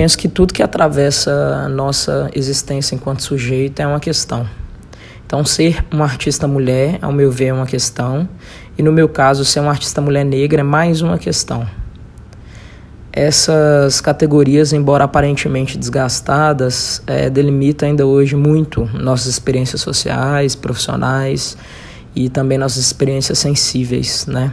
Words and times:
penso 0.00 0.16
que 0.16 0.28
tudo 0.28 0.54
que 0.54 0.62
atravessa 0.62 1.30
a 1.66 1.68
nossa 1.68 2.30
existência 2.34 2.94
enquanto 2.94 3.22
sujeito 3.22 3.80
é 3.80 3.86
uma 3.86 4.00
questão. 4.00 4.48
Então, 5.26 5.44
ser 5.44 5.84
uma 5.92 6.06
artista 6.06 6.48
mulher, 6.48 6.98
ao 7.02 7.12
meu 7.12 7.30
ver, 7.30 7.48
é 7.48 7.52
uma 7.52 7.66
questão, 7.66 8.26
e 8.78 8.82
no 8.82 8.90
meu 8.92 9.10
caso, 9.10 9.44
ser 9.44 9.60
uma 9.60 9.72
artista 9.72 10.00
mulher 10.00 10.24
negra 10.24 10.60
é 10.60 10.62
mais 10.62 11.02
uma 11.02 11.18
questão. 11.18 11.68
Essas 13.12 14.00
categorias, 14.00 14.72
embora 14.72 15.04
aparentemente 15.04 15.76
desgastadas, 15.76 17.02
é, 17.06 17.28
delimitam 17.28 17.86
ainda 17.86 18.06
hoje 18.06 18.34
muito 18.34 18.88
nossas 18.94 19.26
experiências 19.26 19.82
sociais, 19.82 20.54
profissionais 20.54 21.58
e 22.16 22.30
também 22.30 22.56
nossas 22.56 22.78
experiências 22.78 23.38
sensíveis, 23.38 24.24
né? 24.26 24.50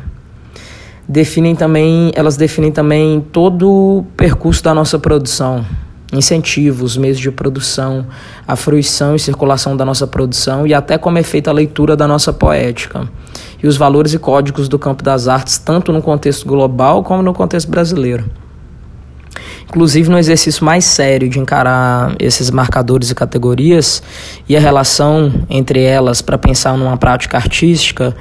Definem 1.10 1.56
também, 1.56 2.12
elas 2.16 2.36
definem 2.36 2.72
também 2.72 3.22
todo 3.32 3.70
o 3.70 4.06
percurso 4.18 4.62
da 4.62 4.74
nossa 4.74 5.00
produção, 5.00 5.66
incentivos, 6.12 6.98
meios 6.98 7.18
de 7.18 7.32
produção, 7.32 8.06
a 8.46 8.58
fruição 8.58 9.16
e 9.16 9.20
circulação 9.20 9.78
da 9.78 9.86
nossa 9.86 10.06
produção 10.06 10.68
e 10.68 10.74
até 10.74 10.98
como 10.98 11.18
é 11.18 11.24
feita 11.24 11.50
a 11.50 11.54
leitura 11.54 11.96
da 11.96 12.08
nossa 12.08 12.34
poética 12.34 13.08
e 13.64 13.68
os 13.68 13.78
valores 13.78 14.14
e 14.14 14.20
códigos 14.20 14.68
do 14.68 14.78
campo 14.78 15.02
das 15.02 15.30
artes, 15.30 15.58
tanto 15.58 15.94
no 15.94 16.02
contexto 16.02 16.46
global 16.46 17.02
como 17.04 17.24
no 17.24 17.34
contexto 17.34 17.72
brasileiro. 17.72 18.26
Inclusive 19.70 20.10
no 20.10 20.18
exercício 20.18 20.64
mais 20.64 20.86
sério 20.86 21.28
de 21.30 21.40
encarar 21.40 22.16
esses 22.20 22.50
marcadores 22.50 23.12
e 23.12 23.16
categorias 23.16 24.02
e 24.48 24.56
a 24.56 24.60
relação 24.60 25.46
entre 25.50 25.84
elas 25.84 26.22
para 26.22 26.38
pensar 26.38 26.78
numa 26.78 26.98
prática 26.98 27.38
artística, 27.38 28.16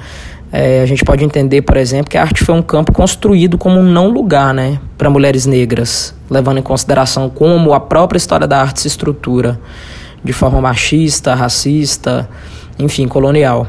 é, 0.51 0.81
a 0.81 0.85
gente 0.85 1.03
pode 1.03 1.23
entender, 1.23 1.61
por 1.61 1.77
exemplo, 1.77 2.09
que 2.09 2.17
a 2.17 2.21
arte 2.21 2.43
foi 2.43 2.55
um 2.55 2.61
campo 2.61 2.91
construído 2.91 3.57
como 3.57 3.79
um 3.79 3.83
não 3.83 4.09
lugar 4.09 4.53
né, 4.53 4.79
para 4.97 5.09
mulheres 5.09 5.45
negras, 5.45 6.15
levando 6.29 6.59
em 6.59 6.63
consideração 6.63 7.29
como 7.29 7.73
a 7.73 7.79
própria 7.79 8.17
história 8.17 8.47
da 8.47 8.61
arte 8.61 8.81
se 8.81 8.87
estrutura 8.87 9.59
de 10.23 10.33
forma 10.33 10.59
machista, 10.61 11.35
racista, 11.35 12.29
enfim, 12.79 13.07
colonial. 13.07 13.67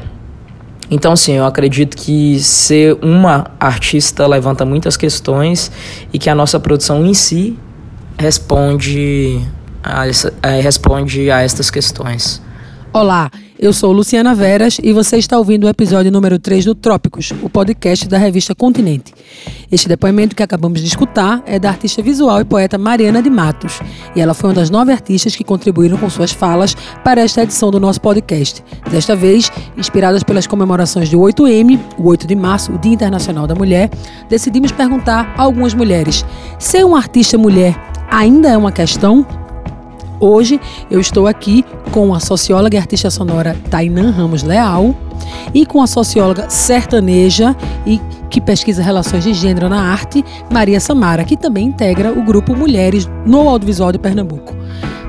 Então, 0.91 1.15
sim, 1.15 1.33
eu 1.33 1.45
acredito 1.45 1.95
que 1.95 2.39
ser 2.39 2.97
uma 3.01 3.51
artista 3.59 4.25
levanta 4.25 4.65
muitas 4.65 4.97
questões 4.97 5.71
e 6.11 6.17
que 6.17 6.29
a 6.29 6.35
nossa 6.35 6.59
produção 6.59 7.05
em 7.05 7.13
si 7.13 7.57
responde 8.17 9.39
a, 9.83 10.07
essa, 10.07 10.33
a, 10.41 10.49
responde 10.49 11.29
a 11.29 11.41
estas 11.41 11.69
questões. 11.69 12.41
Olá, 12.91 13.29
eu 13.61 13.73
sou 13.73 13.91
Luciana 13.91 14.33
Veras 14.33 14.79
e 14.81 14.93
você 14.93 15.17
está 15.17 15.37
ouvindo 15.37 15.65
o 15.65 15.69
episódio 15.69 16.09
número 16.09 16.39
3 16.39 16.63
do 16.63 16.73
Trópicos, 16.73 17.33
o 17.43 17.49
podcast 17.49 18.07
da 18.07 18.17
revista 18.17 18.55
Continente. 18.55 19.13
Este 19.69 19.85
depoimento 19.85 20.33
que 20.33 20.41
acabamos 20.41 20.79
de 20.79 20.87
escutar 20.87 21.43
é 21.45 21.59
da 21.59 21.67
artista 21.67 22.01
visual 22.01 22.39
e 22.39 22.45
poeta 22.45 22.77
Mariana 22.77 23.21
de 23.21 23.29
Matos, 23.29 23.81
e 24.15 24.21
ela 24.21 24.33
foi 24.33 24.51
uma 24.51 24.55
das 24.55 24.69
nove 24.69 24.93
artistas 24.93 25.35
que 25.35 25.43
contribuíram 25.43 25.97
com 25.97 26.09
suas 26.09 26.31
falas 26.31 26.73
para 27.03 27.19
esta 27.19 27.43
edição 27.43 27.69
do 27.69 27.81
nosso 27.81 27.99
podcast. 27.99 28.63
Desta 28.89 29.13
vez, 29.13 29.51
inspiradas 29.75 30.23
pelas 30.23 30.47
comemorações 30.47 31.09
de 31.09 31.17
8M, 31.17 31.77
o 31.97 32.07
8 32.07 32.27
de 32.27 32.35
março, 32.37 32.71
o 32.71 32.77
Dia 32.77 32.93
Internacional 32.93 33.45
da 33.45 33.55
Mulher, 33.55 33.89
decidimos 34.29 34.71
perguntar 34.71 35.33
a 35.37 35.43
algumas 35.43 35.73
mulheres: 35.73 36.25
ser 36.57 36.85
uma 36.85 36.97
artista 36.97 37.37
mulher 37.37 37.77
ainda 38.09 38.47
é 38.47 38.57
uma 38.57 38.71
questão? 38.71 39.27
Hoje 40.19 40.59
eu 40.91 40.99
estou 40.99 41.27
aqui 41.27 41.63
com 41.91 42.13
a 42.13 42.19
socióloga 42.19 42.75
e 42.75 42.79
artista 42.79 43.09
sonora 43.09 43.55
Tainan 43.69 44.11
Ramos 44.11 44.43
Leal 44.43 44.93
e 45.53 45.65
com 45.65 45.81
a 45.81 45.87
socióloga 45.87 46.49
sertaneja 46.49 47.55
e 47.85 48.01
que 48.29 48.41
pesquisa 48.41 48.83
relações 48.83 49.23
de 49.23 49.33
gênero 49.33 49.69
na 49.69 49.81
arte, 49.81 50.23
Maria 50.51 50.79
Samara, 50.79 51.23
que 51.23 51.37
também 51.37 51.67
integra 51.67 52.11
o 52.11 52.23
grupo 52.23 52.55
Mulheres 52.55 53.09
no 53.25 53.47
Audiovisual 53.47 53.91
de 53.91 53.99
Pernambuco. 53.99 54.53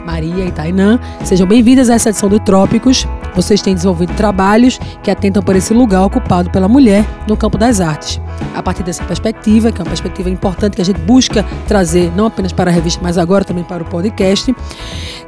Maria 0.06 0.44
e 0.44 0.52
Tainã, 0.52 0.98
sejam 1.24 1.46
bem-vindas 1.46 1.90
a 1.90 1.94
essa 1.94 2.10
edição 2.10 2.28
do 2.28 2.38
Trópicos. 2.38 3.06
Vocês 3.34 3.62
têm 3.62 3.74
desenvolvido 3.74 4.14
trabalhos 4.14 4.78
que 5.02 5.10
atentam 5.10 5.42
por 5.42 5.56
esse 5.56 5.72
lugar 5.72 6.04
ocupado 6.04 6.50
pela 6.50 6.68
mulher 6.68 7.04
no 7.28 7.36
campo 7.36 7.56
das 7.56 7.80
artes. 7.80 8.20
A 8.54 8.62
partir 8.62 8.82
dessa 8.82 9.04
perspectiva, 9.04 9.70
que 9.70 9.80
é 9.80 9.82
uma 9.82 9.88
perspectiva 9.88 10.28
importante 10.28 10.76
que 10.76 10.82
a 10.82 10.84
gente 10.84 11.00
busca 11.00 11.44
trazer 11.66 12.12
não 12.16 12.26
apenas 12.26 12.52
para 12.52 12.70
a 12.70 12.74
revista, 12.74 13.00
mas 13.02 13.16
agora 13.18 13.44
também 13.44 13.64
para 13.64 13.82
o 13.82 13.86
podcast, 13.86 14.54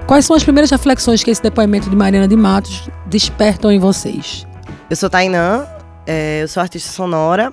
quais 0.06 0.24
são 0.24 0.34
as 0.34 0.42
primeiras 0.42 0.70
reflexões 0.70 1.22
que 1.22 1.30
esse 1.30 1.42
depoimento 1.42 1.88
de 1.88 1.96
Mariana 1.96 2.28
de 2.28 2.36
Matos 2.36 2.88
despertam 3.06 3.70
em 3.70 3.78
vocês? 3.78 4.46
Eu 4.91 4.96
sou 4.96 5.08
Tainã, 5.08 5.66
é, 6.06 6.42
eu 6.42 6.48
sou 6.48 6.60
artista 6.60 6.91
sonora, 6.91 7.52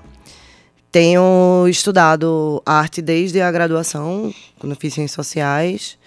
tenho 0.91 1.67
estudado 1.67 2.61
arte 2.65 3.01
desde 3.01 3.39
a 3.41 3.51
graduação, 3.51 4.33
quando 4.57 4.75
fiz 4.75 4.95
ciências 4.95 5.15
sociais. 5.15 5.97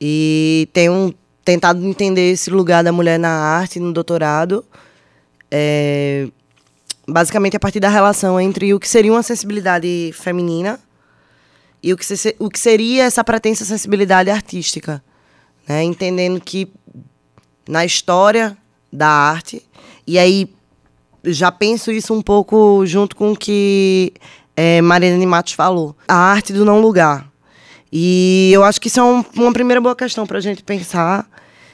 E 0.00 0.68
tenho 0.72 1.14
tentado 1.46 1.86
entender 1.86 2.32
esse 2.32 2.50
lugar 2.50 2.82
da 2.82 2.90
mulher 2.90 3.20
na 3.20 3.30
arte, 3.30 3.78
no 3.78 3.92
doutorado, 3.92 4.64
é, 5.48 6.26
basicamente 7.06 7.56
a 7.56 7.60
partir 7.60 7.78
da 7.78 7.88
relação 7.88 8.40
entre 8.40 8.74
o 8.74 8.80
que 8.80 8.88
seria 8.88 9.12
uma 9.12 9.22
sensibilidade 9.22 10.10
feminina 10.12 10.80
e 11.80 11.92
o 11.92 11.96
que, 11.96 12.04
se, 12.04 12.34
o 12.40 12.50
que 12.50 12.58
seria 12.58 13.04
essa 13.04 13.22
pretensa 13.22 13.64
sensibilidade 13.64 14.28
artística. 14.28 15.00
Né? 15.68 15.84
Entendendo 15.84 16.40
que 16.40 16.68
na 17.68 17.84
história 17.84 18.56
da 18.92 19.08
arte, 19.08 19.62
e 20.04 20.18
aí 20.18 20.52
já 21.22 21.52
penso 21.52 21.92
isso 21.92 22.12
um 22.12 22.22
pouco 22.22 22.84
junto 22.84 23.14
com 23.14 23.32
o 23.32 23.36
que 23.36 24.12
é, 24.56 24.80
Marina 24.82 25.16
de 25.16 25.26
Matos 25.26 25.52
falou, 25.52 25.96
a 26.08 26.16
arte 26.16 26.52
do 26.52 26.64
não 26.64 26.80
lugar. 26.80 27.30
E 27.92 28.50
eu 28.52 28.64
acho 28.64 28.80
que 28.80 28.88
isso 28.88 29.00
é 29.00 29.02
um, 29.02 29.24
uma 29.34 29.52
primeira 29.52 29.80
boa 29.80 29.94
questão 29.94 30.26
para 30.26 30.38
a 30.38 30.40
gente 30.40 30.62
pensar 30.62 31.28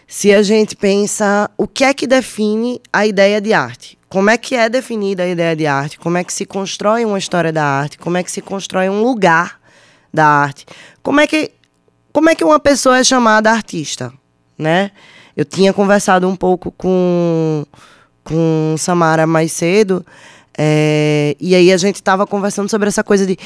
se 0.06 0.32
a 0.32 0.42
gente 0.42 0.76
pensa 0.76 1.50
o 1.56 1.66
que 1.66 1.84
é 1.84 1.94
que 1.94 2.06
define 2.06 2.80
a 2.92 3.06
ideia 3.06 3.40
de 3.40 3.52
arte. 3.52 3.98
Como 4.08 4.28
é 4.28 4.36
que 4.36 4.54
é 4.54 4.68
definida 4.68 5.22
a 5.22 5.26
ideia 5.26 5.56
de 5.56 5.66
arte? 5.66 5.98
Como 5.98 6.18
é 6.18 6.24
que 6.24 6.32
se 6.32 6.44
constrói 6.44 7.04
uma 7.04 7.18
história 7.18 7.50
da 7.50 7.64
arte? 7.64 7.96
Como 7.96 8.18
é 8.18 8.22
que 8.22 8.30
se 8.30 8.42
constrói 8.42 8.90
um 8.90 9.02
lugar 9.02 9.58
da 10.12 10.26
arte? 10.26 10.66
Como 11.02 11.18
é 11.18 11.26
que, 11.26 11.50
como 12.12 12.28
é 12.28 12.34
que 12.34 12.44
uma 12.44 12.60
pessoa 12.60 12.98
é 12.98 13.04
chamada 13.04 13.50
artista? 13.50 14.12
Né? 14.58 14.90
Eu 15.34 15.46
tinha 15.46 15.72
conversado 15.72 16.28
um 16.28 16.36
pouco 16.36 16.70
com, 16.72 17.64
com 18.22 18.74
Samara 18.76 19.26
mais 19.26 19.50
cedo, 19.50 20.04
é, 20.56 21.34
e 21.40 21.54
aí 21.54 21.72
a 21.72 21.76
gente 21.78 21.96
estava 21.96 22.26
conversando 22.26 22.68
sobre 22.68 22.88
essa 22.88 23.02
coisa 23.02 23.26
de 23.26 23.38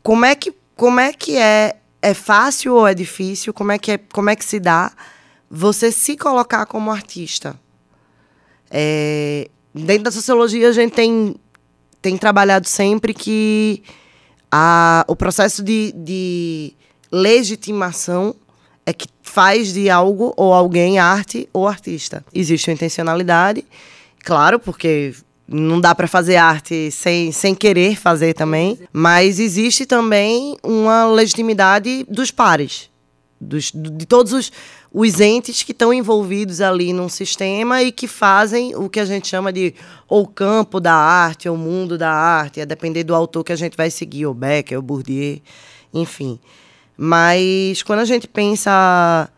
como 0.00 0.24
é 0.24 0.36
que, 0.36 0.54
como 0.76 1.00
é, 1.00 1.12
que 1.12 1.36
é 1.36 1.74
é 2.00 2.14
fácil 2.14 2.74
ou 2.74 2.86
é 2.86 2.94
difícil? 2.94 3.52
Como 3.52 3.72
é 3.72 3.78
que, 3.78 3.92
é, 3.92 3.98
como 3.98 4.30
é 4.30 4.36
que 4.36 4.44
se 4.44 4.60
dá 4.60 4.92
você 5.50 5.90
se 5.90 6.16
colocar 6.16 6.66
como 6.66 6.90
artista? 6.90 7.58
É, 8.70 9.48
dentro 9.74 10.04
da 10.04 10.10
sociologia, 10.10 10.68
a 10.68 10.72
gente 10.72 10.92
tem, 10.92 11.34
tem 12.00 12.16
trabalhado 12.16 12.68
sempre 12.68 13.12
que 13.14 13.82
a, 14.50 15.04
o 15.08 15.16
processo 15.16 15.62
de, 15.62 15.92
de 15.96 16.74
legitimação 17.10 18.34
é 18.84 18.92
que 18.92 19.08
faz 19.22 19.72
de 19.72 19.90
algo 19.90 20.32
ou 20.36 20.52
alguém 20.54 20.98
arte 20.98 21.48
ou 21.52 21.68
artista. 21.68 22.24
Existe 22.32 22.70
uma 22.70 22.74
intencionalidade, 22.74 23.64
claro, 24.24 24.58
porque 24.58 25.14
não 25.48 25.80
dá 25.80 25.94
para 25.94 26.06
fazer 26.06 26.36
arte 26.36 26.90
sem, 26.90 27.32
sem 27.32 27.54
querer 27.54 27.96
fazer 27.96 28.34
também, 28.34 28.78
mas 28.92 29.40
existe 29.40 29.86
também 29.86 30.56
uma 30.62 31.06
legitimidade 31.06 32.04
dos 32.08 32.30
pares, 32.30 32.90
dos, 33.40 33.72
de 33.72 34.04
todos 34.04 34.34
os, 34.34 34.52
os 34.92 35.20
entes 35.20 35.62
que 35.62 35.72
estão 35.72 35.92
envolvidos 35.92 36.60
ali 36.60 36.92
num 36.92 37.08
sistema 37.08 37.82
e 37.82 37.90
que 37.90 38.06
fazem 38.06 38.76
o 38.76 38.90
que 38.90 39.00
a 39.00 39.06
gente 39.06 39.26
chama 39.26 39.50
de 39.50 39.74
ou 40.06 40.26
campo 40.26 40.78
da 40.78 40.94
arte, 40.94 41.48
ou 41.48 41.56
mundo 41.56 41.96
da 41.96 42.12
arte, 42.12 42.60
a 42.60 42.66
depender 42.66 43.02
do 43.04 43.14
autor 43.14 43.42
que 43.42 43.52
a 43.52 43.56
gente 43.56 43.76
vai 43.76 43.90
seguir, 43.90 44.26
o 44.26 44.34
Becker, 44.34 44.78
o 44.78 44.82
Bourdieu, 44.82 45.40
enfim. 45.94 46.38
Mas 46.94 47.82
quando 47.82 48.00
a 48.00 48.04
gente 48.04 48.28
pensa 48.28 49.30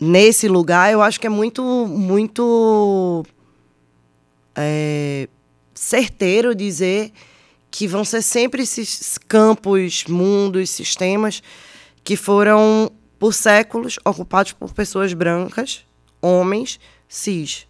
nesse 0.00 0.48
lugar, 0.48 0.90
eu 0.92 1.02
acho 1.02 1.20
que 1.20 1.26
é 1.26 1.30
muito, 1.30 1.62
muito 1.62 3.24
é, 4.54 5.28
certeiro 5.74 6.54
dizer 6.54 7.12
que 7.70 7.88
vão 7.88 8.04
ser 8.04 8.22
sempre 8.22 8.62
esses 8.62 9.18
campos, 9.18 10.04
mundos, 10.08 10.70
sistemas 10.70 11.42
que 12.04 12.16
foram 12.16 12.90
por 13.18 13.34
séculos 13.34 13.98
ocupados 14.04 14.52
por 14.52 14.72
pessoas 14.72 15.12
brancas, 15.12 15.84
homens, 16.20 16.78
cis. 17.08 17.66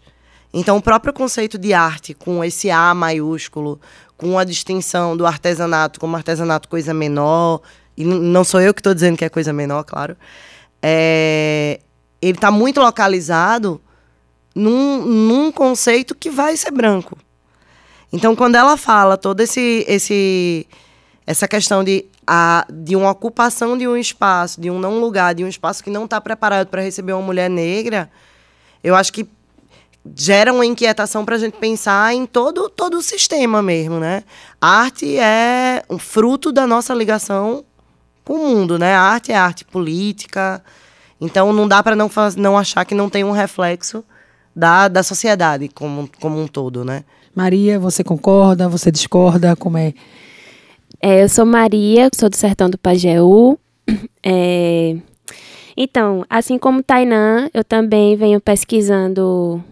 Então, 0.52 0.76
o 0.76 0.82
próprio 0.82 1.12
conceito 1.12 1.58
de 1.58 1.72
arte, 1.72 2.14
com 2.14 2.44
esse 2.44 2.70
A 2.70 2.94
maiúsculo, 2.94 3.80
com 4.16 4.38
a 4.38 4.44
distinção 4.44 5.16
do 5.16 5.26
artesanato 5.26 5.98
como 5.98 6.16
artesanato 6.16 6.68
coisa 6.68 6.94
menor, 6.94 7.60
e 7.96 8.04
não 8.04 8.44
sou 8.44 8.60
eu 8.60 8.74
que 8.74 8.80
estou 8.80 8.94
dizendo 8.94 9.16
que 9.16 9.24
é 9.24 9.28
coisa 9.28 9.52
menor, 9.52 9.84
claro, 9.84 10.16
é, 10.82 11.80
ele 12.20 12.36
está 12.36 12.50
muito 12.50 12.80
localizado 12.80 13.80
num, 14.54 15.04
num 15.04 15.52
conceito 15.52 16.14
que 16.14 16.30
vai 16.30 16.56
ser 16.56 16.70
branco. 16.70 17.18
Então, 18.14 18.36
quando 18.36 18.54
ela 18.54 18.76
fala 18.76 19.16
todo 19.16 19.40
esse 19.40 19.84
esse 19.88 20.68
essa 21.26 21.48
questão 21.48 21.82
de, 21.82 22.04
a, 22.24 22.64
de 22.70 22.94
uma 22.94 23.10
ocupação 23.10 23.76
de 23.76 23.88
um 23.88 23.96
espaço, 23.96 24.60
de 24.60 24.70
um 24.70 24.78
não 24.78 25.00
lugar, 25.00 25.34
de 25.34 25.42
um 25.42 25.48
espaço 25.48 25.82
que 25.82 25.90
não 25.90 26.04
está 26.04 26.20
preparado 26.20 26.68
para 26.68 26.80
receber 26.80 27.12
uma 27.12 27.22
mulher 27.22 27.50
negra, 27.50 28.08
eu 28.84 28.94
acho 28.94 29.12
que 29.12 29.26
gera 30.14 30.52
uma 30.52 30.64
inquietação 30.64 31.24
para 31.24 31.34
a 31.34 31.38
gente 31.38 31.56
pensar 31.56 32.14
em 32.14 32.24
todo, 32.24 32.68
todo 32.68 32.98
o 32.98 33.02
sistema 33.02 33.60
mesmo, 33.60 33.98
né? 33.98 34.22
A 34.60 34.82
arte 34.82 35.18
é 35.18 35.82
um 35.90 35.98
fruto 35.98 36.52
da 36.52 36.68
nossa 36.68 36.94
ligação 36.94 37.64
com 38.24 38.34
o 38.34 38.48
mundo, 38.48 38.78
né? 38.78 38.94
A 38.94 39.00
arte 39.00 39.32
é 39.32 39.36
arte 39.36 39.64
política, 39.64 40.62
então 41.20 41.52
não 41.52 41.66
dá 41.66 41.82
para 41.82 41.96
não, 41.96 42.08
não 42.36 42.56
achar 42.56 42.84
que 42.84 42.94
não 42.94 43.10
tem 43.10 43.24
um 43.24 43.32
reflexo 43.32 44.04
da, 44.54 44.86
da 44.86 45.02
sociedade 45.02 45.68
como, 45.68 46.08
como 46.20 46.40
um 46.40 46.46
todo, 46.46 46.84
né? 46.84 47.02
Maria, 47.34 47.78
você 47.78 48.04
concorda? 48.04 48.68
Você 48.68 48.90
discorda? 48.90 49.56
Como 49.56 49.76
é? 49.76 49.92
é 51.00 51.22
eu 51.22 51.28
sou 51.28 51.44
Maria, 51.44 52.08
sou 52.14 52.28
do 52.28 52.36
Sertão 52.36 52.70
do 52.70 52.78
Pajeú. 52.78 53.58
É, 54.26 54.96
então, 55.76 56.24
assim 56.30 56.56
como 56.56 56.82
Tainã, 56.82 57.50
eu 57.52 57.62
também 57.62 58.16
venho 58.16 58.40
pesquisando 58.40 59.62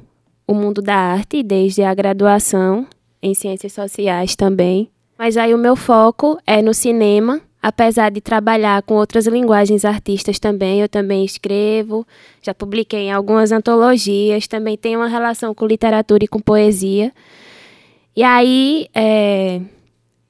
o 0.47 0.55
mundo 0.55 0.83
da 0.83 0.95
arte 0.95 1.43
desde 1.43 1.83
a 1.83 1.95
graduação 1.95 2.87
em 3.23 3.35
ciências 3.35 3.73
sociais 3.73 4.35
também. 4.35 4.91
Mas 5.17 5.37
aí 5.37 5.55
o 5.55 5.59
meu 5.59 5.77
foco 5.77 6.39
é 6.47 6.61
no 6.61 6.75
cinema, 6.75 7.41
apesar 7.63 8.11
de 8.11 8.21
trabalhar 8.21 8.83
com 8.83 8.95
outras 8.95 9.27
linguagens 9.27 9.85
artistas 9.85 10.41
também, 10.41 10.81
eu 10.81 10.89
também 10.89 11.25
escrevo, 11.25 12.05
já 12.43 12.53
publiquei 12.53 13.03
em 13.03 13.13
algumas 13.13 13.53
antologias, 13.53 14.49
também 14.49 14.77
tenho 14.77 14.99
uma 14.99 15.09
relação 15.09 15.55
com 15.55 15.67
literatura 15.67 16.25
e 16.25 16.29
com 16.29 16.41
poesia. 16.41 17.13
E 18.15 18.23
aí, 18.23 18.89
é, 18.95 19.61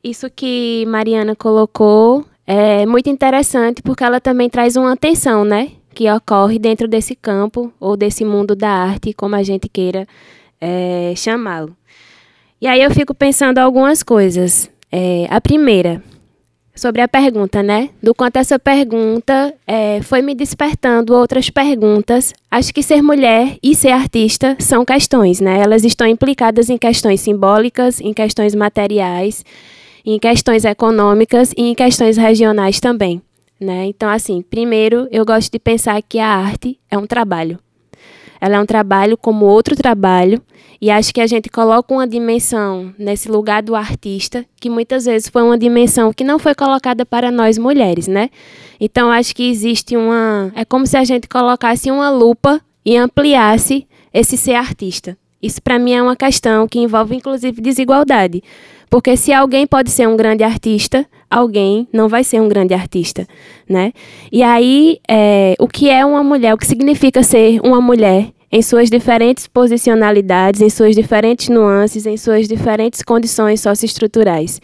isso 0.03 0.31
que 0.31 0.85
Mariana 0.87 1.35
colocou 1.35 2.25
é 2.47 2.85
muito 2.87 3.09
interessante 3.09 3.83
porque 3.83 4.05
ela 4.05 4.21
também 4.21 4.49
traz 4.49 4.77
uma 4.77 4.93
atenção, 4.93 5.45
né? 5.45 5.73
Que 5.95 6.11
ocorre 6.11 6.59
dentro 6.59 6.89
desse 6.89 7.15
campo 7.15 7.73
ou 7.79 7.97
desse 7.97 8.25
mundo 8.25 8.55
da 8.55 8.71
arte, 8.71 9.13
como 9.13 9.35
a 9.35 9.43
gente 9.43 9.69
queira 9.69 10.07
é, 10.61 11.13
chamá-lo. 11.17 11.77
E 12.61 12.67
aí 12.67 12.81
eu 12.81 12.91
fico 12.91 13.15
pensando 13.15 13.59
algumas 13.59 14.03
coisas. 14.03 14.71
É, 14.91 15.27
a 15.31 15.41
primeira, 15.41 16.03
sobre 16.75 17.03
a 17.03 17.09
pergunta, 17.09 17.63
né? 17.63 17.91
Do 18.03 18.15
quanto 18.15 18.37
essa 18.37 18.59
pergunta 18.59 19.55
é, 19.67 20.01
foi 20.03 20.23
me 20.23 20.35
despertando 20.35 21.15
outras 21.15 21.51
perguntas. 21.51 22.33
Acho 22.51 22.73
que 22.73 22.83
ser 22.83 23.03
mulher 23.03 23.57
e 23.63 23.75
ser 23.75 23.91
artista 23.91 24.57
são 24.59 24.85
questões, 24.85 25.41
né? 25.41 25.61
Elas 25.61 25.85
estão 25.85 26.07
implicadas 26.07 26.71
em 26.71 26.79
questões 26.79 27.21
simbólicas, 27.21 28.01
em 28.01 28.13
questões 28.13 28.55
materiais, 28.55 29.45
em 30.05 30.19
questões 30.19 30.65
econômicas 30.65 31.53
e 31.57 31.63
em 31.63 31.75
questões 31.75 32.17
regionais 32.17 32.81
também, 32.81 33.23
né? 33.61 33.87
Então, 33.87 34.09
assim, 34.09 34.43
primeiro 34.43 35.07
eu 35.11 35.25
gosto 35.25 35.53
de 35.53 35.59
pensar 35.59 36.01
que 36.03 36.19
a 36.19 36.29
arte 36.29 36.79
é 36.91 36.97
um 36.97 37.07
trabalho. 37.07 37.59
Ela 38.41 38.57
é 38.57 38.61
um 38.61 38.67
trabalho 38.67 39.17
como 39.17 39.45
outro 39.45 39.77
trabalho, 39.77 40.43
e 40.83 40.91
acho 40.91 41.15
que 41.15 41.21
a 41.21 41.29
gente 41.29 41.49
coloca 41.49 41.95
uma 41.95 42.09
dimensão 42.09 42.93
nesse 42.99 43.31
lugar 43.31 43.63
do 43.63 43.77
artista, 43.77 44.45
que 44.61 44.69
muitas 44.69 45.05
vezes 45.05 45.29
foi 45.29 45.41
uma 45.45 45.57
dimensão 45.57 46.13
que 46.13 46.25
não 46.25 46.41
foi 46.41 46.57
colocada 46.57 47.07
para 47.07 47.31
nós 47.31 47.57
mulheres, 47.57 48.09
né? 48.09 48.31
Então 48.81 49.09
acho 49.09 49.33
que 49.33 49.49
existe 49.49 49.97
uma. 49.97 50.51
É 50.57 50.65
como 50.65 50.85
se 50.85 50.97
a 50.97 51.05
gente 51.05 51.29
colocasse 51.29 51.89
uma 51.89 52.11
lupa 52.11 52.61
e 52.85 52.97
ampliasse 52.97 53.87
esse 54.13 54.37
ser 54.37 54.55
artista. 54.55 55.17
Isso 55.41 55.63
para 55.63 55.79
mim 55.79 55.93
é 55.93 56.03
uma 56.03 56.17
questão 56.17 56.67
que 56.67 56.81
envolve 56.81 57.15
inclusive 57.15 57.63
desigualdade. 57.63 58.43
Porque 58.91 59.17
se 59.17 59.33
alguém 59.33 59.69
pode 59.69 59.89
ser 59.89 60.09
um 60.09 60.17
grande 60.17 60.43
artista, 60.43 61.07
alguém 61.31 61.87
não 61.93 62.09
vai 62.09 62.25
ser 62.25 62.41
um 62.41 62.49
grande 62.49 62.75
artista, 62.75 63.25
né? 63.69 63.93
E 64.33 64.43
aí, 64.43 64.99
é, 65.09 65.55
o 65.61 65.69
que 65.69 65.89
é 65.89 66.05
uma 66.05 66.25
mulher? 66.25 66.53
O 66.53 66.59
que 66.59 66.67
significa 66.67 67.23
ser 67.23 67.61
uma 67.63 67.81
mulher 67.81 68.33
em 68.53 68.61
suas 68.61 68.91
diferentes 68.91 69.47
posicionalidades, 69.47 70.61
em 70.61 70.69
suas 70.69 70.95
diferentes 70.95 71.49
nuances, 71.49 72.05
em 72.05 72.19
suas 72.19 72.47
diferentes 72.47 73.03
condições 73.03 73.63
socioestruturais? 73.63 74.61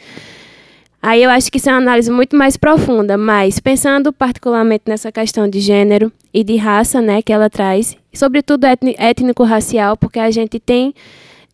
Aí 1.01 1.23
eu 1.23 1.31
acho 1.31 1.51
que 1.51 1.59
isso 1.59 1.71
é 1.71 1.73
uma 1.73 1.79
análise 1.79 2.11
muito 2.11 2.37
mais 2.37 2.57
profunda, 2.57 3.17
mas 3.17 3.61
pensando 3.61 4.13
particularmente 4.13 4.83
nessa 4.87 5.13
questão 5.13 5.49
de 5.49 5.61
gênero 5.61 6.13
e 6.35 6.43
de 6.43 6.57
raça, 6.57 7.01
né, 7.01 7.23
que 7.23 7.33
ela 7.33 7.49
traz, 7.49 7.97
sobretudo 8.13 8.65
étnico-racial, 8.67 9.97
porque 9.97 10.19
a 10.19 10.31
gente 10.31 10.59
tem 10.59 10.93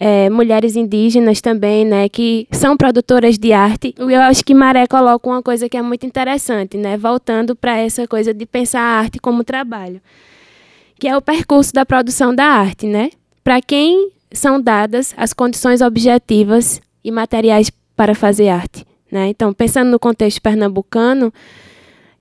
é, 0.00 0.30
mulheres 0.30 0.76
indígenas 0.76 1.42
também, 1.42 1.84
né, 1.84 2.08
que 2.08 2.48
são 2.50 2.74
produtoras 2.74 3.38
de 3.38 3.52
arte. 3.52 3.94
Eu 3.98 4.20
acho 4.22 4.42
que 4.42 4.54
Maré 4.54 4.86
coloca 4.86 5.28
uma 5.28 5.42
coisa 5.42 5.68
que 5.68 5.76
é 5.76 5.82
muito 5.82 6.06
interessante, 6.06 6.78
né, 6.78 6.96
voltando 6.96 7.54
para 7.54 7.78
essa 7.78 8.08
coisa 8.08 8.32
de 8.32 8.46
pensar 8.46 8.80
a 8.80 8.98
arte 8.98 9.18
como 9.18 9.44
trabalho, 9.44 10.00
que 10.98 11.08
é 11.08 11.16
o 11.16 11.22
percurso 11.22 11.72
da 11.72 11.84
produção 11.84 12.34
da 12.34 12.44
arte, 12.44 12.86
né? 12.86 13.10
Para 13.42 13.60
quem 13.60 14.10
são 14.32 14.60
dadas 14.60 15.14
as 15.16 15.32
condições 15.32 15.80
objetivas 15.80 16.80
e 17.02 17.10
materiais 17.10 17.70
para 17.96 18.14
fazer 18.14 18.48
arte, 18.48 18.84
né? 19.10 19.28
Então, 19.28 19.52
pensando 19.52 19.90
no 19.90 19.98
contexto 19.98 20.40
pernambucano, 20.40 21.32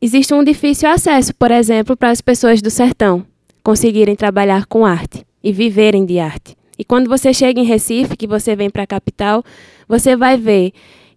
existe 0.01 0.33
um 0.33 0.43
difícil 0.43 0.89
acesso, 0.89 1.33
por 1.35 1.51
exemplo, 1.51 1.95
para 1.95 2.09
as 2.09 2.21
pessoas 2.21 2.61
do 2.61 2.69
sertão 2.69 3.25
conseguirem 3.63 4.15
trabalhar 4.15 4.65
com 4.65 4.85
arte 4.85 5.25
e 5.41 5.51
viverem 5.51 6.05
de 6.05 6.19
arte. 6.19 6.55
E 6.77 6.83
quando 6.83 7.07
você 7.07 7.33
chega 7.33 7.59
em 7.59 7.65
Recife, 7.65 8.17
que 8.17 8.27
você 8.27 8.55
vem 8.55 8.69
para 8.69 8.83
a 8.83 8.87
capital, 8.87 9.43
você 9.87 10.15
vai 10.15 10.37
ver 10.37 10.73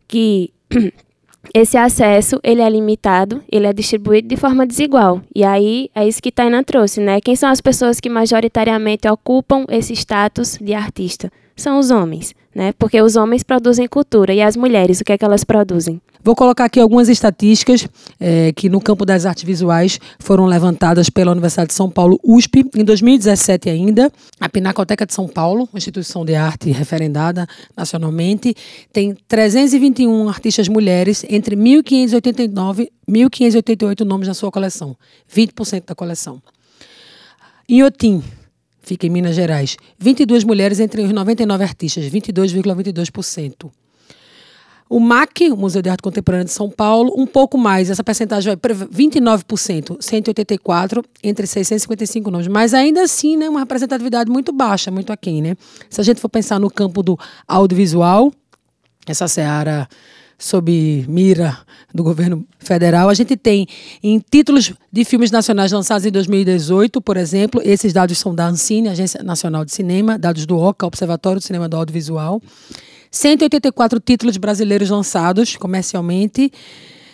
que 0.07 0.53
esse 1.55 1.77
acesso 1.77 2.39
ele 2.43 2.61
é 2.61 2.69
limitado, 2.69 3.43
ele 3.51 3.67
é 3.67 3.73
distribuído 3.73 4.29
de 4.29 4.37
forma 4.37 4.67
desigual. 4.67 5.21
E 5.35 5.45
aí 5.45 5.91
é 5.95 6.07
isso 6.07 6.23
que 6.23 6.33
Tainan 6.33 6.63
trouxe, 6.63 7.01
né? 7.01 7.21
Quem 7.21 7.37
são 7.37 7.49
as 7.49 7.61
pessoas 7.61 8.01
que 8.01 8.09
majoritariamente 8.09 9.09
ocupam 9.09 9.65
esse 9.69 9.93
status 9.93 10.59
de 10.61 10.75
artista? 10.75 11.31
São 11.55 11.79
os 11.79 11.91
homens, 11.91 12.35
né? 12.57 12.73
Porque 12.79 13.03
os 13.03 13.17
homens 13.17 13.43
produzem 13.43 13.87
cultura 13.87 14.33
e 14.33 14.41
as 14.41 14.57
mulheres, 14.57 14.99
o 14.99 15.05
que 15.05 15.13
é 15.13 15.19
que 15.19 15.25
elas 15.27 15.45
produzem? 15.45 16.01
Vou 16.25 16.35
colocar 16.35 16.65
aqui 16.65 16.81
algumas 16.81 17.11
estatísticas 17.11 17.87
é, 18.19 18.51
que 18.51 18.71
no 18.71 18.81
campo 18.81 19.05
das 19.05 19.27
artes 19.27 19.45
visuais 19.45 20.01
foram 20.19 20.47
levantadas 20.47 21.11
pela 21.11 21.33
Universidade 21.33 21.69
de 21.69 21.75
São 21.75 21.91
Paulo, 21.91 22.19
USP, 22.25 22.65
em 22.75 22.83
2017 22.83 23.69
ainda. 23.69 24.11
A 24.41 24.49
Pinacoteca 24.49 25.05
de 25.05 25.13
São 25.13 25.29
Paulo, 25.29 25.69
instituição 25.75 26.25
de 26.25 26.35
arte 26.35 26.71
referendada 26.71 27.47
nacionalmente, 27.77 28.57
tem 28.91 29.15
321 29.29 30.27
artistas 30.27 30.67
mulheres 30.67 31.27
entre 31.29 31.55
1.589 31.55 32.89
e 33.07 33.13
1.588 33.13 34.01
nomes 34.01 34.29
na 34.29 34.35
sua 34.35 34.51
coleção, 34.51 34.97
20% 35.31 35.85
da 35.89 35.95
coleção. 35.95 36.41
Inhotim, 37.69 38.23
fica 38.87 39.05
em 39.05 39.11
Minas 39.11 39.35
Gerais, 39.35 39.77
22 39.99 40.45
mulheres 40.45 40.79
entre 40.79 41.03
os 41.03 41.13
99 41.13 41.65
artistas, 41.65 42.05
22,22%. 42.05 43.69
O 44.89 45.01
MAC, 45.01 45.51
o 45.51 45.57
Museu 45.57 45.83
de 45.83 45.91
Arte 45.91 46.01
Contemporânea 46.01 46.45
de 46.45 46.53
São 46.53 46.71
Paulo, 46.71 47.13
um 47.17 47.27
pouco 47.27 47.59
mais, 47.59 47.91
essa 47.91 48.05
percentagem 48.05 48.51
vai 48.51 48.57
para 48.57 48.73
29%, 48.73 49.97
184 50.01 51.05
entre 51.25 51.45
655 51.45 52.31
nomes, 52.31 52.47
mas 52.47 52.73
ainda 52.73 53.03
assim, 53.03 53.37
né, 53.37 53.49
uma 53.51 53.59
representatividade 53.59 54.31
muito 54.31 54.53
baixa, 54.53 54.89
muito 54.89 55.13
aquém, 55.13 55.43
né? 55.43 55.57
Se 55.91 56.01
a 56.01 56.05
gente 56.05 56.21
for 56.21 56.29
pensar 56.29 56.61
no 56.61 56.71
campo 56.71 57.03
do 57.03 57.19
audiovisual, 57.49 58.33
essa 59.05 59.27
seara 59.27 59.89
sob 60.39 61.05
mira 61.09 61.59
do 61.95 62.03
governo 62.03 62.47
federal. 62.59 63.09
A 63.09 63.15
gente 63.15 63.37
tem 63.37 63.67
em 64.03 64.19
títulos 64.19 64.73
de 64.93 65.05
filmes 65.05 65.31
nacionais 65.31 65.73
lançados 65.73 66.05
em 66.05 66.11
2018, 66.11 67.01
por 67.01 67.17
exemplo, 67.17 67.61
esses 67.65 67.93
dados 67.93 68.19
são 68.19 68.35
da 68.35 68.47
Ancine, 68.47 68.89
Agência 68.89 69.23
Nacional 69.23 69.65
de 69.65 69.73
Cinema, 69.73 70.19
dados 70.19 70.45
do 70.47 70.59
OCA, 70.59 70.87
Observatório 70.87 71.41
do 71.41 71.45
Cinema 71.45 71.69
do 71.69 71.77
Audiovisual. 71.77 72.41
184 73.11 74.01
títulos 74.01 74.37
brasileiros 74.37 74.91
lançados 74.91 75.57
comercialmente, 75.57 76.53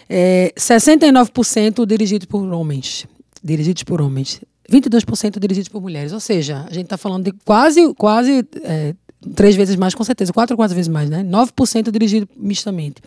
é, 0.08 0.52
69% 0.58 1.86
dirigidos 1.86 2.26
por 2.26 2.42
homens. 2.52 3.06
Dirigidos 3.42 3.84
por 3.84 4.00
homens. 4.00 4.40
22% 4.70 5.38
dirigidos 5.38 5.68
por 5.68 5.80
mulheres. 5.80 6.12
Ou 6.12 6.20
seja, 6.20 6.66
a 6.68 6.72
gente 6.72 6.84
está 6.84 6.96
falando 6.96 7.24
de 7.24 7.32
quase, 7.44 7.94
quase 7.94 8.46
é, 8.62 8.94
três 9.34 9.54
vezes 9.54 9.76
mais, 9.76 9.94
com 9.94 10.04
certeza, 10.04 10.32
quatro 10.32 10.54
ou 10.54 10.56
quatro 10.56 10.74
vezes 10.74 10.88
mais, 10.88 11.08
né? 11.08 11.22
9% 11.24 11.90
dirigido 11.90 12.28
mistamente. 12.36 13.02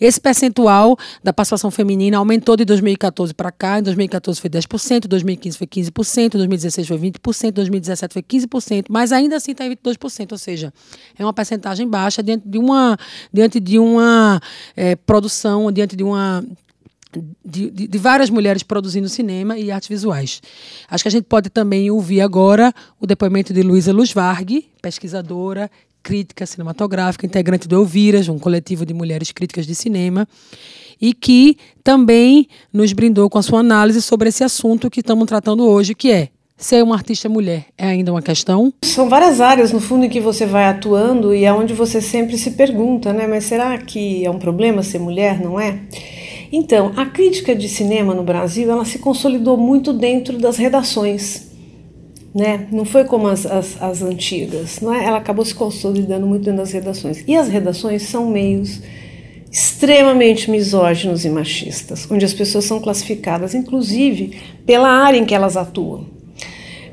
Esse 0.00 0.20
percentual 0.20 0.96
da 1.22 1.32
participação 1.32 1.70
feminina 1.70 2.16
aumentou 2.16 2.56
de 2.56 2.64
2014 2.64 3.34
para 3.34 3.50
cá. 3.50 3.78
Em 3.78 3.82
2014 3.82 4.40
foi 4.40 4.48
10%, 4.48 5.06
2015 5.06 5.58
foi 5.58 5.66
15%, 5.66 6.30
2016 6.32 6.88
foi 6.88 6.98
20%, 6.98 7.52
2017 7.52 8.12
foi 8.12 8.22
15%, 8.22 8.86
mas 8.88 9.12
ainda 9.12 9.36
assim 9.36 9.52
está 9.52 9.66
em 9.66 9.76
22%, 9.76 10.32
ou 10.32 10.38
seja, 10.38 10.72
é 11.18 11.24
uma 11.24 11.32
percentagem 11.32 11.86
baixa 11.86 12.22
diante 12.22 12.48
de 12.48 12.58
uma, 12.58 12.96
diante 13.32 13.60
de 13.60 13.78
uma 13.78 14.40
é, 14.76 14.96
produção, 14.96 15.70
diante 15.70 15.96
de 15.96 16.02
uma 16.02 16.44
de, 17.44 17.70
de, 17.70 17.88
de, 17.88 17.98
várias 17.98 18.30
mulheres 18.30 18.62
produzindo 18.62 19.08
cinema 19.08 19.58
e 19.58 19.70
artes 19.70 19.88
visuais. 19.88 20.40
Acho 20.88 21.04
que 21.04 21.08
a 21.08 21.10
gente 21.10 21.24
pode 21.24 21.50
também 21.50 21.90
ouvir 21.90 22.20
agora 22.20 22.72
o 23.00 23.06
depoimento 23.06 23.52
de 23.52 23.62
Luísa 23.62 23.92
Luz 23.92 24.12
Varg, 24.12 24.64
pesquisadora, 24.80 25.70
crítica 26.02 26.46
cinematográfica, 26.46 27.26
integrante 27.26 27.68
do 27.68 27.76
Elviras, 27.76 28.28
um 28.28 28.38
coletivo 28.38 28.86
de 28.86 28.94
mulheres 28.94 29.32
críticas 29.32 29.66
de 29.66 29.74
cinema, 29.74 30.26
e 31.00 31.12
que 31.12 31.56
também 31.82 32.46
nos 32.72 32.92
brindou 32.92 33.28
com 33.28 33.38
a 33.38 33.42
sua 33.42 33.60
análise 33.60 34.00
sobre 34.00 34.28
esse 34.28 34.44
assunto 34.44 34.90
que 34.90 35.00
estamos 35.00 35.26
tratando 35.26 35.66
hoje, 35.66 35.94
que 35.94 36.10
é 36.10 36.28
ser 36.60 36.84
uma 36.84 36.94
artista 36.94 37.26
mulher 37.28 37.64
é 37.76 37.86
ainda 37.86 38.12
uma 38.12 38.20
questão? 38.20 38.72
São 38.84 39.08
várias 39.08 39.40
áreas, 39.40 39.72
no 39.72 39.80
fundo, 39.80 40.04
em 40.04 40.10
que 40.10 40.20
você 40.20 40.44
vai 40.44 40.64
atuando 40.64 41.34
e 41.34 41.44
é 41.44 41.52
onde 41.52 41.72
você 41.72 42.02
sempre 42.02 42.36
se 42.36 42.50
pergunta, 42.52 43.12
né? 43.14 43.26
Mas 43.26 43.44
será 43.44 43.78
que 43.78 44.24
é 44.24 44.30
um 44.30 44.38
problema 44.38 44.82
ser 44.82 44.98
mulher, 44.98 45.40
não 45.40 45.58
é? 45.58 45.80
Então, 46.52 46.92
a 46.96 47.06
crítica 47.06 47.54
de 47.54 47.68
cinema 47.68 48.14
no 48.14 48.24
Brasil, 48.24 48.70
ela 48.70 48.84
se 48.84 48.98
consolidou 48.98 49.56
muito 49.56 49.92
dentro 49.92 50.36
das 50.38 50.56
redações, 50.56 51.48
né? 52.34 52.66
Não 52.72 52.84
foi 52.84 53.04
como 53.04 53.28
as, 53.28 53.46
as, 53.46 53.80
as 53.80 54.02
antigas, 54.02 54.80
não 54.80 54.92
é? 54.92 55.04
Ela 55.04 55.18
acabou 55.18 55.44
se 55.44 55.54
consolidando 55.54 56.26
muito 56.26 56.44
dentro 56.44 56.58
das 56.58 56.72
redações. 56.72 57.22
E 57.26 57.36
as 57.36 57.48
redações 57.48 58.02
são 58.02 58.28
meios 58.28 58.80
extremamente 59.50 60.50
misóginos 60.50 61.24
e 61.24 61.28
machistas, 61.28 62.08
onde 62.10 62.24
as 62.24 62.32
pessoas 62.32 62.64
são 62.64 62.80
classificadas, 62.80 63.54
inclusive, 63.54 64.38
pela 64.64 64.88
área 64.88 65.18
em 65.18 65.24
que 65.24 65.34
elas 65.34 65.56
atuam. 65.56 66.06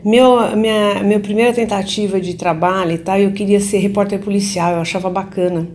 Meu, 0.04 0.56
minha, 0.56 1.04
minha 1.04 1.20
primeira 1.20 1.54
tentativa 1.54 2.20
de 2.20 2.36
trabalho 2.36 2.98
tal, 3.00 3.20
eu 3.20 3.32
queria 3.32 3.60
ser 3.60 3.80
repórter 3.80 4.20
policial, 4.20 4.74
eu 4.74 4.80
achava 4.80 5.10
bacana. 5.10 5.68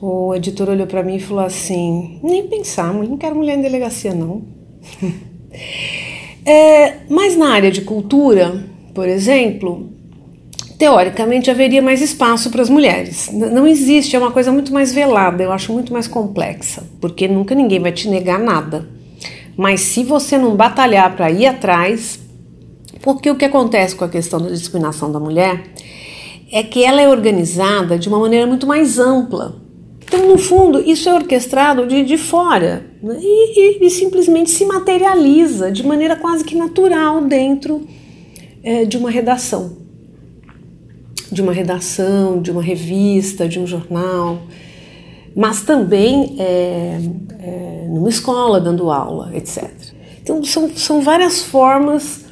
O 0.00 0.34
editor 0.34 0.68
olhou 0.70 0.86
para 0.86 1.02
mim 1.02 1.16
e 1.16 1.20
falou 1.20 1.44
assim: 1.44 2.20
nem 2.22 2.46
pensar, 2.46 2.92
não 2.92 3.16
quero 3.16 3.36
mulher 3.36 3.58
em 3.58 3.62
delegacia, 3.62 4.14
não. 4.14 4.42
é, 6.46 6.98
mas 7.08 7.36
na 7.36 7.50
área 7.50 7.70
de 7.70 7.80
cultura, 7.80 8.64
por 8.94 9.08
exemplo, 9.08 9.88
teoricamente 10.78 11.50
haveria 11.50 11.82
mais 11.82 12.00
espaço 12.00 12.50
para 12.50 12.62
as 12.62 12.70
mulheres. 12.70 13.28
Não 13.32 13.66
existe, 13.66 14.14
é 14.14 14.18
uma 14.18 14.30
coisa 14.30 14.52
muito 14.52 14.72
mais 14.72 14.92
velada, 14.92 15.42
eu 15.42 15.50
acho 15.50 15.72
muito 15.72 15.92
mais 15.92 16.06
complexa, 16.06 16.84
porque 17.00 17.26
nunca 17.26 17.54
ninguém 17.54 17.80
vai 17.80 17.90
te 17.90 18.08
negar 18.08 18.38
nada. 18.38 18.88
Mas 19.56 19.80
se 19.80 20.04
você 20.04 20.38
não 20.38 20.54
batalhar 20.54 21.16
para 21.16 21.28
ir 21.32 21.46
atrás, 21.46 22.20
porque 23.02 23.28
o 23.28 23.34
que 23.34 23.44
acontece 23.44 23.96
com 23.96 24.04
a 24.04 24.08
questão 24.08 24.40
da 24.40 24.50
discriminação 24.50 25.10
da 25.10 25.18
mulher 25.18 25.64
é 26.52 26.62
que 26.62 26.84
ela 26.84 27.02
é 27.02 27.08
organizada 27.08 27.98
de 27.98 28.08
uma 28.08 28.20
maneira 28.20 28.46
muito 28.46 28.66
mais 28.66 29.00
ampla. 29.00 29.67
Então, 30.08 30.26
no 30.26 30.38
fundo, 30.38 30.80
isso 30.80 31.06
é 31.06 31.14
orquestrado 31.14 31.86
de, 31.86 32.02
de 32.02 32.16
fora 32.16 32.86
né? 33.02 33.18
e, 33.20 33.78
e, 33.78 33.86
e, 33.86 33.90
simplesmente 33.90 34.50
se 34.50 34.64
materializa 34.64 35.70
de 35.70 35.86
maneira 35.86 36.16
quase 36.16 36.42
que 36.42 36.56
natural 36.56 37.20
dentro 37.26 37.86
é, 38.62 38.86
de 38.86 38.96
uma 38.96 39.10
redação. 39.10 39.76
De 41.30 41.42
uma 41.42 41.52
redação, 41.52 42.40
de 42.40 42.50
uma 42.50 42.62
revista, 42.62 43.46
de 43.46 43.60
um 43.60 43.66
jornal, 43.66 44.40
mas 45.36 45.60
também 45.60 46.36
é, 46.38 47.00
é, 47.38 47.86
numa 47.88 48.08
escola 48.08 48.58
dando 48.58 48.90
aula, 48.90 49.30
etc. 49.36 49.70
Então, 50.22 50.42
são, 50.42 50.70
são 50.74 51.02
várias 51.02 51.42
formas 51.42 52.24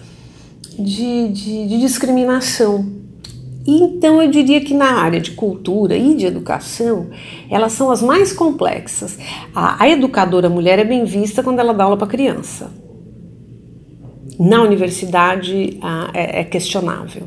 de, 0.78 1.28
de, 1.28 1.68
de 1.68 1.78
discriminação. 1.78 3.05
Então 3.66 4.22
eu 4.22 4.30
diria 4.30 4.60
que 4.60 4.72
na 4.72 5.00
área 5.00 5.20
de 5.20 5.32
cultura 5.32 5.96
e 5.96 6.14
de 6.14 6.24
educação, 6.24 7.08
elas 7.50 7.72
são 7.72 7.90
as 7.90 8.00
mais 8.00 8.32
complexas. 8.32 9.18
A, 9.54 9.82
a 9.82 9.88
educadora 9.88 10.48
mulher 10.48 10.78
é 10.78 10.84
bem 10.84 11.04
vista 11.04 11.42
quando 11.42 11.58
ela 11.58 11.74
dá 11.74 11.84
aula 11.84 11.96
para 11.96 12.06
criança. 12.06 12.70
Na 14.38 14.62
universidade 14.62 15.78
a, 15.82 16.10
é, 16.14 16.40
é 16.40 16.44
questionável. 16.44 17.24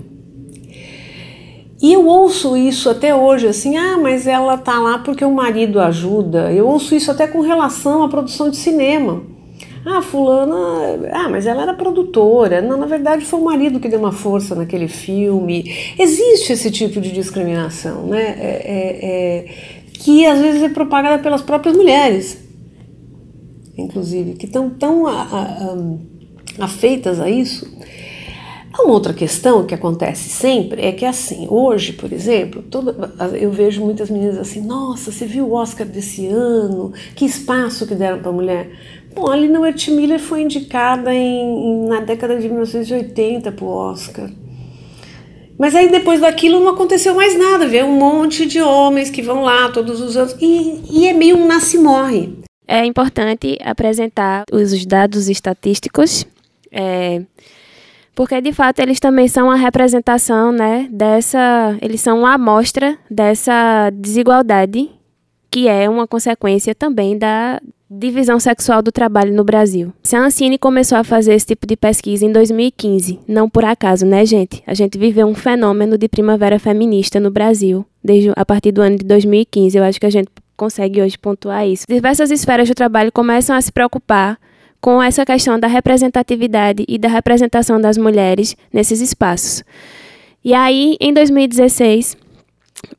E 1.82 1.94
eu 1.94 2.06
ouço 2.08 2.58
isso 2.58 2.90
até 2.90 3.16
hoje, 3.16 3.48
assim, 3.48 3.78
ah, 3.78 3.98
mas 3.98 4.28
ela 4.28 4.58
tá 4.58 4.78
lá 4.80 5.00
porque 5.00 5.24
o 5.24 5.34
marido 5.34 5.80
ajuda. 5.80 6.52
Eu 6.52 6.68
ouço 6.68 6.94
isso 6.94 7.10
até 7.10 7.26
com 7.26 7.40
relação 7.40 8.04
à 8.04 8.10
produção 8.10 8.50
de 8.50 8.58
cinema. 8.58 9.24
Ah, 9.92 10.04
fulana, 10.04 11.10
ah, 11.12 11.28
mas 11.30 11.48
ela 11.48 11.64
era 11.64 11.74
produtora. 11.74 12.62
Não, 12.62 12.78
na 12.78 12.86
verdade 12.86 13.26
foi 13.26 13.40
o 13.40 13.44
marido 13.44 13.80
que 13.80 13.90
deu 13.90 14.00
uma 14.00 14.12
força 14.12 14.54
naquele 14.54 14.88
filme. 14.88 15.74
Existe 15.98 16.54
esse 16.54 16.70
tipo 16.70 17.02
de 17.02 17.12
discriminação, 17.12 18.06
né? 18.06 18.22
É, 18.22 18.62
é, 18.66 19.06
é, 19.06 19.46
que 19.94 20.28
às 20.28 20.40
vezes 20.40 20.62
é 20.62 20.70
propagada 20.70 21.24
pelas 21.24 21.42
próprias 21.42 21.76
mulheres, 21.76 22.38
inclusive, 23.76 24.34
que 24.34 24.46
estão 24.46 24.70
tão, 24.70 25.06
tão 25.06 26.00
afeitas 26.60 27.20
a 27.20 27.28
isso. 27.28 27.68
Uma 28.72 28.94
outra 28.94 29.14
questão 29.14 29.66
que 29.66 29.74
acontece 29.74 30.30
sempre 30.30 30.82
é 30.84 30.92
que 30.92 31.04
assim, 31.04 31.48
hoje, 31.50 31.94
por 31.94 32.14
exemplo, 32.14 32.62
toda, 32.62 33.12
eu 33.34 33.52
vejo 33.52 33.84
muitas 33.84 34.10
meninas 34.10 34.38
assim, 34.38 34.62
nossa, 34.62 35.12
você 35.12 35.26
viu 35.26 35.48
o 35.48 35.54
Oscar 35.54 35.86
desse 35.88 36.28
ano? 36.28 36.94
Que 37.16 37.26
espaço 37.26 37.88
que 37.88 37.96
deram 37.96 38.20
para 38.20 38.30
a 38.30 38.34
mulher? 38.34 38.70
Bom, 39.14 39.28
a 39.28 39.36
Lina 39.36 39.60
Wertmiller 39.60 40.20
foi 40.20 40.42
indicada 40.42 41.14
em, 41.14 41.88
na 41.88 42.00
década 42.02 42.38
de 42.38 42.48
1980 42.48 43.52
para 43.52 43.66
o 43.66 43.68
Oscar. 43.68 44.30
Mas 45.58 45.76
aí 45.76 45.90
depois 45.92 46.22
daquilo 46.22 46.60
não 46.60 46.70
aconteceu 46.70 47.14
mais 47.14 47.38
nada, 47.38 47.68
vê 47.68 47.84
um 47.84 47.98
monte 47.98 48.46
de 48.46 48.62
homens 48.62 49.10
que 49.10 49.22
vão 49.22 49.44
lá 49.44 49.70
todos 49.70 50.00
os 50.00 50.16
anos 50.16 50.36
e, 50.40 50.82
e 50.90 51.08
é 51.08 51.14
meio 51.14 51.38
um 51.38 51.46
nasce-morre. 51.46 52.40
É 52.66 52.86
importante 52.86 53.58
apresentar 53.62 54.46
os 54.52 54.86
dados 54.86 55.28
estatísticos, 55.28 56.26
é, 56.72 57.24
porque 58.16 58.40
de 58.40 58.54
fato 58.54 58.80
eles 58.80 59.00
também 59.00 59.28
são 59.28 59.50
a 59.52 59.56
representação 59.56 60.52
né, 60.52 60.88
dessa. 60.92 61.78
Eles 61.82 62.00
são 62.00 62.20
uma 62.20 62.36
amostra 62.36 62.98
dessa 63.10 63.90
desigualdade 63.90 64.90
que 65.52 65.68
é 65.68 65.90
uma 65.90 66.08
consequência 66.08 66.76
também 66.76 67.18
da, 67.18 67.60
divisão 67.90 68.40
sexual 68.40 68.84
do 68.84 68.92
trabalho 68.92 69.34
no 69.34 69.44
Brasil. 69.44 69.92
A 70.14 70.18
Ancine 70.18 70.60
começou 70.60 70.98
a 70.98 71.04
fazer 71.04 71.34
esse 71.34 71.48
tipo 71.48 71.66
de 71.66 71.76
pesquisa 71.76 72.26
em 72.26 72.32
2015, 72.32 73.20
não 73.28 73.50
por 73.50 73.66
acaso, 73.66 74.06
né, 74.06 74.26
gente? 74.26 74.62
A 74.68 74.76
gente 74.76 74.98
viveu 74.98 75.26
um 75.26 75.34
fenômeno 75.34 75.98
de 75.98 76.08
primavera 76.08 76.60
feminista 76.60 77.20
no 77.20 77.32
Brasil, 77.32 77.84
desde 78.04 78.32
a 78.36 78.46
partir 78.46 78.72
do 78.72 78.82
ano 78.82 78.98
de 78.98 79.06
2015. 79.06 79.78
Eu 79.78 79.84
acho 79.84 80.00
que 80.00 80.06
a 80.06 80.12
gente 80.12 80.30
consegue 80.56 81.02
hoje 81.02 81.18
pontuar 81.18 81.68
isso. 81.68 81.86
Diversas 81.90 82.30
esferas 82.30 82.68
do 82.68 82.76
trabalho 82.76 83.12
começam 83.12 83.56
a 83.56 83.62
se 83.62 83.72
preocupar 83.72 84.38
com 84.80 85.02
essa 85.02 85.26
questão 85.26 85.60
da 85.60 85.68
representatividade 85.68 86.86
e 86.88 86.98
da 86.98 87.10
representação 87.10 87.82
das 87.82 87.98
mulheres 87.98 88.56
nesses 88.72 89.02
espaços. 89.02 89.64
E 90.44 90.54
aí, 90.54 90.96
em 91.02 91.14
2016, 91.14 92.16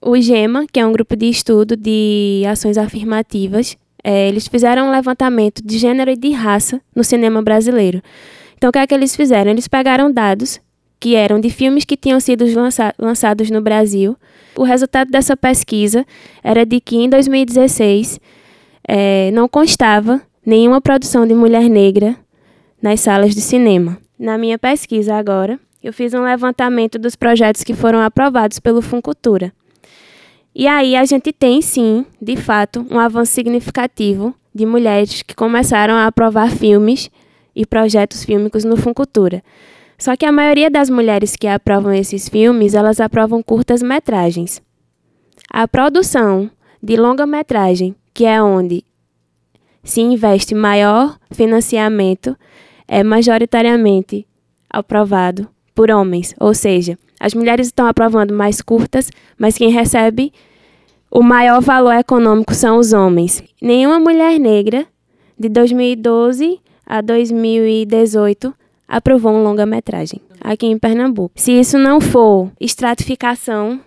o 0.02 0.20
GEMA, 0.20 0.66
que 0.70 0.80
é 0.80 0.84
um 0.84 0.92
grupo 0.92 1.16
de 1.16 1.26
estudo 1.26 1.76
de 1.76 2.42
ações 2.46 2.76
afirmativas, 2.76 3.78
é, 4.02 4.28
eles 4.28 4.48
fizeram 4.48 4.88
um 4.88 4.90
levantamento 4.90 5.62
de 5.64 5.78
gênero 5.78 6.10
e 6.10 6.16
de 6.16 6.30
raça 6.30 6.80
no 6.94 7.04
cinema 7.04 7.42
brasileiro. 7.42 8.02
Então, 8.56 8.70
o 8.70 8.72
que 8.72 8.78
é 8.78 8.86
que 8.86 8.94
eles 8.94 9.16
fizeram? 9.16 9.50
Eles 9.50 9.68
pegaram 9.68 10.10
dados 10.12 10.60
que 10.98 11.14
eram 11.14 11.40
de 11.40 11.48
filmes 11.48 11.84
que 11.84 11.96
tinham 11.96 12.20
sido 12.20 12.44
lança 12.54 12.94
lançados 12.98 13.50
no 13.50 13.62
Brasil. 13.62 14.16
O 14.54 14.64
resultado 14.64 15.10
dessa 15.10 15.36
pesquisa 15.36 16.04
era 16.44 16.66
de 16.66 16.78
que 16.78 16.96
em 16.96 17.08
2016 17.08 18.20
é, 18.86 19.30
não 19.30 19.48
constava 19.48 20.20
nenhuma 20.44 20.80
produção 20.80 21.26
de 21.26 21.34
mulher 21.34 21.68
negra 21.70 22.16
nas 22.82 23.00
salas 23.00 23.34
de 23.34 23.40
cinema. 23.40 23.98
Na 24.18 24.36
minha 24.36 24.58
pesquisa 24.58 25.14
agora, 25.14 25.58
eu 25.82 25.92
fiz 25.92 26.12
um 26.12 26.22
levantamento 26.22 26.98
dos 26.98 27.16
projetos 27.16 27.64
que 27.64 27.72
foram 27.72 28.00
aprovados 28.00 28.60
pelo 28.60 28.82
Funcultura. 28.82 29.52
E 30.54 30.66
aí 30.66 30.96
a 30.96 31.04
gente 31.04 31.32
tem 31.32 31.62
sim, 31.62 32.04
de 32.20 32.36
fato, 32.36 32.84
um 32.90 32.98
avanço 32.98 33.32
significativo 33.32 34.34
de 34.54 34.66
mulheres 34.66 35.22
que 35.22 35.34
começaram 35.34 35.94
a 35.94 36.06
aprovar 36.06 36.50
filmes 36.50 37.10
e 37.54 37.64
projetos 37.64 38.24
fílmicos 38.24 38.64
no 38.64 38.76
Funcultura. 38.76 39.42
Só 39.96 40.16
que 40.16 40.24
a 40.24 40.32
maioria 40.32 40.70
das 40.70 40.90
mulheres 40.90 41.36
que 41.36 41.46
aprovam 41.46 41.92
esses 41.92 42.28
filmes, 42.28 42.74
elas 42.74 43.00
aprovam 43.00 43.42
curtas-metragens. 43.42 44.60
A 45.48 45.68
produção 45.68 46.50
de 46.82 46.96
longa-metragem, 46.96 47.94
que 48.12 48.24
é 48.24 48.42
onde 48.42 48.82
se 49.84 50.00
investe 50.00 50.54
maior 50.54 51.18
financiamento, 51.30 52.36
é 52.88 53.04
majoritariamente 53.04 54.26
aprovado 54.68 55.48
por 55.74 55.90
homens, 55.90 56.34
ou 56.40 56.54
seja, 56.54 56.98
as 57.20 57.34
mulheres 57.34 57.66
estão 57.66 57.86
aprovando 57.86 58.32
mais 58.32 58.62
curtas, 58.62 59.10
mas 59.38 59.58
quem 59.58 59.70
recebe 59.70 60.32
o 61.10 61.22
maior 61.22 61.60
valor 61.60 61.92
econômico 61.92 62.54
são 62.54 62.78
os 62.78 62.94
homens. 62.94 63.42
Nenhuma 63.60 64.00
mulher 64.00 64.40
negra 64.40 64.86
de 65.38 65.48
2012 65.48 66.58
a 66.86 67.00
2018 67.00 68.54
aprovou 68.88 69.32
um 69.32 69.42
longa-metragem 69.42 70.20
aqui 70.40 70.66
em 70.66 70.78
Pernambuco. 70.78 71.32
Se 71.36 71.52
isso 71.52 71.78
não 71.78 72.00
for 72.00 72.50
estratificação 72.58 73.80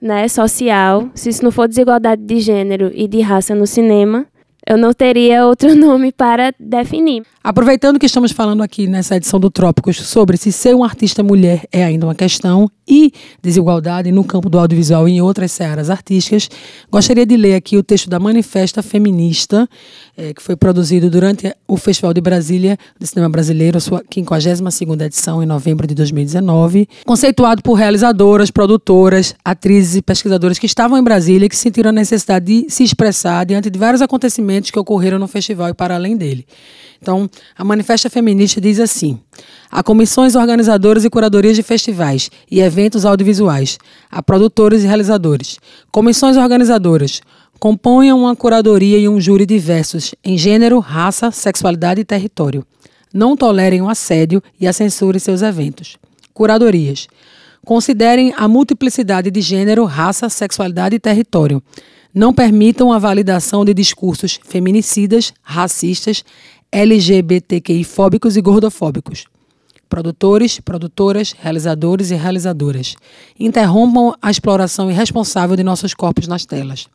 né, 0.00 0.26
social, 0.28 1.08
se 1.14 1.28
isso 1.28 1.44
não 1.44 1.50
for 1.50 1.68
desigualdade 1.68 2.22
de 2.22 2.40
gênero 2.40 2.90
e 2.94 3.06
de 3.06 3.20
raça 3.20 3.54
no 3.54 3.66
cinema, 3.66 4.26
eu 4.70 4.78
não 4.78 4.92
teria 4.92 5.44
outro 5.46 5.74
nome 5.74 6.12
para 6.12 6.54
definir. 6.56 7.24
Aproveitando 7.42 7.98
que 7.98 8.06
estamos 8.06 8.30
falando 8.30 8.62
aqui 8.62 8.86
nessa 8.86 9.16
edição 9.16 9.40
do 9.40 9.50
Trópicos 9.50 9.96
sobre 9.96 10.36
se 10.36 10.52
ser 10.52 10.76
uma 10.76 10.86
artista 10.86 11.22
mulher 11.22 11.66
é 11.72 11.82
ainda 11.82 12.06
uma 12.06 12.14
questão 12.14 12.70
e 12.86 13.12
desigualdade 13.40 14.10
no 14.12 14.22
campo 14.22 14.50
do 14.50 14.58
audiovisual 14.58 15.08
e 15.08 15.12
em 15.12 15.20
outras 15.22 15.52
searas 15.52 15.88
artísticas, 15.88 16.50
gostaria 16.90 17.24
de 17.24 17.36
ler 17.36 17.54
aqui 17.54 17.76
o 17.76 17.82
texto 17.82 18.10
da 18.10 18.18
Manifesta 18.18 18.82
Feminista, 18.82 19.68
é, 20.16 20.34
que 20.34 20.42
foi 20.42 20.56
produzido 20.56 21.08
durante 21.08 21.54
o 21.68 21.76
Festival 21.76 22.12
de 22.12 22.20
Brasília 22.20 22.76
do 22.98 23.06
Cinema 23.06 23.28
Brasileiro, 23.30 23.80
sua 23.80 24.02
52ª 24.02 25.06
edição, 25.06 25.42
em 25.42 25.46
novembro 25.46 25.86
de 25.86 25.94
2019, 25.94 26.88
conceituado 27.06 27.62
por 27.62 27.74
realizadoras, 27.74 28.50
produtoras, 28.50 29.34
atrizes 29.44 29.96
e 29.96 30.02
pesquisadoras 30.02 30.58
que 30.58 30.66
estavam 30.66 30.98
em 30.98 31.02
Brasília 31.02 31.46
e 31.46 31.48
que 31.48 31.56
sentiram 31.56 31.90
a 31.90 31.92
necessidade 31.92 32.44
de 32.44 32.66
se 32.68 32.82
expressar 32.82 33.46
diante 33.46 33.70
de 33.70 33.78
vários 33.78 34.02
acontecimentos 34.02 34.59
que 34.68 34.78
ocorreram 34.78 35.20
no 35.20 35.28
festival 35.28 35.68
e 35.68 35.74
para 35.74 35.94
além 35.94 36.16
dele. 36.16 36.44
Então, 37.00 37.30
a 37.56 37.62
Manifesta 37.62 38.10
Feminista 38.10 38.60
diz 38.60 38.80
assim: 38.80 39.20
há 39.70 39.80
comissões 39.82 40.34
organizadoras 40.34 41.04
e 41.04 41.10
curadorias 41.10 41.54
de 41.54 41.62
festivais 41.62 42.28
e 42.50 42.60
eventos 42.60 43.04
audiovisuais, 43.04 43.78
há 44.10 44.20
produtores 44.20 44.82
e 44.82 44.86
realizadores. 44.86 45.58
Comissões 45.92 46.36
organizadoras 46.36 47.20
componham 47.60 48.18
uma 48.18 48.34
curadoria 48.34 48.98
e 48.98 49.08
um 49.08 49.20
júri 49.20 49.46
diversos 49.46 50.14
em 50.24 50.36
gênero, 50.36 50.78
raça, 50.80 51.30
sexualidade 51.30 52.00
e 52.00 52.04
território. 52.04 52.66
Não 53.12 53.36
tolerem 53.36 53.82
o 53.82 53.88
assédio 53.88 54.42
e 54.58 54.66
a 54.66 54.72
censura 54.72 55.18
em 55.18 55.20
seus 55.20 55.42
eventos. 55.42 55.96
Curadorias. 56.32 57.06
Considerem 57.64 58.32
a 58.36 58.48
multiplicidade 58.48 59.30
de 59.30 59.40
gênero, 59.42 59.84
raça, 59.84 60.28
sexualidade 60.30 60.96
e 60.96 60.98
território. 60.98 61.62
Não 62.12 62.34
permitam 62.34 62.92
a 62.92 62.98
validação 62.98 63.64
de 63.64 63.72
discursos 63.72 64.40
feminicidas, 64.42 65.32
racistas, 65.42 66.24
LGBTQI-fóbicos 66.72 68.36
e 68.36 68.40
gordofóbicos. 68.40 69.26
Produtores, 69.88 70.58
produtoras, 70.58 71.32
realizadores 71.32 72.10
e 72.10 72.16
realizadoras. 72.16 72.96
Interrompam 73.38 74.14
a 74.20 74.30
exploração 74.30 74.90
irresponsável 74.90 75.56
de 75.56 75.62
nossos 75.62 75.94
corpos 75.94 76.26
nas 76.26 76.44
telas. 76.44 76.88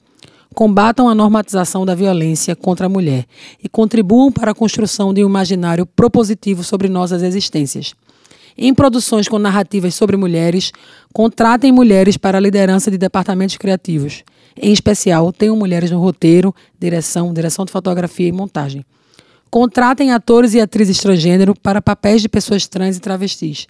Combatam 0.54 1.08
a 1.08 1.16
normatização 1.16 1.86
da 1.86 1.96
violência 1.96 2.56
contra 2.56 2.86
a 2.86 2.90
mulher 2.90 3.26
e 3.64 3.70
contribuam 3.70 4.32
para 4.32 4.52
a 4.52 4.56
construção 4.56 5.14
de 5.14 5.24
um 5.24 5.30
imaginário 5.30 5.86
propositivo 5.86 6.64
sobre 6.64 6.90
nossas 6.90 7.24
existências. 7.24 7.94
Em 8.58 8.74
produções 8.74 9.28
com 9.28 9.38
narrativas 9.38 9.96
sobre 9.96 10.16
mulheres, 10.16 10.72
contratem 11.14 11.74
mulheres 11.74 12.16
para 12.16 12.38
a 12.38 12.42
liderança 12.42 12.90
de 12.90 12.98
departamentos 12.98 13.58
criativos. 13.58 14.24
Em 14.62 14.72
especial, 14.72 15.32
tenham 15.34 15.56
mulheres 15.56 15.92
no 15.92 16.00
roteiro, 16.00 16.54
direção, 16.80 17.34
direção 17.34 17.66
de 17.66 17.72
fotografia 17.72 18.28
e 18.28 18.32
montagem. 18.32 18.86
Contratem 19.50 20.12
atores 20.12 20.54
e 20.54 20.60
atrizes 20.60 21.00
transgênero 21.00 21.56
para 21.56 21.82
papéis 21.82 22.22
de 22.22 22.30
pessoas 22.30 22.68
trans 22.68 22.98
e 22.98 23.00
travestis. 23.00 23.68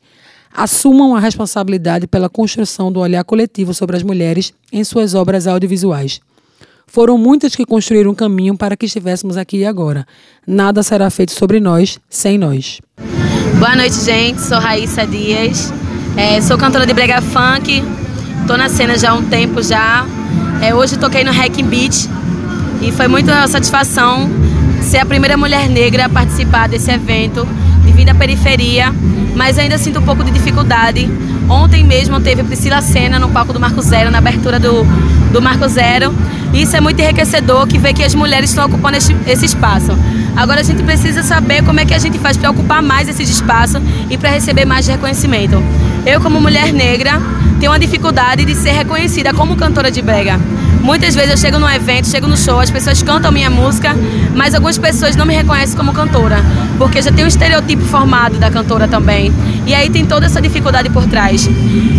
Assumam 0.54 1.16
a 1.16 1.20
responsabilidade 1.20 2.08
pela 2.08 2.30
construção 2.30 2.92
do 2.92 3.00
olhar 3.00 3.24
coletivo 3.24 3.74
sobre 3.74 3.98
as 3.98 4.04
mulheres 4.04 4.54
em 4.72 4.84
suas 4.84 5.14
obras 5.14 5.48
audiovisuais. 5.48 6.22
Foram 6.88 7.18
muitas 7.18 7.56
que 7.56 7.66
construíram 7.66 8.12
um 8.12 8.16
caminho 8.16 8.58
para 8.58 8.78
que 8.78 8.86
estivéssemos 8.86 9.38
aqui 9.38 9.58
e 9.58 9.66
agora. 9.66 10.08
Nada 10.48 10.82
será 10.82 11.10
feito 11.10 11.34
sobre 11.34 11.60
nós 11.60 12.00
sem 12.10 12.38
nós. 12.38 12.80
Boa 13.60 13.76
noite, 13.76 13.96
gente. 14.02 14.40
Sou 14.42 14.60
Raíssa 14.60 15.06
Dias. 15.06 15.74
É, 16.16 16.40
sou 16.42 16.58
cantora 16.58 16.86
de 16.86 16.94
brega 16.94 17.22
funk. 17.22 17.84
Tô 18.48 18.56
na 18.56 18.70
cena 18.70 18.98
já 18.98 19.12
há 19.12 19.14
um 19.16 19.28
tempo 19.28 19.62
já. 19.62 20.06
É, 20.62 20.74
hoje 20.74 20.98
toquei 20.98 21.24
no 21.24 21.32
Hacking 21.32 21.66
Beat 21.66 22.08
e 22.82 22.92
foi 22.92 23.08
muita 23.08 23.48
satisfação 23.48 24.30
ser 24.82 25.00
a 25.00 25.06
primeira 25.06 25.36
mulher 25.38 25.70
negra 25.70 26.06
a 26.06 26.10
participar 26.10 26.68
desse 26.68 26.92
evento 26.92 27.48
devido 27.84 28.10
à 28.10 28.16
periferia, 28.16 28.94
mas 29.36 29.58
ainda 29.58 29.78
sinto 29.78 30.00
um 30.00 30.04
pouco 30.04 30.24
de 30.24 30.32
dificuldade. 30.32 31.10
Ontem 31.48 31.84
mesmo 31.84 32.20
teve 32.20 32.44
Priscila 32.44 32.82
Senna 32.82 33.20
no 33.20 33.30
palco 33.30 33.54
do 33.54 33.60
Marco 33.60 33.82
Zero, 33.82 34.10
na 34.10 34.18
abertura 34.18 34.60
do, 34.60 34.84
do 35.32 35.42
Marco 35.42 35.68
Zero. 35.68 36.14
Isso 36.54 36.76
é 36.76 36.82
muito 36.82 37.00
enriquecedor 37.00 37.68
que 37.68 37.78
vê 37.78 37.94
que 37.94 38.04
as 38.04 38.16
mulheres 38.16 38.50
estão 38.50 38.66
ocupando 38.66 38.98
esse, 38.98 39.16
esse 39.28 39.46
espaço. 39.46 39.92
Agora 40.36 40.62
a 40.62 40.64
gente 40.64 40.82
precisa 40.84 41.22
saber 41.22 41.64
como 41.64 41.80
é 41.80 41.86
que 41.86 41.94
a 41.94 42.00
gente 42.00 42.18
faz 42.18 42.38
para 42.38 42.50
ocupar 42.50 42.82
mais 42.82 43.08
esse 43.08 43.24
espaço 43.24 43.82
e 44.10 44.18
para 44.18 44.30
receber 44.30 44.66
mais 44.66 44.88
reconhecimento. 44.88 45.62
Eu, 46.06 46.20
como 46.22 46.42
mulher 46.42 46.74
negra, 46.74 47.22
tenho 47.60 47.72
uma 47.72 47.80
dificuldade 47.80 48.46
de 48.46 48.56
ser 48.56 48.72
reconhecida 48.72 49.34
como 49.34 49.56
cantora 49.56 49.90
de 49.90 50.02
brega. 50.02 50.40
Muitas 50.82 51.16
vezes 51.16 51.32
eu 51.32 51.38
chego 51.38 51.58
num 51.58 51.70
evento, 51.70 52.08
chego 52.08 52.28
no 52.28 52.38
show, 52.38 52.60
as 52.60 52.70
pessoas 52.70 53.02
cantam 53.02 53.32
minha 53.32 53.50
música, 53.50 53.96
mas 54.36 54.54
algumas 54.54 54.78
pessoas 54.78 55.16
não 55.16 55.26
me 55.26 55.34
reconhecem 55.34 55.76
como 55.76 55.92
cantora, 55.94 56.38
porque 56.78 57.02
já 57.02 57.12
tem 57.12 57.26
um 57.26 57.28
estereotipo 57.28 57.84
formado 57.86 58.38
da 58.38 58.52
cantora 58.52 58.88
também. 58.88 59.34
E 59.66 59.74
aí 59.74 59.90
tem 59.90 60.06
toda 60.06 60.28
essa 60.28 60.40
dificuldade 60.40 60.90
por 60.92 61.08
trás. 61.08 61.50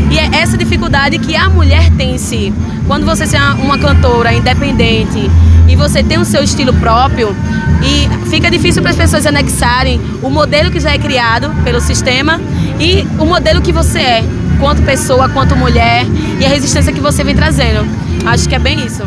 E 0.08 0.18
é 0.18 0.40
essa 0.40 0.56
dificuldade 0.56 1.18
que 1.18 1.34
a 1.34 1.48
mulher 1.48 1.90
tem 1.96 2.14
em 2.14 2.18
si. 2.18 2.52
Quando 2.86 3.04
você 3.04 3.24
é 3.36 3.40
uma 3.60 3.76
cantora 3.76 4.32
independente 4.32 5.28
e 5.66 5.74
você 5.74 6.02
tem 6.02 6.18
o 6.18 6.24
seu 6.24 6.44
estilo 6.44 6.72
próprio, 6.74 7.34
e 7.82 8.28
fica 8.28 8.50
difícil 8.50 8.82
para 8.82 8.90
as 8.90 8.96
pessoas 8.96 9.26
anexarem 9.26 10.00
o 10.22 10.30
modelo 10.30 10.70
que 10.70 10.80
já 10.80 10.92
é 10.92 10.98
criado 10.98 11.50
pelo 11.64 11.80
sistema 11.80 12.40
e 12.80 13.06
o 13.18 13.26
modelo 13.26 13.60
que 13.60 13.72
você 13.72 13.98
é, 13.98 14.24
quanto 14.58 14.82
pessoa, 14.82 15.28
quanto 15.28 15.56
mulher, 15.56 16.04
e 16.40 16.44
a 16.44 16.48
resistência 16.48 16.92
que 16.92 17.00
você 17.00 17.22
vem 17.24 17.34
trazendo. 17.34 17.86
Acho 18.26 18.48
que 18.48 18.54
é 18.54 18.58
bem 18.58 18.84
isso. 18.84 19.02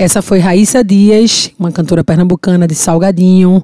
Essa 0.00 0.22
foi 0.22 0.38
Raíssa 0.38 0.82
Dias, 0.82 1.50
uma 1.58 1.70
cantora 1.70 2.02
pernambucana 2.02 2.66
de 2.66 2.74
Salgadinho, 2.74 3.62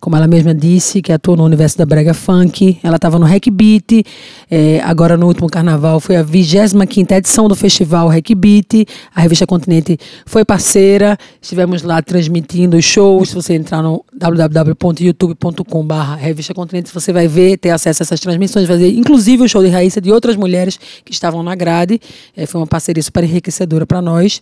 como 0.00 0.16
ela 0.16 0.26
mesma 0.26 0.54
disse, 0.54 1.02
que 1.02 1.12
atuou 1.12 1.36
no 1.36 1.44
universo 1.44 1.76
da 1.76 1.84
Brega 1.84 2.14
Funk. 2.14 2.78
Ela 2.82 2.96
estava 2.96 3.18
no 3.18 3.26
Hack 3.26 3.50
Beat, 3.50 4.06
é, 4.50 4.80
agora 4.82 5.18
no 5.18 5.26
último 5.26 5.46
carnaval 5.46 6.00
foi 6.00 6.16
a 6.16 6.22
25 6.22 7.14
edição 7.14 7.48
do 7.48 7.54
festival 7.54 8.08
Hack 8.08 8.34
Beat. 8.34 8.88
A 9.14 9.20
revista 9.20 9.46
Continente 9.46 9.98
foi 10.24 10.42
parceira, 10.42 11.18
estivemos 11.38 11.82
lá 11.82 12.00
transmitindo 12.00 12.78
os 12.78 12.84
shows. 12.86 13.28
Se 13.28 13.34
você 13.34 13.52
entrar 13.52 13.82
no 13.82 14.02
www.youtube.com.br 14.10 15.94
Revista 16.18 16.54
Continente, 16.54 16.90
você 16.94 17.12
vai 17.12 17.28
ver, 17.28 17.58
ter 17.58 17.68
acesso 17.68 18.02
a 18.02 18.04
essas 18.04 18.20
transmissões, 18.20 18.66
vai 18.66 18.82
inclusive 18.88 19.42
o 19.42 19.48
show 19.48 19.62
de 19.62 19.68
Raíssa 19.68 20.00
de 20.00 20.10
outras 20.10 20.34
mulheres 20.34 20.80
que 21.04 21.12
estavam 21.12 21.42
na 21.42 21.54
grade. 21.54 22.00
É, 22.34 22.46
foi 22.46 22.58
uma 22.58 22.66
parceria 22.66 23.02
super 23.02 23.22
enriquecedora 23.22 23.84
para 23.84 24.00
nós. 24.00 24.40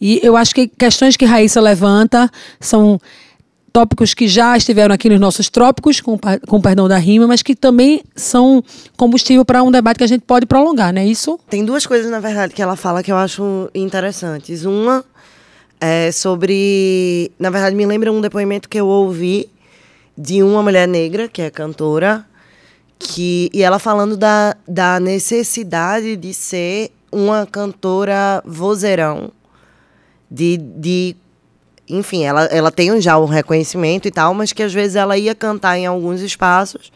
E 0.00 0.20
eu 0.22 0.36
acho 0.36 0.54
que 0.54 0.75
questões 0.78 1.16
que 1.16 1.24
Raíssa 1.24 1.60
levanta 1.60 2.30
são 2.60 3.00
tópicos 3.72 4.14
que 4.14 4.26
já 4.26 4.56
estiveram 4.56 4.94
aqui 4.94 5.08
nos 5.10 5.20
nossos 5.20 5.50
trópicos, 5.50 6.00
com, 6.00 6.18
com 6.48 6.60
perdão 6.62 6.88
da 6.88 6.96
rima, 6.96 7.26
mas 7.26 7.42
que 7.42 7.54
também 7.54 8.02
são 8.14 8.64
combustível 8.96 9.44
para 9.44 9.62
um 9.62 9.70
debate 9.70 9.98
que 9.98 10.04
a 10.04 10.06
gente 10.06 10.22
pode 10.22 10.46
prolongar, 10.46 10.94
não 10.94 11.02
é 11.02 11.06
isso? 11.06 11.38
Tem 11.50 11.62
duas 11.62 11.84
coisas, 11.84 12.10
na 12.10 12.18
verdade, 12.18 12.54
que 12.54 12.62
ela 12.62 12.74
fala 12.74 13.02
que 13.02 13.12
eu 13.12 13.16
acho 13.16 13.70
interessantes. 13.74 14.64
Uma 14.64 15.04
é 15.78 16.10
sobre. 16.10 17.30
Na 17.38 17.50
verdade, 17.50 17.76
me 17.76 17.84
lembra 17.84 18.10
um 18.10 18.22
depoimento 18.22 18.66
que 18.66 18.80
eu 18.80 18.86
ouvi 18.86 19.50
de 20.16 20.42
uma 20.42 20.62
mulher 20.62 20.88
negra, 20.88 21.28
que 21.28 21.42
é 21.42 21.50
cantora, 21.50 22.24
que, 22.98 23.50
e 23.52 23.62
ela 23.62 23.78
falando 23.78 24.16
da, 24.16 24.56
da 24.66 24.98
necessidade 24.98 26.16
de 26.16 26.32
ser 26.32 26.90
uma 27.12 27.46
cantora 27.46 28.42
vozeirão, 28.44 29.30
de, 30.36 30.58
de 30.58 31.16
enfim, 31.88 32.24
ela, 32.24 32.44
ela 32.44 32.70
tem 32.70 33.00
já 33.00 33.18
um 33.18 33.24
reconhecimento 33.24 34.06
e 34.06 34.10
tal, 34.10 34.34
mas 34.34 34.52
que 34.52 34.62
às 34.62 34.74
vezes 34.74 34.96
ela 34.96 35.16
ia 35.16 35.34
cantar 35.34 35.78
em 35.78 35.86
alguns 35.86 36.20
espaços 36.20 36.92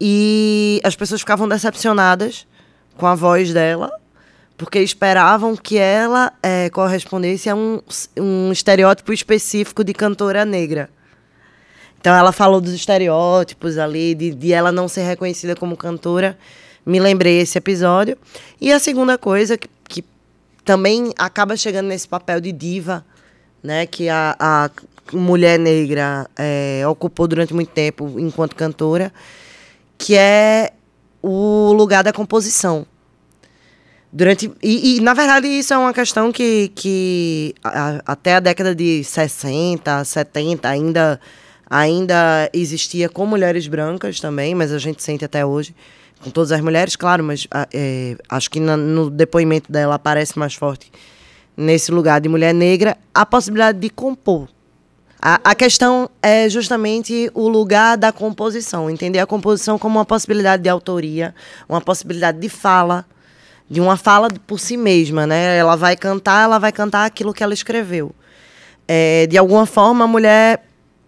e 0.00 0.80
as 0.84 0.94
pessoas 0.94 1.20
ficavam 1.20 1.48
decepcionadas 1.48 2.46
com 2.96 3.06
a 3.06 3.14
voz 3.14 3.52
dela, 3.52 3.90
porque 4.56 4.78
esperavam 4.78 5.56
que 5.56 5.78
ela 5.78 6.32
é, 6.42 6.70
correspondesse 6.70 7.50
a 7.50 7.56
um, 7.56 7.80
um 8.16 8.52
estereótipo 8.52 9.12
específico 9.12 9.82
de 9.82 9.92
cantora 9.92 10.44
negra. 10.44 10.88
Então 12.00 12.14
ela 12.14 12.32
falou 12.32 12.60
dos 12.60 12.72
estereótipos 12.72 13.78
ali, 13.78 14.14
de, 14.14 14.30
de 14.30 14.52
ela 14.52 14.70
não 14.70 14.86
ser 14.86 15.02
reconhecida 15.02 15.56
como 15.56 15.76
cantora. 15.76 16.38
Me 16.86 16.98
lembrei 16.98 17.40
esse 17.40 17.58
episódio. 17.58 18.16
E 18.58 18.72
a 18.72 18.78
segunda 18.78 19.18
coisa, 19.18 19.58
que, 19.58 19.68
também 20.70 21.12
acaba 21.18 21.56
chegando 21.56 21.88
nesse 21.88 22.06
papel 22.06 22.40
de 22.40 22.52
diva, 22.52 23.04
né, 23.60 23.86
que 23.86 24.08
a, 24.08 24.36
a 24.38 24.70
mulher 25.12 25.58
negra 25.58 26.30
é, 26.38 26.84
ocupou 26.86 27.26
durante 27.26 27.52
muito 27.52 27.70
tempo 27.70 28.20
enquanto 28.20 28.54
cantora, 28.54 29.12
que 29.98 30.14
é 30.14 30.70
o 31.20 31.72
lugar 31.72 32.04
da 32.04 32.12
composição. 32.12 32.86
Durante, 34.12 34.48
e, 34.62 34.98
e, 34.98 35.00
na 35.00 35.12
verdade, 35.12 35.48
isso 35.48 35.74
é 35.74 35.78
uma 35.78 35.92
questão 35.92 36.30
que, 36.30 36.70
que 36.76 37.52
a, 37.64 38.00
até 38.06 38.36
a 38.36 38.40
década 38.40 38.72
de 38.72 39.02
60, 39.02 40.04
70 40.04 40.68
ainda, 40.68 41.20
ainda 41.68 42.48
existia 42.52 43.08
com 43.08 43.26
mulheres 43.26 43.66
brancas 43.66 44.20
também, 44.20 44.54
mas 44.54 44.72
a 44.72 44.78
gente 44.78 45.02
sente 45.02 45.24
até 45.24 45.44
hoje, 45.44 45.74
com 46.22 46.30
todas 46.30 46.52
as 46.52 46.60
mulheres, 46.60 46.96
claro, 46.96 47.24
mas 47.24 47.46
é, 47.72 48.16
acho 48.28 48.50
que 48.50 48.60
na, 48.60 48.76
no 48.76 49.08
depoimento 49.10 49.70
dela 49.72 49.94
aparece 49.94 50.38
mais 50.38 50.54
forte 50.54 50.90
nesse 51.56 51.90
lugar 51.92 52.20
de 52.20 52.28
mulher 52.28 52.54
negra, 52.54 52.96
a 53.14 53.26
possibilidade 53.26 53.78
de 53.78 53.90
compor. 53.90 54.48
A, 55.20 55.40
a 55.44 55.54
questão 55.54 56.08
é 56.22 56.48
justamente 56.48 57.30
o 57.34 57.48
lugar 57.48 57.98
da 57.98 58.10
composição, 58.10 58.88
entender 58.88 59.18
a 59.18 59.26
composição 59.26 59.78
como 59.78 59.98
uma 59.98 60.04
possibilidade 60.04 60.62
de 60.62 60.68
autoria, 60.68 61.34
uma 61.68 61.80
possibilidade 61.80 62.38
de 62.38 62.48
fala, 62.48 63.04
de 63.68 63.80
uma 63.80 63.96
fala 63.96 64.28
por 64.46 64.58
si 64.58 64.76
mesma, 64.76 65.26
né? 65.26 65.58
Ela 65.58 65.76
vai 65.76 65.96
cantar, 65.96 66.44
ela 66.44 66.58
vai 66.58 66.72
cantar 66.72 67.04
aquilo 67.04 67.34
que 67.34 67.42
ela 67.42 67.52
escreveu. 67.52 68.12
É, 68.88 69.26
de 69.26 69.36
alguma 69.36 69.66
forma, 69.66 70.04
a 70.04 70.08
mulher 70.08 70.64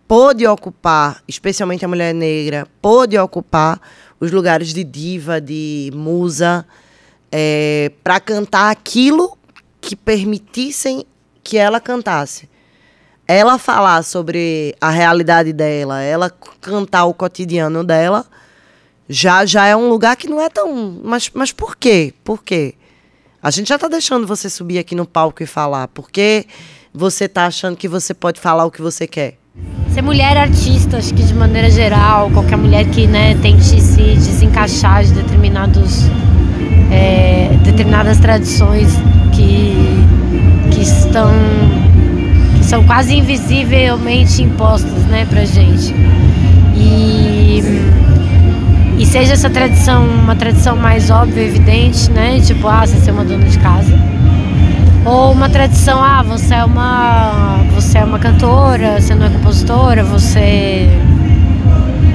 pôde 0.07 0.47
ocupar, 0.47 1.23
especialmente 1.27 1.85
a 1.85 1.89
mulher 1.89 2.15
negra, 2.15 2.69
pôde 2.83 3.19
ocupar 3.19 3.81
os 4.23 4.31
lugares 4.31 4.73
de 4.73 4.85
diva, 4.85 5.41
de 5.41 5.91
musa, 5.95 6.65
é, 7.31 7.91
para 8.05 8.21
cantar 8.21 8.71
aquilo 8.71 9.37
que 9.81 9.97
permitissem 9.97 11.05
que 11.43 11.59
ela 11.59 11.81
cantasse 11.81 12.49
ela 13.27 13.59
falar 13.59 14.03
sobre 14.03 14.75
a 14.81 14.91
realidade 14.91 15.53
dela, 15.53 16.03
ela 16.03 16.31
cantar 16.61 17.05
o 17.05 17.15
cotidiano 17.15 17.85
dela, 17.85 18.27
já 19.09 19.47
já 19.47 19.67
é 19.67 19.77
um 19.77 19.89
lugar 19.89 20.17
que 20.17 20.29
não 20.29 20.41
é 20.41 20.49
tão. 20.49 21.01
Mas, 21.03 21.31
mas 21.33 21.53
por 21.53 21.77
quê? 21.77 22.13
Por 22.25 22.43
quê? 22.43 22.75
A 23.43 23.51
gente 23.51 23.69
já 23.69 23.77
está 23.77 23.89
deixando 23.89 24.27
você 24.27 24.49
subir 24.49 24.79
aqui 24.79 24.95
no 24.95 25.07
palco 25.07 25.43
e 25.43 25.47
falar. 25.47 25.89
Por 25.89 26.11
que 26.11 26.47
você 26.93 27.25
está 27.25 27.47
achando 27.47 27.77
que 27.77 27.89
você 27.89 28.15
pode 28.15 28.41
falar 28.41 28.65
o 28.65 28.71
que 28.71 28.83
você 28.83 29.07
quer? 29.07 29.39
Ser 29.93 30.01
mulher 30.01 30.39
artista, 30.39 30.97
acho 30.97 31.13
que 31.13 31.23
de 31.23 31.35
maneira 31.35 31.71
geral, 31.71 32.31
qualquer 32.31 32.57
mulher 32.57 32.87
que 32.87 33.07
né, 33.07 33.37
tente 33.43 33.79
se 33.79 34.01
desencaixar 34.01 35.05
de 35.05 35.13
determinados, 35.13 36.07
é, 36.91 37.51
determinadas 37.63 38.19
tradições 38.19 38.89
que, 39.33 39.77
que 40.71 40.81
estão 40.81 41.31
são 42.63 42.83
quase 42.85 43.15
invisivelmente 43.15 44.43
impostas, 44.43 45.05
né, 45.09 45.27
pra 45.29 45.45
gente. 45.45 45.95
E, 46.75 47.61
e 48.99 49.05
seja 49.05 49.35
essa 49.35 49.51
tradição 49.51 50.07
uma 50.07 50.35
tradição 50.35 50.75
mais 50.75 51.11
óbvia, 51.11 51.43
evidente, 51.43 52.11
né, 52.11 52.41
tipo, 52.41 52.67
ah, 52.67 52.87
você 52.87 52.97
ser 52.97 53.11
uma 53.11 53.27
dona 53.27 53.45
de 53.45 53.59
casa. 53.59 53.93
Ou 55.05 55.33
uma 55.33 55.49
tradição, 55.49 56.03
ah, 56.03 56.23
você 56.23 56.55
é 56.55 56.65
uma, 56.65 57.59
você 57.75 57.99
é 57.99 58.05
uma 58.05 58.19
cantora, 58.19 59.01
você 59.01 59.15
não 59.15 59.27
é 59.27 59.31
compositora, 59.31 60.05
você 60.05 60.89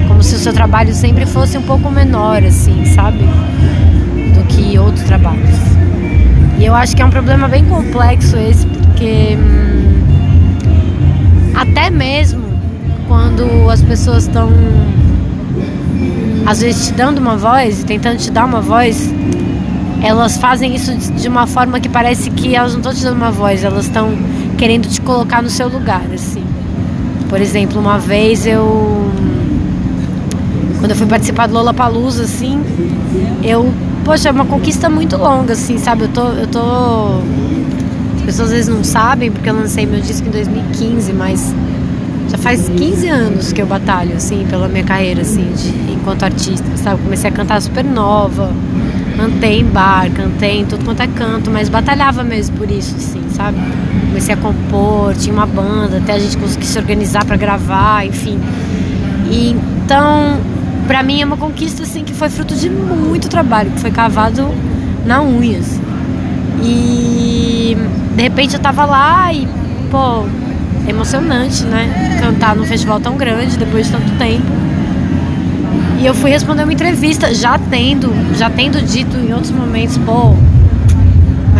como 0.08 0.22
se 0.22 0.34
o 0.34 0.38
seu 0.38 0.52
trabalho 0.52 0.94
sempre 0.94 1.26
fosse 1.26 1.56
um 1.58 1.62
pouco 1.62 1.90
menor, 1.90 2.42
assim, 2.42 2.84
sabe? 2.86 3.18
Do 4.34 4.42
que 4.48 4.78
outros 4.78 5.04
trabalhos. 5.04 5.56
E 6.58 6.64
eu 6.64 6.74
acho 6.74 6.96
que 6.96 7.02
é 7.02 7.04
um 7.04 7.10
problema 7.10 7.46
bem 7.46 7.64
complexo 7.66 8.36
esse, 8.36 8.66
porque 8.66 9.36
hum, 9.38 10.02
até 11.54 11.90
mesmo 11.90 12.42
quando 13.06 13.70
as 13.70 13.82
pessoas 13.82 14.24
estão 14.24 14.50
às 16.46 16.62
vezes 16.62 16.88
te 16.88 16.94
dando 16.94 17.18
uma 17.18 17.36
voz, 17.36 17.84
tentando 17.84 18.16
te 18.16 18.30
dar 18.30 18.46
uma 18.46 18.60
voz, 18.60 19.12
elas 20.02 20.36
fazem 20.38 20.74
isso 20.74 20.94
de 20.94 21.28
uma 21.28 21.46
forma 21.46 21.80
que 21.80 21.88
parece 21.88 22.30
que 22.30 22.54
elas 22.54 22.72
não 22.72 22.80
estão 22.80 22.94
te 22.94 23.02
dando 23.02 23.16
uma 23.16 23.30
voz, 23.30 23.64
elas 23.64 23.86
estão 23.86 24.16
querendo 24.56 24.88
te 24.88 25.00
colocar 25.00 25.42
no 25.42 25.50
seu 25.50 25.68
lugar, 25.68 26.04
assim. 26.12 26.44
Por 27.28 27.40
exemplo, 27.40 27.80
uma 27.80 27.98
vez 27.98 28.46
eu 28.46 29.10
quando 30.78 30.92
eu 30.92 30.96
fui 30.96 31.06
participar 31.06 31.48
do 31.48 31.54
Lola 31.54 31.74
Palusa, 31.74 32.22
assim, 32.22 32.62
eu, 33.42 33.72
poxa, 34.04 34.28
é 34.28 34.32
uma 34.32 34.44
conquista 34.44 34.88
muito 34.88 35.16
longa, 35.16 35.54
assim, 35.54 35.76
sabe? 35.76 36.02
Eu 36.02 36.08
tô, 36.08 36.28
eu 36.28 36.46
tô 36.46 37.20
pessoas 38.24 38.48
às 38.48 38.54
vezes 38.54 38.68
não 38.68 38.84
sabem, 38.84 39.30
porque 39.30 39.48
eu 39.48 39.54
lancei 39.54 39.86
meu 39.86 40.00
disco 40.00 40.28
em 40.28 40.30
2015, 40.30 41.12
mas 41.14 41.54
já 42.30 42.36
faz 42.36 42.68
15 42.68 43.08
anos 43.08 43.52
que 43.52 43.60
eu 43.60 43.66
batalho, 43.66 44.14
assim, 44.14 44.46
pela 44.48 44.68
minha 44.68 44.84
carreira, 44.84 45.22
assim, 45.22 45.50
de, 45.56 45.92
enquanto 45.92 46.22
artista, 46.24 46.64
sabe? 46.76 47.02
Comecei 47.02 47.30
a 47.30 47.32
cantar 47.32 47.60
super 47.60 47.84
nova, 47.84 48.52
cantei 49.18 49.58
em 49.60 49.64
bar, 49.64 50.08
cantei 50.12 50.60
em 50.60 50.64
tudo 50.64 50.84
quanto 50.84 51.02
é 51.02 51.08
canto, 51.08 51.50
mas 51.50 51.68
batalhava 51.68 52.22
mesmo 52.22 52.56
por 52.56 52.70
isso, 52.70 52.94
assim, 52.96 53.20
sabe? 53.32 53.58
Comecei 54.06 54.32
a 54.32 54.36
compor, 54.36 55.12
tinha 55.16 55.34
uma 55.34 55.44
banda, 55.44 55.98
até 55.98 56.12
a 56.12 56.18
gente 56.20 56.36
conseguir 56.36 56.66
se 56.66 56.78
organizar 56.78 57.24
para 57.24 57.36
gravar, 57.36 58.06
enfim. 58.06 58.38
E, 59.28 59.56
então, 59.84 60.38
para 60.86 61.02
mim 61.02 61.20
é 61.20 61.24
uma 61.24 61.36
conquista, 61.36 61.82
assim, 61.82 62.04
que 62.04 62.12
foi 62.14 62.28
fruto 62.28 62.54
de 62.54 62.70
muito 62.70 63.28
trabalho, 63.28 63.72
que 63.72 63.80
foi 63.80 63.90
cavado 63.90 64.48
na 65.04 65.20
unha, 65.20 65.58
assim. 65.58 65.82
E 66.62 67.76
de 68.14 68.22
repente 68.22 68.54
eu 68.54 68.60
tava 68.60 68.84
lá 68.84 69.32
e, 69.32 69.48
pô, 69.90 70.24
emocionante, 70.88 71.64
né? 71.64 72.18
Cantar 72.20 72.54
num 72.54 72.64
festival 72.64 73.00
tão 73.00 73.16
grande 73.16 73.58
depois 73.58 73.86
de 73.86 73.92
tanto 73.92 74.16
tempo. 74.16 74.67
E 76.00 76.06
eu 76.06 76.14
fui 76.14 76.30
responder 76.30 76.62
uma 76.62 76.72
entrevista, 76.72 77.34
já 77.34 77.58
tendo, 77.58 78.12
já 78.36 78.48
tendo 78.48 78.80
dito 78.80 79.16
em 79.16 79.32
outros 79.32 79.50
momentos, 79.50 79.98
pô, 79.98 80.32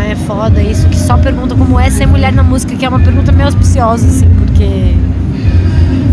é 0.08 0.14
foda 0.14 0.62
isso, 0.62 0.86
que 0.88 0.96
só 0.96 1.18
pergunta 1.18 1.56
como 1.56 1.78
é 1.78 1.90
ser 1.90 2.06
mulher 2.06 2.32
na 2.32 2.44
música, 2.44 2.76
que 2.76 2.84
é 2.84 2.88
uma 2.88 3.00
pergunta 3.00 3.32
meio 3.32 3.46
auspiciosa, 3.46 4.06
assim, 4.06 4.28
porque. 4.38 4.94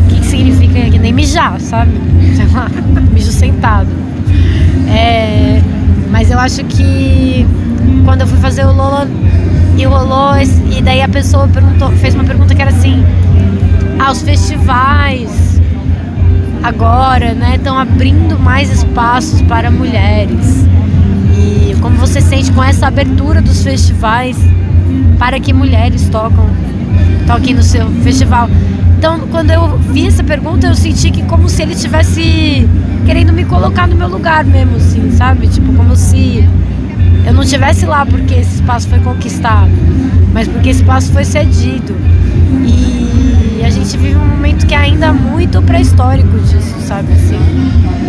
O 0.06 0.10
que, 0.10 0.20
que 0.22 0.26
significa 0.26 0.90
que 0.90 0.98
nem 0.98 1.14
mijar, 1.14 1.60
sabe? 1.60 1.92
Sei 2.36 2.48
lá, 2.48 2.68
mijo 3.14 3.32
sentado. 3.32 3.90
É, 4.90 5.62
mas 6.10 6.32
eu 6.32 6.40
acho 6.40 6.64
que 6.66 7.46
quando 8.06 8.22
eu 8.22 8.28
fui 8.28 8.40
fazer 8.40 8.66
o 8.66 8.74
Lola 8.74 9.08
e 9.78 9.84
rolou 9.84 10.34
e 10.72 10.82
daí 10.82 11.02
a 11.02 11.10
pessoa 11.10 11.48
perguntou, 11.48 11.92
fez 11.92 12.16
uma 12.16 12.24
pergunta 12.24 12.56
que 12.56 12.62
era 12.62 12.72
assim: 12.72 13.06
ah, 14.00 14.14
festivais 14.16 15.45
agora, 16.66 17.36
né, 17.36 17.58
estão 17.58 17.78
abrindo 17.78 18.40
mais 18.40 18.72
espaços 18.72 19.40
para 19.44 19.70
mulheres. 19.70 20.66
E 21.38 21.76
como 21.80 21.96
você 21.96 22.20
sente 22.20 22.52
com 22.52 22.64
essa 22.64 22.88
abertura 22.88 23.40
dos 23.40 23.64
festivais 23.64 24.36
para 25.20 25.40
que 25.40 25.54
mulheres 25.54 26.10
tocam 26.10 26.50
toquem 27.28 27.54
no 27.54 27.62
seu 27.62 27.88
festival? 28.02 28.50
Então, 28.98 29.20
quando 29.30 29.52
eu 29.52 29.78
vi 29.78 30.08
essa 30.08 30.24
pergunta, 30.24 30.66
eu 30.66 30.74
senti 30.74 31.12
que 31.12 31.22
como 31.24 31.48
se 31.48 31.62
ele 31.62 31.74
estivesse 31.74 32.68
querendo 33.06 33.32
me 33.32 33.46
colocar 33.46 33.88
no 33.88 33.96
meu 33.96 34.08
lugar 34.08 34.44
mesmo, 34.44 34.78
assim, 34.78 35.12
sabe? 35.12 35.48
Tipo, 35.48 35.72
como 35.74 35.96
se 35.96 36.44
eu 37.28 37.34
não 37.34 37.44
estivesse 37.44 37.86
lá 37.86 38.08
porque 38.08 38.34
esse 38.34 38.56
espaço 38.56 38.88
foi 38.88 39.00
conquistado, 39.00 39.70
mas 40.34 40.48
porque 40.48 40.70
esse 40.70 40.82
espaço 40.82 41.12
foi 41.12 41.26
cedido. 41.26 41.96
Gente 43.86 43.98
vive 43.98 44.16
um 44.16 44.26
momento 44.26 44.66
que 44.66 44.74
é 44.74 44.78
ainda 44.78 45.14
muito 45.14 45.62
pré-histórico 45.62 46.40
disso, 46.40 46.76
sabe? 46.88 47.14
Assim, 47.14 47.38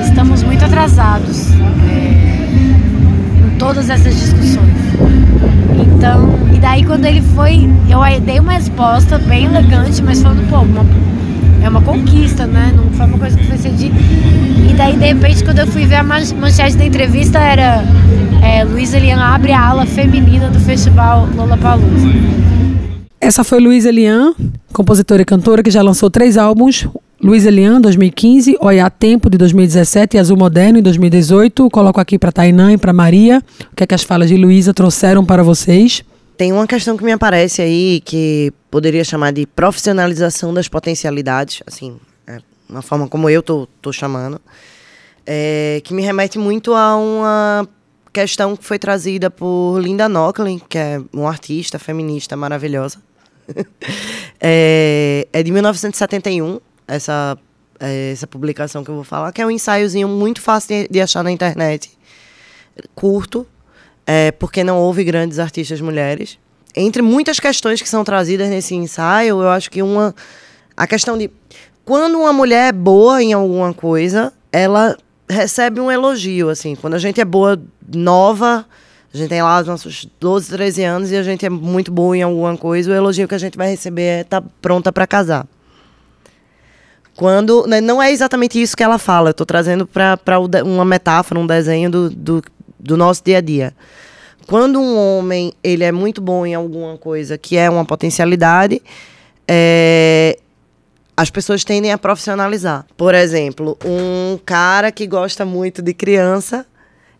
estamos 0.02 0.42
muito 0.42 0.64
atrasados 0.64 1.50
é, 1.52 3.46
em 3.46 3.58
todas 3.58 3.90
essas 3.90 4.18
discussões. 4.18 4.72
Então, 5.78 6.34
e 6.54 6.58
daí 6.58 6.82
quando 6.82 7.04
ele 7.04 7.20
foi, 7.20 7.68
eu 7.90 8.00
dei 8.22 8.40
uma 8.40 8.52
resposta 8.52 9.18
bem 9.18 9.44
elegante, 9.44 10.02
mas 10.02 10.22
falando, 10.22 10.48
pô, 10.48 10.60
uma, 10.60 10.82
é 11.62 11.68
uma 11.68 11.82
conquista, 11.82 12.46
né? 12.46 12.72
Não 12.74 12.90
foi 12.92 13.04
uma 13.04 13.18
coisa 13.18 13.36
que 13.36 13.46
foi 13.46 13.58
cedida. 13.58 13.96
E 14.70 14.72
daí, 14.72 14.96
de 14.96 15.04
repente, 15.04 15.44
quando 15.44 15.58
eu 15.58 15.66
fui 15.66 15.84
ver 15.84 15.96
a 15.96 16.02
manchete 16.02 16.78
da 16.78 16.86
entrevista, 16.86 17.38
era 17.38 17.84
é, 18.42 18.64
Luísa 18.64 18.98
Lian 18.98 19.20
abre 19.20 19.52
a 19.52 19.60
ala 19.60 19.84
feminina 19.84 20.48
do 20.48 20.58
festival 20.58 21.28
Lollapalooza. 21.36 22.08
Essa 23.20 23.44
foi 23.44 23.60
Luísa 23.60 23.90
Lian, 23.90 24.34
compositora 24.76 25.22
e 25.22 25.24
cantora 25.24 25.62
que 25.62 25.70
já 25.70 25.80
lançou 25.80 26.10
três 26.10 26.36
álbuns. 26.36 26.86
Luísa 27.18 27.50
Lian, 27.50 27.80
2015, 27.80 28.58
Olhar 28.60 28.90
Tempo, 28.90 29.30
de 29.30 29.38
2017 29.38 30.18
e 30.18 30.20
Azul 30.20 30.36
Moderno, 30.36 30.78
em 30.78 30.82
2018. 30.82 31.70
Coloco 31.70 31.98
aqui 31.98 32.18
para 32.18 32.30
Tainã 32.30 32.74
e 32.74 32.76
para 32.76 32.92
Maria. 32.92 33.42
O 33.72 33.74
que 33.74 33.84
é 33.84 33.86
que 33.86 33.94
as 33.94 34.02
falas 34.02 34.28
de 34.28 34.36
Luísa 34.36 34.74
trouxeram 34.74 35.24
para 35.24 35.42
vocês? 35.42 36.04
Tem 36.36 36.52
uma 36.52 36.66
questão 36.66 36.94
que 36.94 37.02
me 37.02 37.12
aparece 37.12 37.62
aí 37.62 38.02
que 38.04 38.52
poderia 38.70 39.02
chamar 39.02 39.32
de 39.32 39.46
profissionalização 39.46 40.52
das 40.52 40.68
potencialidades, 40.68 41.62
assim, 41.66 41.96
é 42.26 42.38
uma 42.68 42.82
forma 42.82 43.08
como 43.08 43.30
eu 43.30 43.42
tô, 43.42 43.66
tô 43.80 43.90
chamando, 43.90 44.38
é, 45.24 45.80
que 45.82 45.94
me 45.94 46.02
remete 46.02 46.38
muito 46.38 46.74
a 46.74 46.94
uma 46.96 47.66
questão 48.12 48.54
que 48.54 48.62
foi 48.62 48.78
trazida 48.78 49.30
por 49.30 49.80
Linda 49.80 50.06
Nochlin, 50.06 50.60
que 50.68 50.76
é 50.76 51.00
uma 51.14 51.30
artista 51.30 51.78
feminista 51.78 52.36
maravilhosa. 52.36 52.98
é, 54.40 55.26
é, 55.32 55.42
de 55.42 55.50
1971, 55.50 56.60
essa, 56.86 57.38
é, 57.80 58.12
essa 58.12 58.26
publicação 58.26 58.84
que 58.84 58.90
eu 58.90 58.94
vou 58.94 59.04
falar, 59.04 59.32
que 59.32 59.40
é 59.40 59.46
um 59.46 59.50
ensaiozinho 59.50 60.08
muito 60.08 60.40
fácil 60.40 60.68
de, 60.68 60.88
de 60.88 61.00
achar 61.00 61.22
na 61.22 61.30
internet, 61.30 61.90
curto, 62.94 63.46
é, 64.06 64.30
porque 64.32 64.62
não 64.62 64.78
houve 64.78 65.02
grandes 65.04 65.38
artistas 65.38 65.80
mulheres. 65.80 66.38
Entre 66.74 67.02
muitas 67.02 67.40
questões 67.40 67.80
que 67.80 67.88
são 67.88 68.04
trazidas 68.04 68.48
nesse 68.48 68.74
ensaio, 68.74 69.42
eu 69.42 69.48
acho 69.48 69.70
que 69.70 69.82
uma. 69.82 70.14
A 70.76 70.86
questão 70.86 71.16
de. 71.16 71.30
Quando 71.84 72.18
uma 72.18 72.32
mulher 72.32 72.68
é 72.68 72.72
boa 72.72 73.22
em 73.22 73.32
alguma 73.32 73.72
coisa, 73.72 74.32
ela 74.52 74.96
recebe 75.28 75.80
um 75.80 75.90
elogio, 75.90 76.50
assim. 76.50 76.74
Quando 76.74 76.94
a 76.94 76.98
gente 76.98 77.20
é 77.20 77.24
boa 77.24 77.60
nova, 77.94 78.66
a 79.16 79.18
gente 79.18 79.30
tem 79.30 79.42
lá 79.42 79.60
os 79.60 79.66
nossos 79.66 80.06
12, 80.20 80.50
13 80.50 80.84
anos 80.84 81.10
e 81.10 81.16
a 81.16 81.22
gente 81.22 81.46
é 81.46 81.48
muito 81.48 81.90
boa 81.90 82.16
em 82.16 82.22
alguma 82.22 82.56
coisa, 82.56 82.90
o 82.90 82.94
elogio 82.94 83.26
que 83.26 83.34
a 83.34 83.38
gente 83.38 83.56
vai 83.56 83.70
receber 83.70 84.02
é 84.02 84.20
estar 84.20 84.42
tá 84.42 84.48
pronta 84.60 84.92
para 84.92 85.06
casar. 85.06 85.46
Quando. 87.16 87.66
né, 87.66 87.80
Não 87.80 88.02
é 88.02 88.12
exatamente 88.12 88.60
isso 88.60 88.76
que 88.76 88.82
ela 88.82 88.98
fala, 88.98 89.28
eu 89.28 89.32
estou 89.32 89.46
trazendo 89.46 89.86
para 89.86 90.38
uma 90.64 90.84
metáfora, 90.84 91.40
um 91.40 91.46
desenho 91.46 91.90
do, 91.90 92.10
do, 92.10 92.42
do 92.78 92.96
nosso 92.96 93.24
dia 93.24 93.38
a 93.38 93.40
dia. 93.40 93.74
Quando 94.46 94.78
um 94.78 94.96
homem 94.96 95.52
ele 95.64 95.82
é 95.82 95.90
muito 95.90 96.20
bom 96.20 96.44
em 96.44 96.54
alguma 96.54 96.98
coisa 96.98 97.38
que 97.38 97.56
é 97.56 97.70
uma 97.70 97.86
potencialidade, 97.86 98.82
é, 99.48 100.38
as 101.16 101.30
pessoas 101.30 101.64
tendem 101.64 101.90
a 101.90 101.96
profissionalizar. 101.96 102.84
Por 102.98 103.14
exemplo, 103.14 103.78
um 103.82 104.38
cara 104.44 104.92
que 104.92 105.06
gosta 105.06 105.46
muito 105.46 105.80
de 105.80 105.94
criança, 105.94 106.66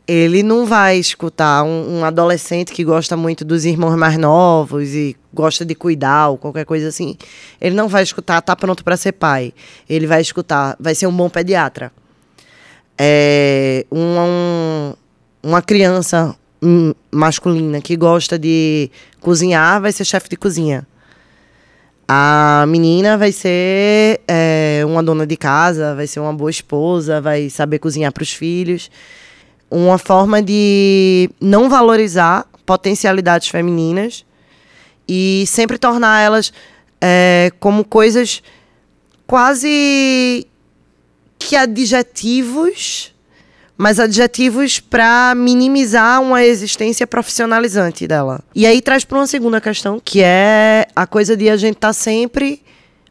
ele 0.09 0.43
não 0.43 0.65
vai 0.67 0.99
escutar 0.99 1.65
um, 1.65 1.99
um 1.99 2.05
adolescente 2.05 2.73
que 2.73 2.85
gosta 2.85 3.17
muito 3.17 3.45
dos 3.45 3.65
irmãos 3.65 3.97
mais 3.97 4.17
novos 4.17 4.91
e 4.95 5.17
gosta 5.35 5.65
de 5.65 5.75
cuidar 5.75 6.29
ou 6.29 6.39
qualquer 6.39 6.65
coisa 6.65 6.89
assim. 6.89 7.17
Ele 7.61 7.75
não 7.75 7.89
vai 7.89 8.03
escutar, 8.03 8.41
tá 8.41 8.55
pronto 8.55 8.85
para 8.85 8.97
ser 8.97 9.13
pai. 9.13 9.53
Ele 9.89 10.07
vai 10.07 10.21
escutar, 10.21 10.77
vai 10.79 10.95
ser 10.95 11.07
um 11.07 11.13
bom 11.13 11.29
pediatra. 11.29 11.91
É, 12.99 13.85
um, 13.91 13.99
um- 14.19 14.95
uma 15.43 15.61
criança 15.61 16.35
hum, 16.63 16.95
masculina 17.11 17.81
que 17.81 17.97
gosta 17.97 18.39
de 18.39 18.91
cozinhar 19.21 19.81
vai 19.81 19.93
ser 19.93 20.05
chefe 20.05 20.29
de 20.29 20.37
cozinha. 20.37 20.87
A 22.09 22.65
menina 22.69 23.19
vai 23.19 23.33
ser 23.33 24.21
é, 24.29 24.83
uma 24.87 25.03
dona 25.03 25.27
de 25.27 25.37
casa, 25.37 25.95
vai 25.95 26.07
ser 26.07 26.21
uma 26.21 26.33
boa 26.33 26.51
esposa, 26.51 27.21
vai 27.21 27.51
saber 27.51 27.81
cozinhar 27.81 28.13
para 28.13 28.23
os 28.23 28.33
filhos. 28.33 28.89
Uma 29.71 29.99
forma 29.99 30.43
de 30.43 31.29
não 31.41 31.69
valorizar 31.69 32.47
potencialidades 32.65 33.49
femininas 33.49 34.25
e 35.09 35.45
sempre 35.47 35.79
tornar 35.79 36.21
elas 36.21 36.53
é, 37.01 37.53
como 37.61 37.85
coisas 37.85 38.43
quase 39.27 40.47
que 41.39 41.57
adjetivos, 41.57 43.15
mas 43.77 44.01
adjetivos 44.01 44.81
para 44.81 45.35
minimizar 45.37 46.21
uma 46.23 46.43
existência 46.45 47.07
profissionalizante 47.07 48.07
dela. 48.07 48.41
E 48.55 48.67
aí 48.67 48.81
traz 48.81 49.05
para 49.05 49.19
uma 49.19 49.27
segunda 49.27 49.61
questão, 49.61 50.01
que 50.03 50.23
é 50.23 50.87
a 50.95 51.07
coisa 51.07 51.37
de 51.37 51.49
a 51.51 51.57
gente 51.57 51.77
estar 51.77 51.93
sempre 51.93 52.63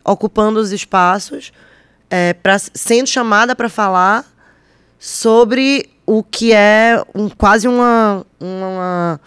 ocupando 0.04 0.60
os 0.60 0.72
espaços, 0.72 1.52
é, 2.10 2.34
pra, 2.34 2.58
sendo 2.60 3.08
chamada 3.08 3.56
para 3.56 3.70
falar 3.70 4.26
sobre 5.00 5.90
o 6.06 6.24
que 6.24 6.54
é 6.54 7.02
um, 7.14 7.30
quase 7.30 7.68
uma, 7.68 8.26
uma 8.40 9.20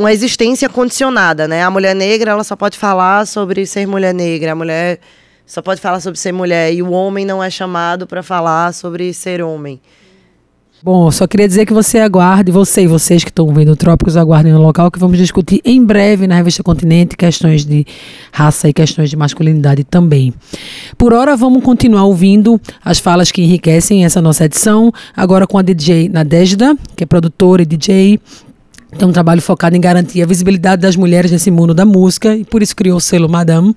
uma 0.00 0.12
existência 0.14 0.66
condicionada, 0.66 1.46
né? 1.46 1.62
A 1.62 1.70
mulher 1.70 1.94
negra, 1.94 2.30
ela 2.30 2.42
só 2.42 2.56
pode 2.56 2.78
falar 2.78 3.26
sobre 3.26 3.66
ser 3.66 3.86
mulher 3.86 4.14
negra, 4.14 4.52
a 4.52 4.54
mulher 4.54 4.98
só 5.44 5.60
pode 5.60 5.78
falar 5.78 6.00
sobre 6.00 6.18
ser 6.18 6.32
mulher 6.32 6.72
e 6.72 6.82
o 6.82 6.90
homem 6.90 7.26
não 7.26 7.44
é 7.44 7.50
chamado 7.50 8.06
para 8.06 8.22
falar 8.22 8.72
sobre 8.72 9.12
ser 9.12 9.42
homem. 9.42 9.78
Bom, 10.82 11.10
só 11.10 11.26
queria 11.26 11.46
dizer 11.46 11.66
que 11.66 11.74
você 11.74 11.98
aguarde, 11.98 12.50
você 12.50 12.84
e 12.84 12.86
vocês 12.86 13.22
que 13.22 13.28
estão 13.28 13.52
vendo 13.52 13.76
Trópicos, 13.76 14.16
aguardem 14.16 14.50
no 14.50 14.62
local 14.62 14.90
que 14.90 14.98
vamos 14.98 15.18
discutir 15.18 15.60
em 15.62 15.84
breve 15.84 16.26
na 16.26 16.36
revista 16.36 16.62
Continente 16.62 17.18
questões 17.18 17.66
de 17.66 17.84
raça 18.32 18.66
e 18.66 18.72
questões 18.72 19.10
de 19.10 19.16
masculinidade 19.16 19.84
também. 19.84 20.32
Por 20.96 21.12
hora, 21.12 21.36
vamos 21.36 21.62
continuar 21.62 22.04
ouvindo 22.04 22.58
as 22.82 22.98
falas 22.98 23.30
que 23.30 23.42
enriquecem 23.42 24.06
essa 24.06 24.22
nossa 24.22 24.46
edição, 24.46 24.90
agora 25.14 25.46
com 25.46 25.58
a 25.58 25.62
DJ 25.62 26.08
Nadejda, 26.08 26.74
que 26.96 27.04
é 27.04 27.06
produtora 27.06 27.60
e 27.60 27.66
DJ. 27.66 28.18
Tem 28.96 29.06
um 29.06 29.12
trabalho 29.12 29.42
focado 29.42 29.76
em 29.76 29.80
garantir 29.82 30.22
a 30.22 30.26
visibilidade 30.26 30.80
das 30.80 30.96
mulheres 30.96 31.30
nesse 31.30 31.50
mundo 31.50 31.74
da 31.74 31.84
música 31.84 32.34
e 32.34 32.42
por 32.42 32.62
isso 32.62 32.74
criou 32.74 32.96
o 32.96 33.00
selo 33.02 33.28
Madame. 33.28 33.76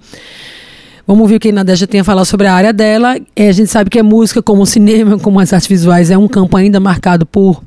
Vamos 1.05 1.23
ouvir 1.23 1.35
o 1.35 1.39
que 1.39 1.49
a 1.49 1.51
Nadejda 1.51 1.85
tem 1.85 1.99
a 1.99 2.03
falar 2.03 2.23
sobre 2.23 2.47
a 2.47 2.53
área 2.53 2.71
dela. 2.71 3.17
É, 3.35 3.49
a 3.49 3.51
gente 3.51 3.69
sabe 3.69 3.89
que 3.89 3.99
a 3.99 4.03
música, 4.03 4.41
como 4.41 4.61
o 4.61 4.65
cinema, 4.65 5.19
como 5.19 5.37
as 5.39 5.51
artes 5.51 5.67
visuais, 5.67 6.09
é 6.09 6.17
um 6.17 6.29
campo 6.29 6.55
ainda 6.55 6.79
marcado 6.79 7.25
por 7.25 7.61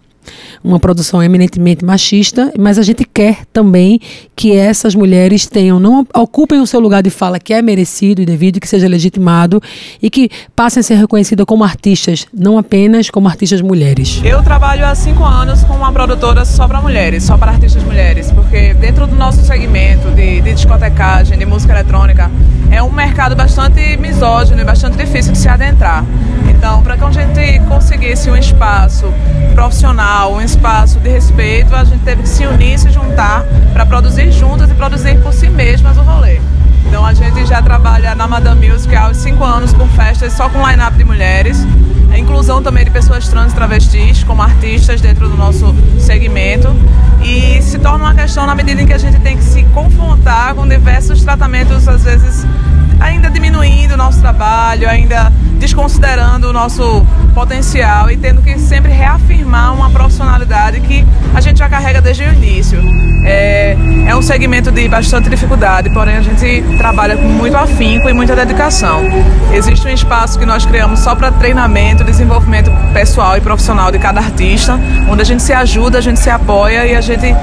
uma 0.63 0.81
produção 0.81 1.23
eminentemente 1.23 1.85
machista, 1.85 2.53
mas 2.59 2.79
a 2.79 2.83
gente 2.83 3.05
quer 3.05 3.45
também 3.53 4.01
que 4.35 4.53
essas 4.53 4.95
mulheres 4.95 5.47
tenham, 5.47 5.79
não 5.79 6.07
ocupem 6.15 6.61
o 6.61 6.67
seu 6.67 6.81
lugar 6.81 7.03
de 7.03 7.11
fala 7.11 7.39
que 7.39 7.53
é 7.53 7.63
merecido 7.63 8.23
e 8.23 8.27
devido, 8.27 8.61
que 8.61 8.69
seja 8.69 8.89
legitimado 8.89 9.63
e 10.03 10.11
que 10.11 10.29
passem 10.55 10.81
a 10.81 10.83
ser 10.83 10.97
reconhecidas 10.97 11.47
como 11.47 11.63
artistas, 11.63 12.27
não 12.33 12.59
apenas 12.59 13.11
como 13.11 13.29
artistas 13.29 13.61
mulheres. 13.61 14.21
Eu 14.25 14.43
trabalho 14.43 14.85
há 14.85 14.95
cinco 14.95 15.25
anos 15.25 15.63
com 15.65 15.75
uma 15.75 15.93
produtora 15.93 16.45
só 16.45 16.67
para 16.67 16.81
mulheres, 16.81 17.23
só 17.25 17.37
para 17.37 17.53
artistas 17.53 17.83
mulheres, 17.85 18.31
porque 18.33 18.75
dentro 18.75 19.07
do 19.07 19.15
nosso 19.15 19.45
segmento 19.45 19.76
discotecagem, 20.57 21.39
de 21.39 21.47
música 21.47 21.73
eletrônica, 21.73 22.31
é 22.71 22.83
um 22.83 22.91
mercado 22.91 23.37
bastante 23.37 23.97
misógino 23.97 24.61
e 24.61 24.65
bastante 24.65 24.97
difícil 24.97 25.33
de 25.33 25.39
se 25.39 25.49
adentrar. 25.49 26.05
Então, 26.49 26.83
para 26.83 26.97
que 26.97 27.05
a 27.05 27.11
gente 27.11 27.61
conseguisse 27.69 28.31
um 28.31 28.37
espaço 28.37 29.07
profissional, 29.55 30.35
um 30.35 30.41
espaço 30.41 30.99
de 30.99 31.11
respeito, 31.11 31.75
a 31.75 31.85
gente 31.85 32.03
teve 32.03 32.23
que 32.23 32.29
se 32.29 32.47
unir, 32.47 32.79
se 32.79 32.91
juntar 32.91 33.45
para 33.73 33.87
produzir 33.87 34.33
juntas 34.33 34.71
e 34.71 34.75
produzir 34.75 35.17
por 35.23 35.33
si 35.33 35.49
mesmas 35.49 35.97
o 35.97 36.03
rolê. 36.03 36.41
Então 36.87 37.05
a 37.05 37.13
gente 37.13 37.45
já 37.47 37.61
trabalha 37.61 38.15
na 38.15 38.27
Madame 38.27 38.69
Music 38.69 38.95
há 38.95 39.09
uns 39.09 39.19
5 39.19 39.43
anos 39.45 39.73
com 39.73 39.87
festas 39.89 40.33
só 40.33 40.49
com 40.49 40.67
line-up 40.67 40.97
de 40.97 41.05
mulheres. 41.05 41.59
A 42.13 42.19
inclusão 42.19 42.63
também 42.63 42.85
de 42.85 42.91
pessoas 42.91 43.29
trans 43.29 43.53
e 43.53 43.55
travestis 43.55 44.25
como 44.25 44.43
artistas 44.43 45.01
dentro 45.01 45.29
do 45.29 45.37
nosso 45.37 45.75
segmento. 45.99 46.75
E 47.23 47.61
se 47.61 47.79
torna 47.79 48.05
uma 48.05 48.15
questão 48.15 48.47
na 48.47 48.55
medida 48.55 48.81
em 48.81 48.87
que 48.87 48.93
a 48.93 48.99
gente 48.99 49.19
tem 49.21 49.37
que 49.37 49.45
se 49.45 49.65
confrontar 49.75 50.55
com 50.55 50.67
diversos 50.67 51.23
tratamentos, 51.23 51.87
às 51.89 52.05
vezes 52.05 52.47
ainda 53.01 53.31
diminuindo 53.31 53.95
o 53.95 53.97
nosso 53.97 54.21
trabalho, 54.21 54.89
ainda 54.89 55.33
desconsiderando 55.59 56.49
o 56.49 56.53
nosso 56.53 57.05
potencial 57.35 58.11
e 58.11 58.17
tendo 58.17 58.43
que 58.43 58.59
sempre 58.59 58.93
reafirmar 58.93 59.75
uma 59.75 59.91
profissionalidade 59.91 60.81
que 60.81 61.07
a 61.35 61.41
gente 61.41 61.59
já 61.59 61.69
carrega 61.69 62.01
desde 62.01 62.25
o 62.25 62.33
início. 62.33 62.79
É, 63.25 63.77
é 64.07 64.15
um 64.15 64.23
segmento 64.23 64.71
de 64.71 64.89
bastante 64.89 65.29
dificuldade, 65.29 65.91
porém 65.91 66.17
a 66.17 66.23
gente 66.23 66.63
trabalha 66.79 67.17
com 67.17 67.25
muito 67.25 67.57
afinco 67.57 68.09
e 68.09 68.13
muita 68.13 68.37
dedicação. 68.37 69.03
Existe 69.53 69.87
um 69.87 69.91
espaço 69.91 70.39
que 70.39 70.47
nós 70.47 70.65
criamos 70.65 71.01
só 71.01 71.15
para 71.15 71.33
treinamento, 71.33 72.05
desenvolvimento 72.05 72.71
pessoal 72.93 73.37
e 73.37 73.41
profissional 73.41 73.91
de 73.91 73.99
cada 73.99 74.21
artista, 74.21 74.79
onde 75.11 75.23
a 75.23 75.25
gente 75.25 75.43
se 75.43 75.53
ajuda, 75.53 75.99
a 75.99 76.01
gente 76.01 76.21
se 76.21 76.31
apoia 76.31 76.87
e 76.87 76.95
a 76.95 77.01
gente 77.01 77.35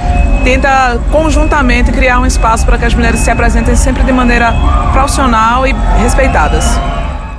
tenta 0.44 1.00
conjuntamente 1.12 1.92
criar 1.92 2.20
um 2.20 2.26
espaço 2.26 2.66
para 2.66 2.78
que 2.78 2.86
as 2.86 2.94
mulheres 2.94 3.20
se 3.20 3.32
apresentem 3.32 3.76
sempre 3.76 4.04
de 4.04 4.12
maneira 4.12 4.54
profissional 4.92 5.43
e 5.68 5.74
respeitadas. 6.02 6.64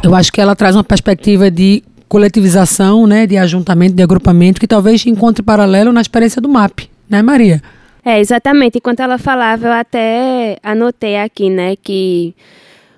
Eu 0.03 0.15
acho 0.15 0.31
que 0.31 0.39
ela 0.39 0.55
traz 0.55 0.77
uma 0.77 0.85
perspectiva 0.85 1.51
de 1.51 1.83
coletivização, 2.07 3.07
né, 3.07 3.27
de 3.27 3.39
ajuntamento, 3.39 3.95
de 3.95 4.03
agrupamento, 4.03 4.61
que 4.61 4.67
talvez 4.67 5.07
encontre 5.07 5.43
paralelo 5.43 5.91
na 5.91 6.03
experiência 6.03 6.41
do 6.41 6.49
MAP, 6.49 6.91
né, 7.09 7.23
Maria? 7.23 7.63
É, 8.05 8.21
exatamente. 8.21 8.77
Enquanto 8.77 9.01
ela 9.01 9.17
falava, 9.17 9.67
eu 9.67 9.73
até 9.73 10.59
anotei 10.63 11.17
aqui, 11.17 11.49
né, 11.49 11.77
que 11.77 12.35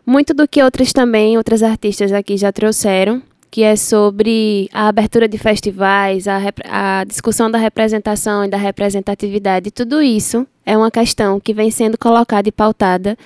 muito 0.04 0.34
do 0.34 0.48
que 0.48 0.60
outras 0.60 0.92
também, 0.92 1.38
outras 1.38 1.62
artistas 1.62 2.12
aqui 2.12 2.36
já 2.36 2.50
trouxeram, 2.50 3.22
que 3.48 3.62
é 3.62 3.76
sobre 3.76 4.68
a 4.72 4.88
abertura 4.88 5.28
de 5.28 5.38
festivais, 5.38 6.26
a, 6.26 6.40
a 6.68 7.04
discussão 7.04 7.48
da 7.48 7.58
representação 7.58 8.44
e 8.44 8.48
da 8.48 8.56
representatividade, 8.56 9.70
tudo 9.70 10.02
isso 10.02 10.44
é 10.66 10.76
uma 10.76 10.90
questão 10.90 11.38
que 11.38 11.54
vem 11.54 11.70
sendo 11.70 11.96
colocada 11.96 12.48
e 12.48 12.52
pautada 12.52 13.16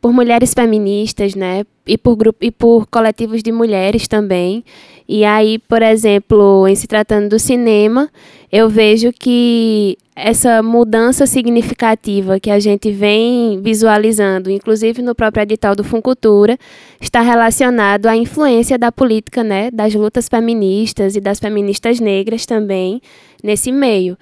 por 0.00 0.12
mulheres 0.12 0.54
feministas, 0.54 1.34
né? 1.34 1.64
E 1.86 1.98
por 1.98 2.16
grupo 2.16 2.38
e 2.44 2.50
por 2.50 2.86
coletivos 2.86 3.42
de 3.42 3.52
mulheres 3.52 4.08
também. 4.08 4.64
E 5.08 5.24
aí, 5.24 5.58
por 5.58 5.82
exemplo, 5.82 6.66
em 6.66 6.74
se 6.74 6.86
tratando 6.86 7.28
do 7.28 7.38
cinema, 7.38 8.08
eu 8.50 8.68
vejo 8.68 9.12
que 9.12 9.98
essa 10.14 10.62
mudança 10.62 11.26
significativa 11.26 12.38
que 12.38 12.50
a 12.50 12.58
gente 12.58 12.90
vem 12.90 13.60
visualizando, 13.60 14.50
inclusive 14.50 15.02
no 15.02 15.14
próprio 15.14 15.42
edital 15.42 15.74
do 15.74 15.82
Funcultura, 15.82 16.58
está 17.00 17.20
relacionado 17.20 18.06
à 18.06 18.16
influência 18.16 18.78
da 18.78 18.92
política, 18.92 19.42
né, 19.42 19.70
das 19.70 19.94
lutas 19.94 20.28
feministas 20.28 21.16
e 21.16 21.20
das 21.20 21.38
feministas 21.38 22.00
negras 22.00 22.46
também 22.46 23.00
nesse 23.42 23.72
meio. 23.72 24.16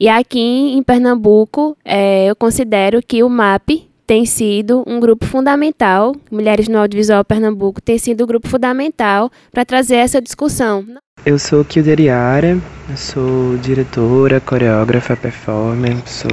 E 0.00 0.08
aqui 0.08 0.40
em 0.40 0.82
Pernambuco, 0.82 1.76
eh, 1.84 2.26
eu 2.26 2.34
considero 2.34 3.00
que 3.00 3.22
o 3.22 3.28
MAP 3.28 3.86
tem 4.06 4.26
sido 4.26 4.82
um 4.86 5.00
grupo 5.00 5.24
fundamental, 5.24 6.14
Mulheres 6.30 6.68
no 6.68 6.78
Audiovisual 6.78 7.24
Pernambuco 7.24 7.80
tem 7.80 7.98
sido 7.98 8.24
um 8.24 8.26
grupo 8.26 8.48
fundamental 8.48 9.30
para 9.50 9.64
trazer 9.64 9.96
essa 9.96 10.20
discussão. 10.20 10.84
Eu 11.24 11.38
sou 11.38 11.64
Kilder 11.64 12.00
Yara, 12.00 12.58
eu 12.88 12.96
sou 12.96 13.56
diretora, 13.58 14.40
coreógrafa, 14.40 15.16
performer, 15.16 15.96
sou 16.04 16.30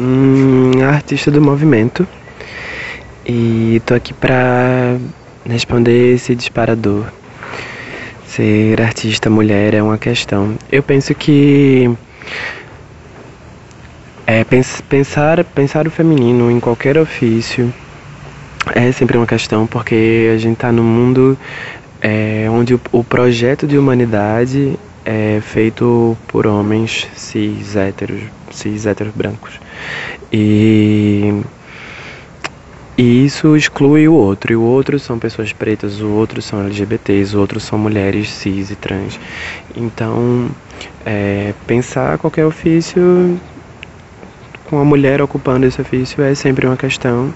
hum, 0.00 0.70
artista 0.88 1.30
do 1.30 1.40
movimento 1.40 2.06
e 3.26 3.82
tô 3.84 3.94
aqui 3.94 4.14
pra 4.14 4.96
responder 5.44 6.14
esse 6.14 6.34
disparador. 6.34 7.04
Ser 8.26 8.80
artista 8.80 9.28
mulher 9.28 9.74
é 9.74 9.82
uma 9.82 9.98
questão. 9.98 10.54
Eu 10.70 10.84
penso 10.84 11.12
que 11.16 11.90
é, 14.30 14.44
pens- 14.44 14.80
pensar, 14.82 15.42
pensar 15.42 15.88
o 15.88 15.90
feminino 15.90 16.52
em 16.52 16.60
qualquer 16.60 16.96
ofício 16.96 17.74
é 18.72 18.92
sempre 18.92 19.16
uma 19.16 19.26
questão 19.26 19.66
porque 19.66 20.30
a 20.32 20.38
gente 20.38 20.52
está 20.52 20.70
no 20.70 20.84
mundo 20.84 21.36
é, 22.00 22.46
onde 22.48 22.74
o, 22.74 22.80
o, 22.92 23.02
projeto 23.02 23.66
de 23.66 23.76
humanidade 23.76 24.78
é 25.04 25.40
feito 25.42 26.16
por 26.28 26.46
homens 26.46 27.08
cis 27.16 27.74
héteros, 27.74 28.20
cis 28.52 28.86
héteros 28.86 29.12
brancos. 29.12 29.58
E, 30.32 31.42
e 32.96 33.24
isso 33.24 33.56
exclui 33.56 34.06
o 34.06 34.14
outro. 34.14 34.52
E 34.52 34.56
o 34.56 34.62
outro 34.62 34.96
são 35.00 35.18
pessoas 35.18 35.52
pretas, 35.52 36.00
o 36.00 36.08
outro 36.08 36.40
são 36.40 36.60
LGBTs, 36.60 37.36
o 37.36 37.40
outro 37.40 37.58
são 37.58 37.76
mulheres 37.76 38.30
cis 38.30 38.70
e 38.70 38.76
trans. 38.76 39.18
Então, 39.74 40.48
é, 41.04 41.52
pensar 41.66 42.16
qualquer 42.18 42.46
ofício 42.46 43.40
com 44.70 44.78
a 44.78 44.84
mulher 44.84 45.20
ocupando 45.20 45.66
esse 45.66 45.80
ofício 45.80 46.22
é 46.22 46.32
sempre 46.32 46.64
uma 46.64 46.76
questão. 46.76 47.34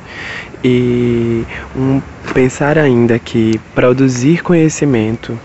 E 0.62 1.44
um, 1.77 2.01
pensar 2.33 2.79
ainda 2.79 3.18
que 3.18 3.61
produzir 3.75 4.40
conhecimento, 4.40 5.37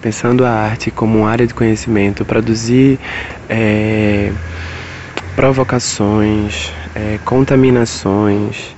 pensando 0.00 0.46
a 0.46 0.50
arte 0.50 0.90
como 0.90 1.18
uma 1.18 1.30
área 1.30 1.46
de 1.46 1.52
conhecimento, 1.52 2.24
produzir 2.24 2.98
é, 3.46 4.32
provocações, 5.36 6.72
é, 6.94 7.18
contaminações, 7.26 8.74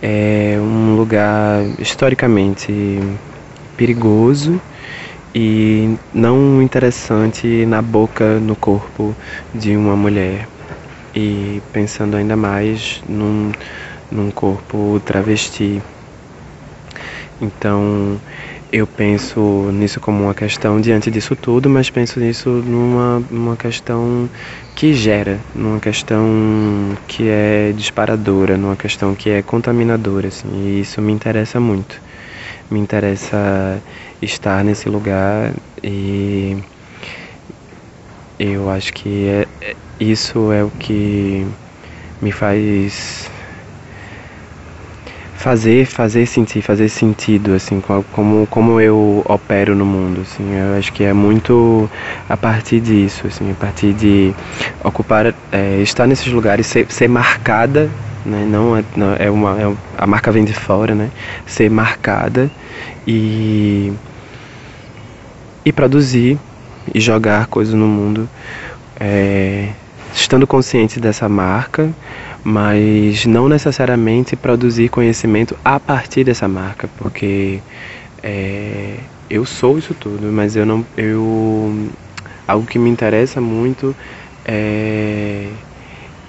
é 0.00 0.56
um 0.58 0.96
lugar 0.96 1.62
historicamente 1.78 2.72
perigoso 3.76 4.58
e 5.34 5.94
não 6.14 6.62
interessante 6.62 7.66
na 7.66 7.82
boca, 7.82 8.40
no 8.40 8.56
corpo 8.56 9.14
de 9.54 9.76
uma 9.76 9.94
mulher 9.94 10.48
e 11.16 11.62
pensando 11.72 12.16
ainda 12.16 12.36
mais 12.36 13.02
num, 13.08 13.50
num 14.10 14.30
corpo 14.30 15.00
travesti. 15.04 15.82
Então 17.40 18.20
eu 18.72 18.86
penso 18.86 19.70
nisso 19.72 20.00
como 20.00 20.24
uma 20.24 20.34
questão 20.34 20.80
diante 20.80 21.10
disso 21.10 21.34
tudo, 21.36 21.70
mas 21.70 21.88
penso 21.88 22.20
nisso 22.20 22.50
numa 22.50 23.22
uma 23.30 23.56
questão 23.56 24.28
que 24.74 24.92
gera, 24.92 25.38
numa 25.54 25.80
questão 25.80 26.26
que 27.06 27.28
é 27.28 27.72
disparadora, 27.72 28.56
numa 28.56 28.76
questão 28.76 29.14
que 29.14 29.30
é 29.30 29.42
contaminadora, 29.42 30.28
assim, 30.28 30.48
e 30.52 30.80
isso 30.80 31.00
me 31.00 31.12
interessa 31.12 31.58
muito. 31.60 32.00
Me 32.70 32.78
interessa 32.80 33.82
estar 34.20 34.64
nesse 34.64 34.88
lugar 34.88 35.54
e 35.82 36.56
eu 38.38 38.68
acho 38.70 38.92
que 38.92 39.26
é, 39.28 39.46
é 39.60 39.76
isso 40.00 40.52
é 40.52 40.62
o 40.62 40.70
que 40.78 41.46
me 42.20 42.30
faz 42.32 43.30
fazer 45.36 45.86
fazer 45.86 46.26
sentir 46.26 46.60
fazer 46.60 46.88
sentido 46.88 47.54
assim 47.54 47.80
como 48.12 48.46
como 48.48 48.80
eu 48.80 49.22
opero 49.26 49.76
no 49.76 49.86
mundo 49.86 50.22
assim. 50.22 50.42
Eu 50.54 50.76
acho 50.76 50.92
que 50.92 51.04
é 51.04 51.12
muito 51.12 51.88
a 52.28 52.36
partir 52.36 52.80
disso 52.80 53.26
assim 53.26 53.50
a 53.50 53.54
partir 53.54 53.92
de 53.92 54.34
ocupar 54.82 55.32
é, 55.52 55.80
estar 55.82 56.06
nesses 56.06 56.32
lugares 56.32 56.66
ser, 56.66 56.86
ser 56.90 57.08
marcada 57.08 57.88
né 58.24 58.44
não 58.50 58.76
é, 58.76 58.84
não, 58.96 59.14
é 59.14 59.30
uma 59.30 59.60
é, 59.60 59.72
a 59.96 60.06
marca 60.06 60.32
vem 60.32 60.44
de 60.44 60.52
fora 60.52 60.94
né 60.94 61.10
ser 61.46 61.70
marcada 61.70 62.50
e 63.06 63.92
e 65.64 65.72
produzir 65.72 66.38
e 66.94 67.00
jogar 67.00 67.46
coisas 67.46 67.74
no 67.74 67.86
mundo 67.86 68.28
é, 68.98 69.68
estando 70.16 70.46
consciente 70.46 70.98
dessa 70.98 71.28
marca, 71.28 71.88
mas 72.42 73.26
não 73.26 73.48
necessariamente 73.48 74.34
produzir 74.34 74.88
conhecimento 74.88 75.56
a 75.64 75.78
partir 75.78 76.24
dessa 76.24 76.48
marca, 76.48 76.88
porque 76.96 77.60
é, 78.22 78.96
eu 79.28 79.44
sou 79.44 79.78
isso 79.78 79.94
tudo, 79.94 80.32
mas 80.32 80.56
eu 80.56 80.64
não, 80.64 80.84
eu 80.96 81.90
algo 82.48 82.66
que 82.66 82.78
me 82.78 82.88
interessa 82.88 83.40
muito 83.40 83.94
é 84.44 85.48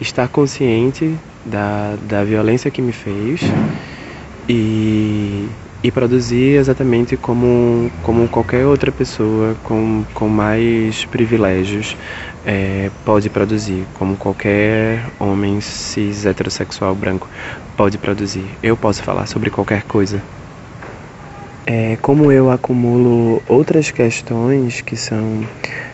estar 0.02 0.28
consciente 0.28 1.16
da, 1.46 1.96
da 2.08 2.24
violência 2.24 2.70
que 2.70 2.82
me 2.82 2.92
fez 2.92 3.42
e, 4.50 5.48
e 5.84 5.92
produzir 5.92 6.58
exatamente 6.58 7.16
como, 7.16 7.92
como 8.02 8.28
qualquer 8.28 8.66
outra 8.66 8.92
pessoa 8.92 9.56
com, 9.64 10.04
com 10.14 10.28
mais 10.28 11.06
privilégios 11.06 11.96
é, 12.46 12.90
pode 13.06 13.30
produzir, 13.30 13.86
como 13.94 14.18
qualquer 14.18 15.04
homem 15.20 15.62
cis 15.62 16.26
heterossexual 16.26 16.96
branco 16.96 17.28
pode 17.76 17.98
produzir. 17.98 18.46
Eu 18.64 18.76
posso 18.76 19.04
falar 19.04 19.28
sobre 19.28 19.50
qualquer 19.50 19.84
coisa. 19.84 20.22
É, 21.66 21.98
como 22.02 22.32
eu 22.32 22.50
acumulo 22.50 23.44
outras 23.48 23.92
questões 23.92 24.80
que 24.80 24.96
são 24.96 25.46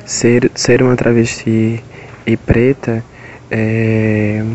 ser, 0.06 0.52
ser 0.54 0.84
uma 0.84 0.96
travesti 0.96 1.84
e 2.26 2.38
preta, 2.38 3.04
é, 3.50 4.46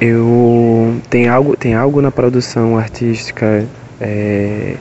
eu 0.00 1.00
tem 1.08 1.26
algo 1.26 1.56
tem 1.56 1.74
algo 1.74 2.02
na 2.02 2.10
produção 2.10 2.76
artística 2.76 3.66
é, 4.04 4.76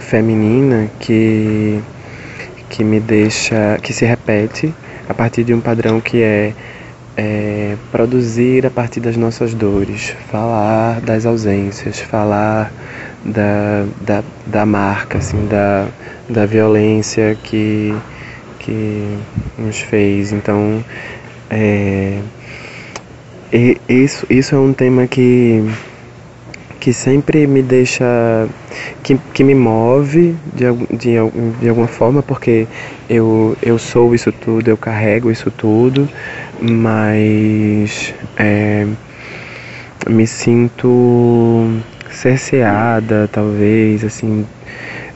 feminina 0.00 0.90
que 0.98 1.80
que 2.68 2.82
me 2.82 2.98
deixa 2.98 3.78
que 3.80 3.92
se 3.92 4.04
repete 4.04 4.74
a 5.08 5.14
partir 5.14 5.44
de 5.44 5.54
um 5.54 5.60
padrão 5.60 6.00
que 6.00 6.20
é, 6.20 6.52
é 7.16 7.76
produzir 7.92 8.66
a 8.66 8.70
partir 8.70 8.98
das 8.98 9.16
nossas 9.16 9.54
dores, 9.54 10.14
falar 10.30 11.00
das 11.00 11.24
ausências, 11.24 12.00
falar 12.00 12.72
da, 13.24 13.86
da, 14.00 14.24
da 14.46 14.66
marca, 14.66 15.18
assim, 15.18 15.46
da, 15.46 15.86
da 16.28 16.44
violência 16.44 17.36
que, 17.44 17.94
que 18.58 19.16
nos 19.56 19.80
fez. 19.80 20.32
Então, 20.32 20.84
é, 21.50 22.18
isso, 23.88 24.26
isso 24.28 24.54
é 24.56 24.58
um 24.58 24.72
tema 24.72 25.06
que 25.06 25.64
que 26.86 26.92
sempre 26.92 27.48
me 27.48 27.62
deixa, 27.62 28.48
que, 29.02 29.18
que 29.34 29.42
me 29.42 29.56
move 29.56 30.36
de, 30.54 30.66
de, 30.96 31.16
de 31.60 31.68
alguma 31.68 31.88
forma, 31.88 32.22
porque 32.22 32.64
eu, 33.10 33.56
eu 33.60 33.76
sou 33.76 34.14
isso 34.14 34.30
tudo, 34.30 34.68
eu 34.68 34.76
carrego 34.76 35.28
isso 35.28 35.50
tudo, 35.50 36.08
mas 36.62 38.14
é, 38.36 38.86
me 40.08 40.28
sinto 40.28 41.66
cerceada, 42.08 43.28
talvez, 43.32 44.04
assim, 44.04 44.46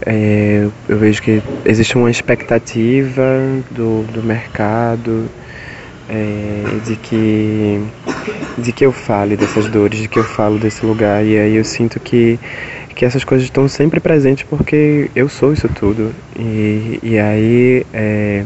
é, 0.05 0.67
eu 0.89 0.99
vejo 0.99 1.23
que 1.23 1.41
existe 1.65 1.97
uma 1.97 2.11
expectativa 2.11 3.23
do, 3.71 4.03
do 4.13 4.25
mercado 4.25 5.31
é, 6.11 6.65
de 6.85 6.97
que 6.97 7.81
de 8.59 8.73
que 8.73 8.85
eu 8.85 8.93
fale 8.93 9.37
dessas 9.37 9.69
dores, 9.69 10.01
de 10.01 10.09
que 10.09 10.19
eu 10.19 10.25
falo 10.25 10.59
desse 10.59 10.85
lugar. 10.85 11.25
E 11.25 11.39
aí 11.39 11.55
eu 11.55 11.65
sinto 11.65 12.01
que 12.01 12.39
que 12.95 13.05
essas 13.05 13.25
coisas 13.25 13.47
estão 13.47 13.67
sempre 13.69 14.01
presentes 14.01 14.45
porque 14.45 15.11
eu 15.15 15.29
sou 15.29 15.53
isso 15.53 15.69
tudo. 15.69 16.13
E, 16.39 16.99
e 17.03 17.19
aí 17.19 17.87
é, 17.95 18.45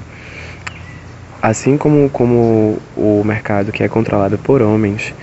assim 1.40 1.78
como 1.78 2.10
como 2.10 2.78
o 2.96 3.22
mercado 3.24 3.72
que 3.72 3.82
é 3.82 3.88
controlado 3.88 4.36
por 4.38 4.60
homens 4.60 5.14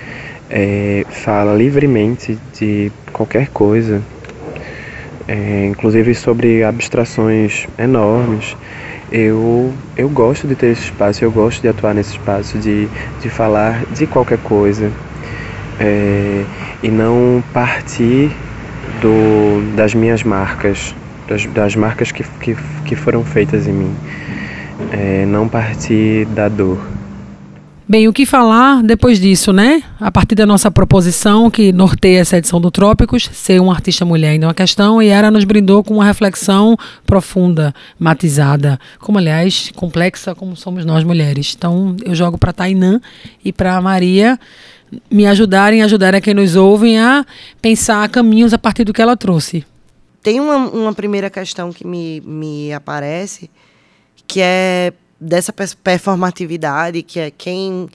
é, 0.50 1.06
fala 1.10 1.56
livremente 1.56 2.38
de 2.60 2.92
qualquer 3.14 3.48
coisa 3.50 4.02
é, 5.28 5.68
inclusive 5.68 6.14
sobre 6.14 6.64
abstrações 6.64 7.68
enormes 7.78 8.58
eu, 9.12 9.74
eu 9.98 10.10
gosto 10.10 10.48
de 10.48 10.56
ter 10.56 10.68
esse 10.68 10.86
espaço, 10.86 11.24
eu 11.24 11.32
gosto 11.32 11.62
de 11.62 11.68
atuar 11.68 11.94
nesse 11.94 12.12
espaço, 12.12 12.58
de, 12.58 12.88
de 13.20 13.30
falar 13.30 13.86
de 13.92 14.08
qualquer 14.08 14.38
coisa 14.38 14.92
é, 15.80 16.46
e 16.82 16.90
não 16.90 17.44
partir 17.54 18.32
do, 19.02 19.62
das 19.76 19.94
minhas 19.94 20.24
marcas, 20.24 20.96
das, 21.28 21.46
das 21.48 21.76
marcas 21.76 22.12
que, 22.12 22.24
que, 22.24 22.56
que 22.86 22.96
foram 22.96 23.24
feitas 23.26 23.68
em 23.68 23.74
mim, 23.74 23.96
é, 24.94 25.26
não 25.26 25.48
partir 25.50 26.26
da 26.28 26.48
dor. 26.48 26.91
Bem, 27.92 28.08
o 28.08 28.14
que 28.14 28.26
falar 28.26 28.82
depois 28.82 29.20
disso, 29.20 29.52
né? 29.52 29.84
A 30.00 30.10
partir 30.10 30.34
da 30.34 30.46
nossa 30.46 30.72
proposição 30.72 31.52
que 31.52 31.74
norteia 31.74 32.22
essa 32.22 32.38
edição 32.38 32.62
do 32.62 32.72
Trópicos, 32.72 33.30
ser 33.34 33.60
uma 33.60 33.74
artista 33.74 34.06
mulher 34.06 34.30
ainda 34.30 34.46
é 34.46 34.48
uma 34.48 34.54
questão, 34.54 35.02
e 35.02 35.08
Yara 35.08 35.30
nos 35.30 35.44
brindou 35.44 35.84
com 35.84 35.96
uma 35.96 36.06
reflexão 36.06 36.78
profunda, 37.06 37.76
matizada, 38.00 38.80
como 38.98 39.18
aliás 39.18 39.74
complexa 39.76 40.34
como 40.34 40.56
somos 40.56 40.86
nós 40.86 41.04
mulheres. 41.04 41.54
Então 41.54 41.94
eu 42.06 42.16
jogo 42.16 42.38
para 42.38 42.54
Tainã 42.54 43.02
e 43.44 43.52
para 43.52 43.82
Maria 43.82 44.40
me 45.12 45.28
ajudarem, 45.28 45.84
ajudar 45.84 46.16
a 46.16 46.22
quem 46.22 46.34
nos 46.34 46.56
ouvem 46.56 46.98
a 46.98 47.26
pensar 47.62 48.08
caminhos 48.08 48.54
a 48.54 48.58
partir 48.58 48.86
do 48.86 48.94
que 48.94 49.02
ela 49.02 49.18
trouxe. 49.18 49.66
Tem 50.24 50.40
uma, 50.40 50.56
uma 50.56 50.94
primeira 50.94 51.30
questão 51.30 51.74
que 51.74 51.86
me, 51.86 52.22
me 52.22 52.72
aparece, 52.72 53.52
que 54.26 54.40
é 54.40 54.94
dessa 55.22 55.54
performatividade 55.84 57.04
que 57.04 57.20
é 57.20 57.30
quem 57.30 57.88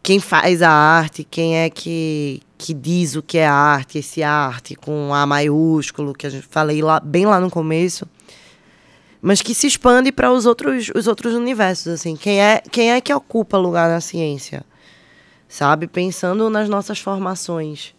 quem 0.00 0.20
faz 0.20 0.62
a 0.62 0.70
arte, 0.70 1.24
quem 1.24 1.56
é 1.58 1.68
que 1.68 2.40
que 2.56 2.72
diz 2.72 3.16
o 3.16 3.22
que 3.22 3.38
é 3.38 3.46
arte, 3.46 3.98
esse 3.98 4.22
arte 4.22 4.76
com 4.76 5.12
A 5.12 5.26
maiúsculo, 5.26 6.14
que 6.14 6.26
a 6.26 6.30
gente 6.30 6.46
falei 6.46 6.80
lá, 6.80 7.00
bem 7.00 7.26
lá 7.26 7.40
no 7.40 7.50
começo, 7.50 8.08
mas 9.20 9.42
que 9.42 9.54
se 9.54 9.66
expande 9.66 10.12
para 10.12 10.32
os 10.32 10.46
outros, 10.46 10.90
os 10.94 11.06
outros 11.06 11.34
universos, 11.34 11.88
assim. 11.88 12.16
Quem 12.16 12.40
é, 12.40 12.62
quem 12.70 12.92
é 12.92 13.00
que 13.00 13.12
ocupa 13.12 13.58
lugar 13.58 13.90
na 13.90 14.00
ciência? 14.00 14.64
Sabe? 15.48 15.86
Pensando 15.86 16.48
nas 16.48 16.68
nossas 16.68 16.98
formações. 16.98 17.94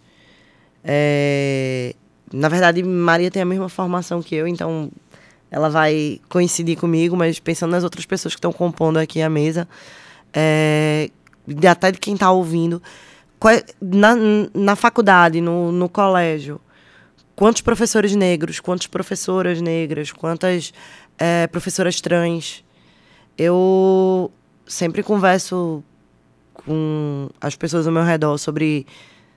É, 0.84 1.94
na 2.34 2.50
verdade, 2.50 2.82
Maria 2.82 3.30
tem 3.30 3.42
a 3.42 3.46
mesma 3.46 3.70
formação 3.70 4.22
que 4.22 4.36
eu, 4.36 4.48
então 4.48 4.90
ela 5.50 5.70
vai 5.70 6.20
coincidir 6.30 6.78
comigo, 6.78 7.16
mas 7.16 7.40
pensando 7.40 7.72
nas 7.72 7.84
outras 7.84 8.06
pessoas 8.06 8.34
que 8.34 8.40
estão 8.40 8.52
compondo 8.52 8.98
aqui 8.98 9.22
a 9.22 9.30
mesa, 9.30 9.68
é, 10.34 11.10
até 11.70 11.92
de 11.92 12.00
quem 12.00 12.14
está 12.14 12.32
ouvindo, 12.32 12.82
é, 13.46 13.64
na, 13.82 14.16
na 14.54 14.76
faculdade, 14.76 15.40
no, 15.40 15.72
no 15.72 15.88
colégio, 15.88 16.60
quantos 17.36 17.62
professores 17.62 18.16
negros, 18.16 18.60
quantas 18.60 18.88
professoras 18.88 19.62
negras, 19.62 20.12
quantas 20.12 20.74
é, 21.18 21.48
professoras 21.48 22.02
trans. 22.02 22.64
Eu 23.38 24.32
sempre 24.66 25.04
converso 25.04 25.84
com 26.54 27.30
as 27.40 27.56
pessoas 27.56 27.88
ao 27.88 27.94
meu 27.94 28.04
redor 28.04 28.38
sobre. 28.38 28.86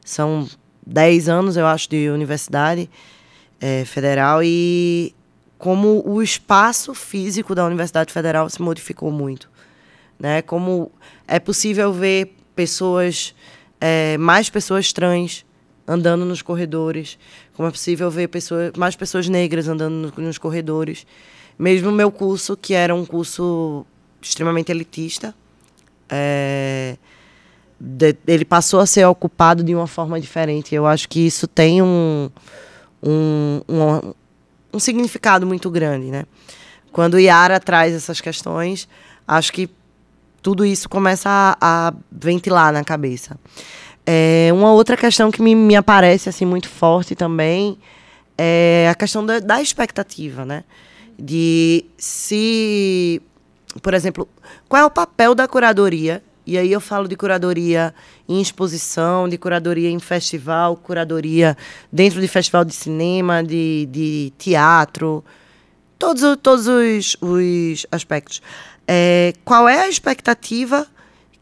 São 0.02 0.48
10 0.86 1.28
anos, 1.28 1.56
eu 1.56 1.66
acho, 1.66 1.88
de 1.90 2.08
universidade 2.08 2.90
é, 3.60 3.84
federal 3.84 4.42
e 4.42 5.14
como 5.60 6.02
o 6.06 6.22
espaço 6.22 6.94
físico 6.94 7.54
da 7.54 7.66
Universidade 7.66 8.10
Federal 8.10 8.48
se 8.48 8.60
modificou 8.62 9.12
muito. 9.12 9.50
Né? 10.18 10.40
Como 10.40 10.90
é 11.28 11.38
possível 11.38 11.92
ver 11.92 12.34
pessoas, 12.56 13.34
é, 13.78 14.16
mais 14.16 14.48
pessoas 14.48 14.90
trans 14.90 15.44
andando 15.86 16.24
nos 16.24 16.40
corredores, 16.40 17.18
como 17.54 17.68
é 17.68 17.70
possível 17.70 18.10
ver 18.10 18.28
pessoas, 18.28 18.72
mais 18.74 18.96
pessoas 18.96 19.28
negras 19.28 19.68
andando 19.68 20.10
nos 20.16 20.38
corredores. 20.38 21.06
Mesmo 21.58 21.90
o 21.90 21.92
meu 21.92 22.10
curso, 22.10 22.56
que 22.56 22.72
era 22.72 22.94
um 22.94 23.04
curso 23.04 23.84
extremamente 24.22 24.72
elitista, 24.72 25.34
é, 26.08 26.96
de, 27.78 28.16
ele 28.26 28.46
passou 28.46 28.80
a 28.80 28.86
ser 28.86 29.04
ocupado 29.04 29.62
de 29.62 29.74
uma 29.74 29.86
forma 29.86 30.18
diferente. 30.18 30.74
Eu 30.74 30.86
acho 30.86 31.06
que 31.06 31.20
isso 31.20 31.46
tem 31.46 31.82
um, 31.82 32.30
um, 33.02 33.60
um, 33.68 34.14
um 34.72 34.78
significado 34.78 35.46
muito 35.46 35.70
grande, 35.70 36.06
né? 36.06 36.24
Quando 36.92 37.18
Yara 37.18 37.60
traz 37.60 37.94
essas 37.94 38.20
questões, 38.20 38.88
acho 39.26 39.52
que 39.52 39.68
tudo 40.42 40.64
isso 40.64 40.88
começa 40.88 41.28
a, 41.28 41.56
a 41.60 41.94
ventilar 42.10 42.72
na 42.72 42.82
cabeça. 42.82 43.38
É, 44.06 44.50
uma 44.52 44.72
outra 44.72 44.96
questão 44.96 45.30
que 45.30 45.42
me, 45.42 45.54
me 45.54 45.76
aparece 45.76 46.28
assim 46.28 46.44
muito 46.44 46.68
forte 46.68 47.14
também 47.14 47.78
é 48.36 48.88
a 48.90 48.94
questão 48.94 49.24
da, 49.24 49.38
da 49.38 49.60
expectativa, 49.60 50.44
né? 50.44 50.64
de 51.20 51.84
se, 51.98 53.20
por 53.82 53.92
exemplo, 53.94 54.26
qual 54.68 54.82
é 54.82 54.86
o 54.86 54.90
papel 54.90 55.34
da 55.34 55.46
curadoria? 55.46 56.22
E 56.46 56.58
aí 56.58 56.72
eu 56.72 56.80
falo 56.80 57.06
de 57.06 57.16
curadoria 57.16 57.94
em 58.28 58.40
exposição, 58.40 59.28
de 59.28 59.36
curadoria 59.36 59.90
em 59.90 59.98
festival, 59.98 60.76
curadoria 60.76 61.56
dentro 61.92 62.20
de 62.20 62.28
festival 62.28 62.64
de 62.64 62.74
cinema, 62.74 63.42
de, 63.42 63.86
de 63.90 64.32
teatro, 64.38 65.24
todos, 65.98 66.36
todos 66.42 66.66
os, 66.66 67.16
os 67.20 67.86
aspectos. 67.92 68.40
É, 68.88 69.34
qual 69.44 69.68
é 69.68 69.82
a 69.82 69.88
expectativa 69.88 70.86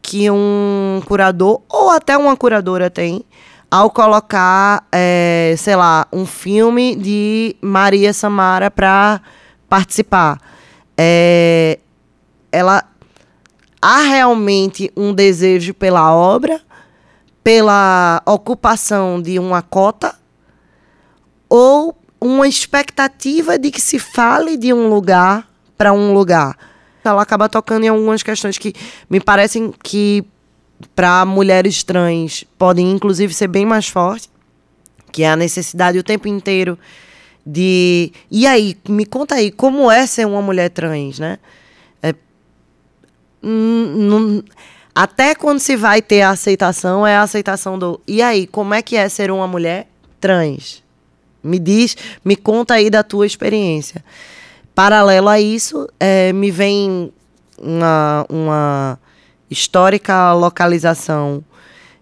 que 0.01 0.29
um 0.29 1.01
curador 1.05 1.61
ou 1.69 1.89
até 1.89 2.17
uma 2.17 2.35
curadora 2.35 2.89
tem 2.89 3.25
ao 3.71 3.89
colocar, 3.89 4.87
é, 4.91 5.53
sei 5.57 5.75
lá, 5.75 6.07
um 6.11 6.25
filme 6.25 6.95
de 6.95 7.55
Maria 7.61 8.11
Samara 8.13 8.71
para 8.71 9.21
participar, 9.67 10.39
é, 10.97 11.77
ela 12.51 12.83
há 13.81 14.01
realmente 14.01 14.91
um 14.95 15.13
desejo 15.13 15.73
pela 15.73 16.13
obra, 16.13 16.61
pela 17.43 18.21
ocupação 18.25 19.21
de 19.21 19.39
uma 19.39 19.61
cota, 19.61 20.15
ou 21.47 21.97
uma 22.21 22.47
expectativa 22.47 23.57
de 23.57 23.71
que 23.71 23.81
se 23.81 23.97
fale 23.97 24.57
de 24.57 24.73
um 24.73 24.89
lugar 24.89 25.49
para 25.77 25.93
um 25.93 26.13
lugar. 26.13 26.57
Ela 27.03 27.21
acaba 27.21 27.47
tocando 27.47 27.85
em 27.85 27.87
algumas 27.87 28.21
questões 28.21 28.57
que 28.57 28.73
me 29.09 29.19
parecem 29.19 29.73
que 29.83 30.23
para 30.95 31.25
mulheres 31.25 31.83
trans 31.83 32.43
podem 32.57 32.91
inclusive 32.91 33.33
ser 33.33 33.47
bem 33.47 33.65
mais 33.65 33.87
fortes, 33.87 34.29
que 35.11 35.23
é 35.23 35.31
a 35.31 35.35
necessidade 35.35 35.97
o 35.97 36.03
tempo 36.03 36.27
inteiro 36.27 36.77
de. 37.45 38.11
E 38.29 38.45
aí, 38.45 38.77
me 38.87 39.05
conta 39.05 39.35
aí, 39.35 39.51
como 39.51 39.89
é 39.89 40.05
ser 40.05 40.27
uma 40.27 40.41
mulher 40.41 40.69
trans, 40.69 41.19
né? 41.19 41.39
É, 43.43 44.43
até 44.93 45.35
quando 45.35 45.59
se 45.59 45.75
vai 45.75 46.01
ter 46.01 46.21
a 46.21 46.31
aceitação, 46.31 47.05
é 47.05 47.15
a 47.15 47.21
aceitação 47.21 47.77
do. 47.77 47.99
E 48.07 48.21
aí, 48.21 48.47
como 48.47 48.73
é 48.73 48.81
que 48.81 48.95
é 48.95 49.07
ser 49.07 49.31
uma 49.31 49.47
mulher 49.47 49.87
trans? 50.19 50.83
Me 51.41 51.57
diz, 51.57 51.95
me 52.23 52.35
conta 52.35 52.73
aí 52.73 52.89
da 52.89 53.03
tua 53.03 53.25
experiência. 53.25 54.03
Paralelo 54.75 55.29
a 55.29 55.39
isso, 55.39 55.87
é, 55.99 56.33
me 56.33 56.51
vem 56.51 57.13
uma, 57.57 58.25
uma 58.29 58.99
histórica 59.49 60.33
localização 60.33 61.43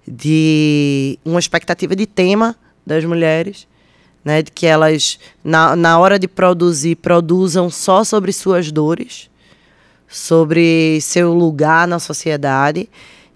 de 0.08 1.20
uma 1.24 1.40
expectativa 1.40 1.96
de 1.96 2.06
tema 2.06 2.56
das 2.86 3.04
mulheres 3.06 3.68
né, 4.28 4.42
de 4.42 4.52
que 4.52 4.66
elas, 4.66 5.18
na, 5.42 5.74
na 5.74 5.98
hora 5.98 6.20
de 6.20 6.28
produzir, 6.28 6.98
produzam 6.98 7.70
só 7.70 8.04
sobre 8.04 8.34
suas 8.34 8.70
dores, 8.74 9.30
sobre 10.08 11.00
seu 11.02 11.34
lugar 11.34 11.88
na 11.88 12.00
sociedade. 12.00 12.90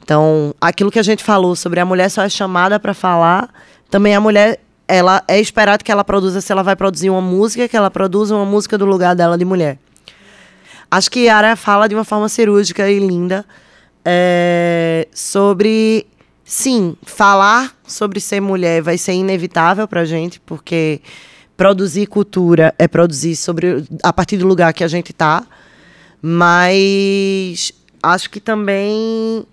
Então, 0.03 0.53
aquilo 0.59 0.91
que 0.91 0.99
a 0.99 1.03
gente 1.03 1.23
falou 1.23 1.55
sobre 1.55 1.79
a 1.79 1.85
mulher 1.85 2.09
só 2.09 2.23
é 2.23 2.29
chamada 2.29 2.79
para 2.79 2.93
falar, 2.93 3.49
também 3.89 4.15
a 4.15 4.21
mulher 4.21 4.59
ela 4.87 5.23
é 5.27 5.39
esperado 5.39 5.83
que 5.83 5.91
ela 5.91 6.03
produza, 6.03 6.41
se 6.41 6.51
ela 6.51 6.63
vai 6.63 6.75
produzir 6.75 7.09
uma 7.09 7.21
música, 7.21 7.67
que 7.67 7.77
ela 7.77 7.89
produza 7.89 8.35
uma 8.35 8.45
música 8.45 8.77
do 8.77 8.85
lugar 8.85 9.15
dela 9.15 9.37
de 9.37 9.45
mulher. 9.45 9.77
Acho 10.89 11.09
que 11.09 11.21
Yara 11.21 11.55
fala 11.55 11.87
de 11.87 11.95
uma 11.95 12.03
forma 12.03 12.27
cirúrgica 12.27 12.89
e 12.89 12.99
linda 12.99 13.45
é, 14.03 15.07
sobre 15.13 16.05
sim, 16.43 16.97
falar 17.03 17.73
sobre 17.87 18.19
ser 18.19 18.41
mulher 18.41 18.81
vai 18.81 18.97
ser 18.97 19.13
inevitável 19.13 19.87
para 19.87 20.01
a 20.01 20.05
gente, 20.05 20.39
porque 20.41 20.99
produzir 21.55 22.07
cultura 22.07 22.75
é 22.77 22.87
produzir 22.87 23.35
sobre 23.37 23.85
a 24.03 24.11
partir 24.11 24.37
do 24.37 24.45
lugar 24.45 24.73
que 24.73 24.83
a 24.83 24.87
gente 24.87 25.11
está, 25.11 25.45
mas 26.21 27.71
acho 28.01 28.29
que 28.29 28.39
também 28.39 29.45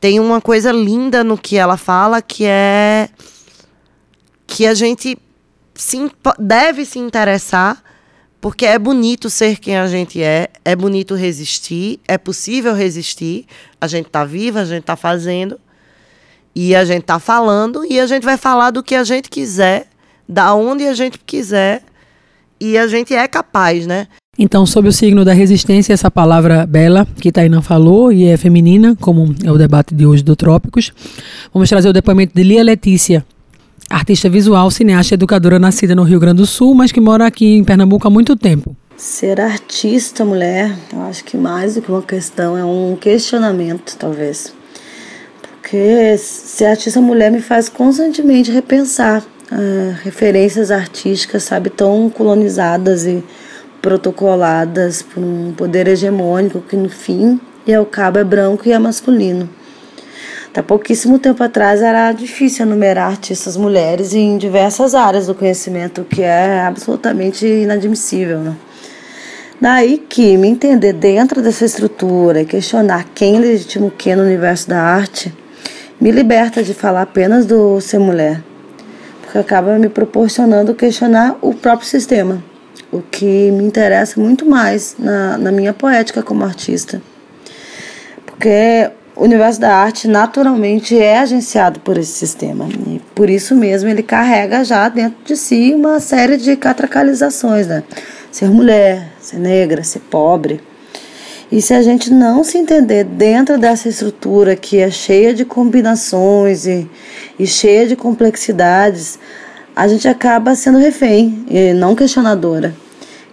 tem 0.00 0.20
uma 0.20 0.40
coisa 0.40 0.72
linda 0.72 1.22
no 1.22 1.36
que 1.36 1.56
ela 1.56 1.76
fala 1.76 2.22
que 2.22 2.44
é 2.44 3.08
que 4.46 4.66
a 4.66 4.74
gente 4.74 5.18
se, 5.74 6.10
deve 6.38 6.84
se 6.84 6.98
interessar 6.98 7.82
porque 8.40 8.64
é 8.64 8.78
bonito 8.78 9.28
ser 9.28 9.58
quem 9.58 9.76
a 9.76 9.86
gente 9.88 10.22
é, 10.22 10.48
é 10.64 10.76
bonito 10.76 11.14
resistir, 11.14 12.00
é 12.06 12.16
possível 12.16 12.72
resistir, 12.72 13.46
a 13.80 13.86
gente 13.88 14.06
está 14.06 14.24
viva, 14.24 14.60
a 14.60 14.64
gente 14.64 14.82
está 14.82 14.96
fazendo. 14.96 15.60
E 16.54 16.74
a 16.74 16.84
gente 16.84 17.04
tá 17.04 17.20
falando 17.20 17.84
e 17.84 18.00
a 18.00 18.06
gente 18.06 18.24
vai 18.24 18.36
falar 18.36 18.70
do 18.70 18.82
que 18.82 18.94
a 18.94 19.04
gente 19.04 19.28
quiser, 19.28 19.86
da 20.28 20.54
onde 20.54 20.86
a 20.86 20.94
gente 20.94 21.18
quiser, 21.18 21.84
e 22.58 22.76
a 22.76 22.88
gente 22.88 23.14
é 23.14 23.28
capaz, 23.28 23.86
né? 23.86 24.08
Então, 24.38 24.64
sob 24.64 24.88
o 24.88 24.92
signo 24.92 25.24
da 25.24 25.32
resistência, 25.32 25.92
essa 25.92 26.10
palavra 26.10 26.64
bela 26.64 27.06
que 27.20 27.32
Tainan 27.32 27.60
falou 27.60 28.12
e 28.12 28.26
é 28.26 28.36
feminina, 28.36 28.96
como 29.00 29.34
é 29.42 29.50
o 29.50 29.58
debate 29.58 29.94
de 29.94 30.06
hoje 30.06 30.22
do 30.22 30.36
Trópicos, 30.36 30.92
vamos 31.52 31.68
trazer 31.68 31.88
o 31.88 31.92
depoimento 31.92 32.34
de 32.34 32.44
Lia 32.44 32.62
Letícia, 32.62 33.26
artista 33.90 34.28
visual, 34.28 34.70
cineasta 34.70 35.14
e 35.14 35.16
educadora 35.16 35.58
nascida 35.58 35.94
no 35.94 36.04
Rio 36.04 36.20
Grande 36.20 36.36
do 36.36 36.46
Sul, 36.46 36.74
mas 36.74 36.92
que 36.92 37.00
mora 37.00 37.26
aqui 37.26 37.56
em 37.56 37.64
Pernambuco 37.64 38.06
há 38.06 38.10
muito 38.10 38.36
tempo. 38.36 38.76
Ser 38.96 39.40
artista, 39.40 40.24
mulher, 40.24 40.72
eu 40.92 41.02
acho 41.02 41.24
que 41.24 41.36
mais 41.36 41.74
do 41.74 41.82
que 41.82 41.90
uma 41.90 42.02
questão, 42.02 42.56
é 42.56 42.64
um 42.64 42.96
questionamento, 42.96 43.96
talvez 43.98 44.56
porque 45.68 46.16
ser 46.16 46.64
artista 46.64 46.98
mulher 46.98 47.30
me 47.30 47.42
faz 47.42 47.68
constantemente 47.68 48.50
repensar 48.50 49.20
uh, 49.20 49.94
referências 50.02 50.70
artísticas, 50.70 51.42
sabe, 51.42 51.68
tão 51.68 52.08
colonizadas 52.08 53.04
e 53.04 53.22
protocoladas 53.88 55.00
por 55.00 55.22
um 55.24 55.54
poder 55.56 55.88
hegemônico 55.88 56.60
que 56.60 56.76
no 56.76 56.90
fim 56.90 57.40
e 57.66 57.72
ao 57.72 57.86
cabo 57.86 58.18
é 58.18 58.24
branco 58.24 58.68
e 58.68 58.72
é 58.72 58.78
masculino. 58.78 59.48
Há 60.54 60.62
pouquíssimo 60.62 61.18
tempo 61.18 61.42
atrás 61.42 61.80
era 61.80 62.12
difícil 62.12 62.66
enumerar 62.66 63.12
artistas 63.12 63.56
mulheres 63.56 64.12
em 64.12 64.36
diversas 64.36 64.94
áreas 64.94 65.26
do 65.26 65.34
conhecimento, 65.34 66.02
o 66.02 66.04
que 66.04 66.20
é 66.20 66.60
absolutamente 66.60 67.46
inadmissível. 67.46 68.40
Né? 68.40 68.56
Daí 69.58 69.96
que 69.96 70.36
me 70.36 70.48
entender 70.48 70.92
dentro 70.92 71.40
dessa 71.40 71.64
estrutura 71.64 72.42
e 72.42 72.44
questionar 72.44 73.06
quem 73.14 73.38
legitima 73.38 73.86
o 73.86 73.90
que 73.90 74.14
no 74.14 74.22
universo 74.22 74.68
da 74.68 74.82
arte 74.82 75.32
me 75.98 76.10
liberta 76.10 76.62
de 76.62 76.74
falar 76.74 77.02
apenas 77.02 77.46
do 77.46 77.80
ser 77.80 78.00
mulher, 78.00 78.42
porque 79.22 79.38
acaba 79.38 79.78
me 79.78 79.88
proporcionando 79.88 80.74
questionar 80.74 81.38
o 81.40 81.54
próprio 81.54 81.88
sistema, 81.88 82.42
o 82.90 83.00
que 83.02 83.50
me 83.50 83.64
interessa 83.64 84.20
muito 84.20 84.46
mais 84.46 84.96
na, 84.98 85.36
na 85.38 85.52
minha 85.52 85.72
poética 85.72 86.22
como 86.22 86.44
artista. 86.44 87.02
Porque 88.24 88.90
o 89.14 89.24
universo 89.24 89.60
da 89.60 89.74
arte 89.74 90.06
naturalmente 90.06 90.96
é 90.96 91.18
agenciado 91.18 91.80
por 91.80 91.98
esse 91.98 92.12
sistema. 92.12 92.68
E 92.86 93.00
por 93.14 93.28
isso 93.28 93.54
mesmo 93.54 93.88
ele 93.88 94.02
carrega 94.02 94.64
já 94.64 94.88
dentro 94.88 95.18
de 95.24 95.36
si 95.36 95.74
uma 95.74 95.98
série 95.98 96.36
de 96.36 96.56
catracalizações, 96.56 97.66
né? 97.66 97.82
Ser 98.30 98.48
mulher, 98.48 99.08
ser 99.20 99.38
negra, 99.38 99.82
ser 99.82 100.00
pobre. 100.00 100.60
E 101.50 101.62
se 101.62 101.74
a 101.74 101.82
gente 101.82 102.12
não 102.12 102.44
se 102.44 102.58
entender 102.58 103.04
dentro 103.04 103.58
dessa 103.58 103.88
estrutura 103.88 104.54
que 104.54 104.78
é 104.78 104.90
cheia 104.90 105.34
de 105.34 105.44
combinações 105.44 106.66
e, 106.66 106.88
e 107.38 107.46
cheia 107.46 107.86
de 107.86 107.96
complexidades, 107.96 109.18
a 109.78 109.86
gente 109.86 110.08
acaba 110.08 110.56
sendo 110.56 110.78
refém 110.78 111.46
e 111.48 111.72
não 111.72 111.94
questionadora 111.94 112.74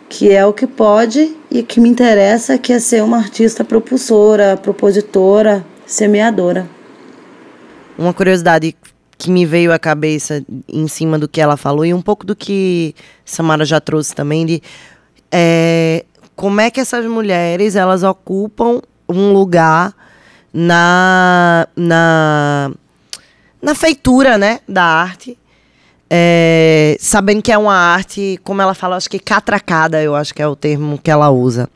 que 0.08 0.32
é 0.32 0.46
o 0.46 0.54
que 0.54 0.68
pode 0.68 1.36
e 1.50 1.64
que 1.64 1.80
me 1.80 1.90
interessa, 1.90 2.58
que 2.60 2.72
é 2.72 2.80
ser 2.80 3.04
uma 3.04 3.18
artista 3.18 3.64
propulsora, 3.64 4.56
propositora, 4.56 5.66
semeadora. 5.86 6.68
Uma 7.98 8.14
curiosidade 8.14 8.76
que 9.18 9.32
me 9.32 9.44
veio 9.44 9.74
à 9.74 9.80
cabeça 9.80 10.46
em 10.68 10.88
cima 10.88 11.18
do 11.18 11.28
que 11.28 11.42
ela 11.42 11.58
falou 11.58 11.84
e 11.84 11.94
um 11.94 12.02
pouco 12.02 12.26
do 12.26 12.36
que 12.36 12.94
Samara 13.26 13.66
já 13.66 13.82
trouxe 13.82 14.14
também 14.14 14.46
de 14.46 14.62
é, 15.32 16.06
como 16.36 16.62
é 16.62 16.70
que 16.70 16.80
essas 16.80 17.08
mulheres 17.08 17.76
elas 17.76 18.04
ocupam 18.04 18.82
um 19.10 19.34
lugar 19.34 19.94
na 20.54 21.68
na 21.76 22.72
na 23.62 23.74
feitura 23.74 24.38
né 24.38 24.60
da 24.68 24.84
arte 24.84 25.38
é, 26.18 26.98
sabendo 27.00 27.42
que 27.42 27.52
é 27.52 27.58
uma 27.58 27.76
arte 27.76 28.40
como 28.44 28.62
ela 28.62 28.74
fala 28.74 28.96
acho 28.96 29.10
que 29.10 29.20
catracada 29.20 30.02
eu 30.02 30.16
acho 30.16 30.34
que 30.34 30.42
é 30.42 30.48
o 30.48 30.56
termo 30.56 30.98
que 30.98 31.12
ela 31.12 31.30
usa 31.30 31.70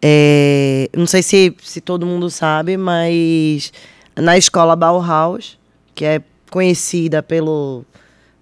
é, 0.00 0.88
não 0.96 1.06
sei 1.06 1.22
se, 1.22 1.54
se 1.62 1.80
todo 1.80 2.06
mundo 2.06 2.30
sabe, 2.30 2.76
mas 2.76 3.72
na 4.14 4.38
escola 4.38 4.76
Bauhaus, 4.76 5.58
que 5.94 6.04
é 6.04 6.22
conhecida 6.50 7.22
pelo, 7.22 7.84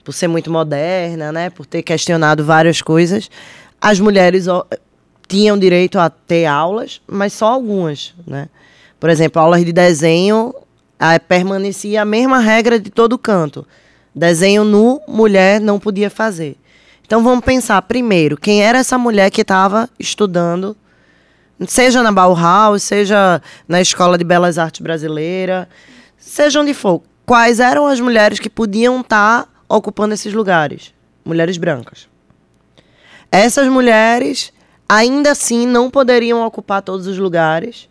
por 0.05 0.13
ser 0.13 0.29
muito 0.29 0.51
moderna, 0.51 1.33
né, 1.33 1.51
por 1.51 1.67
ter 1.67 1.83
questionado 1.83 2.45
várias 2.45 2.83
coisas, 2.83 3.31
as 3.81 3.99
mulheres 3.99 4.47
tinham 5.27 5.59
direito 5.59 5.99
a 5.99 6.11
ter 6.11 6.47
aulas, 6.47 7.01
mas 7.07 7.33
só 7.33 7.47
algumas. 7.47 8.15
Né? 8.27 8.49
Por 9.01 9.11
exemplo, 9.11 9.41
aulas 9.41 9.65
de 9.65 9.73
desenho 9.73 10.55
a, 10.99 11.19
permanecia 11.19 12.03
a 12.03 12.05
mesma 12.05 12.39
regra 12.39 12.79
de 12.79 12.91
todo 12.91 13.19
canto. 13.19 13.67
Desenho 14.17 14.65
nu, 14.65 15.01
mulher 15.07 15.61
não 15.61 15.79
podia 15.79 16.09
fazer. 16.09 16.57
Então 17.07 17.23
vamos 17.23 17.45
pensar 17.45 17.81
primeiro, 17.83 18.37
quem 18.37 18.63
era 18.63 18.79
essa 18.79 18.99
mulher 18.99 19.31
que 19.31 19.43
estava 19.43 19.89
estudando 19.99 20.77
Seja 21.67 22.03
na 22.03 22.13
Bauhaus, 22.13 22.83
seja 22.83 23.41
na 23.67 23.81
Escola 23.81 24.19
de 24.19 24.25
Belas 24.25 24.59
Artes 24.59 24.81
Brasileira, 24.83 25.67
seja 26.19 26.61
onde 26.61 26.75
for. 26.75 27.03
Quais 27.25 27.61
eram 27.61 27.87
as 27.87 27.99
mulheres 27.99 28.39
que 28.39 28.51
podiam 28.51 29.01
estar 29.01 29.45
tá 29.45 29.49
ocupando 29.67 30.13
esses 30.13 30.35
lugares? 30.35 30.93
Mulheres 31.25 31.57
brancas. 31.57 32.09
Essas 33.33 33.69
mulheres 33.69 34.53
ainda 34.87 35.31
assim 35.31 35.67
não 35.67 35.91
poderiam 35.91 36.45
ocupar 36.47 36.83
todos 36.83 37.07
os 37.07 37.19
lugares, 37.19 37.89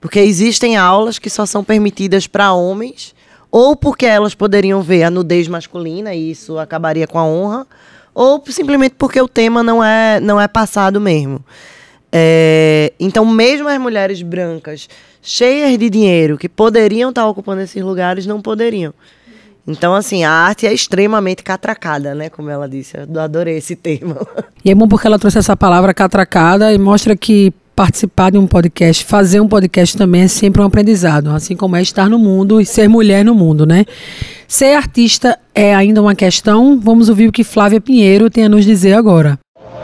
porque 0.00 0.20
existem 0.20 0.76
aulas 0.76 1.18
que 1.18 1.28
só 1.28 1.44
são 1.44 1.64
permitidas 1.64 2.28
para 2.28 2.52
homens, 2.52 3.14
ou 3.50 3.74
porque 3.74 4.06
elas 4.06 4.34
poderiam 4.34 4.82
ver 4.82 5.04
a 5.04 5.10
nudez 5.10 5.48
masculina 5.48 6.14
e 6.14 6.30
isso 6.30 6.58
acabaria 6.58 7.06
com 7.06 7.18
a 7.18 7.24
honra, 7.24 7.66
ou 8.14 8.42
simplesmente 8.48 8.94
porque 8.96 9.20
o 9.20 9.28
tema 9.28 9.62
não 9.62 9.82
é, 9.82 10.20
não 10.20 10.40
é 10.40 10.46
passado 10.46 11.00
mesmo. 11.00 11.44
É, 12.12 12.92
então, 12.98 13.24
mesmo 13.24 13.68
as 13.68 13.78
mulheres 13.78 14.20
brancas 14.22 14.88
cheias 15.22 15.78
de 15.78 15.90
dinheiro 15.90 16.36
que 16.36 16.48
poderiam 16.48 17.10
estar 17.10 17.26
ocupando 17.26 17.60
esses 17.60 17.82
lugares 17.82 18.26
não 18.26 18.40
poderiam. 18.40 18.92
Então, 19.66 19.94
assim, 19.94 20.24
a 20.24 20.30
arte 20.30 20.66
é 20.66 20.72
extremamente 20.72 21.44
catracada, 21.44 22.14
né? 22.14 22.28
Como 22.28 22.50
ela 22.50 22.68
disse. 22.68 22.96
Eu 22.96 23.20
adorei 23.20 23.58
esse 23.58 23.76
termo. 23.76 24.16
E 24.64 24.70
é 24.70 24.74
bom 24.74 24.88
porque 24.88 25.06
ela 25.06 25.18
trouxe 25.18 25.38
essa 25.38 25.56
palavra 25.56 25.94
catracada 25.94 26.72
e 26.72 26.78
mostra 26.78 27.16
que 27.16 27.52
participar 27.80 28.30
de 28.30 28.36
um 28.36 28.46
podcast, 28.46 29.02
fazer 29.06 29.40
um 29.40 29.48
podcast 29.48 29.96
também 29.96 30.24
é 30.24 30.28
sempre 30.28 30.60
um 30.60 30.66
aprendizado, 30.66 31.30
assim 31.30 31.56
como 31.56 31.76
é 31.76 31.80
estar 31.80 32.10
no 32.10 32.18
mundo 32.18 32.60
e 32.60 32.66
ser 32.66 32.90
mulher 32.90 33.24
no 33.24 33.34
mundo, 33.34 33.64
né? 33.64 33.86
Ser 34.46 34.74
artista 34.74 35.38
é 35.54 35.74
ainda 35.74 36.02
uma 36.02 36.14
questão. 36.14 36.78
Vamos 36.78 37.08
ouvir 37.08 37.26
o 37.26 37.32
que 37.32 37.42
Flávia 37.42 37.80
Pinheiro 37.80 38.28
tem 38.28 38.44
a 38.44 38.50
nos 38.50 38.66
dizer 38.66 38.92
agora. 38.92 39.38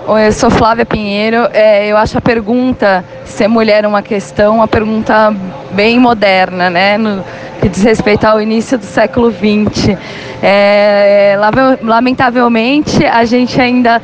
Oi, 0.06 0.26
eu 0.26 0.32
sou 0.32 0.50
Flávia 0.50 0.84
Pinheiro. 0.84 1.48
É, 1.54 1.90
eu 1.90 1.96
acho 1.96 2.18
a 2.18 2.20
pergunta 2.20 3.02
ser 3.24 3.48
mulher 3.48 3.86
uma 3.86 4.02
questão, 4.02 4.56
uma 4.56 4.68
pergunta 4.68 5.34
bem 5.72 5.98
moderna, 5.98 6.68
né? 6.68 6.98
No, 6.98 7.24
que 7.62 7.68
diz 7.70 7.82
respeito 7.82 8.26
ao 8.26 8.42
início 8.42 8.76
do 8.76 8.84
século 8.84 9.32
XX. 9.32 9.96
É, 10.42 11.34
lamentavelmente, 11.82 13.06
a 13.06 13.24
gente 13.24 13.58
ainda 13.58 14.02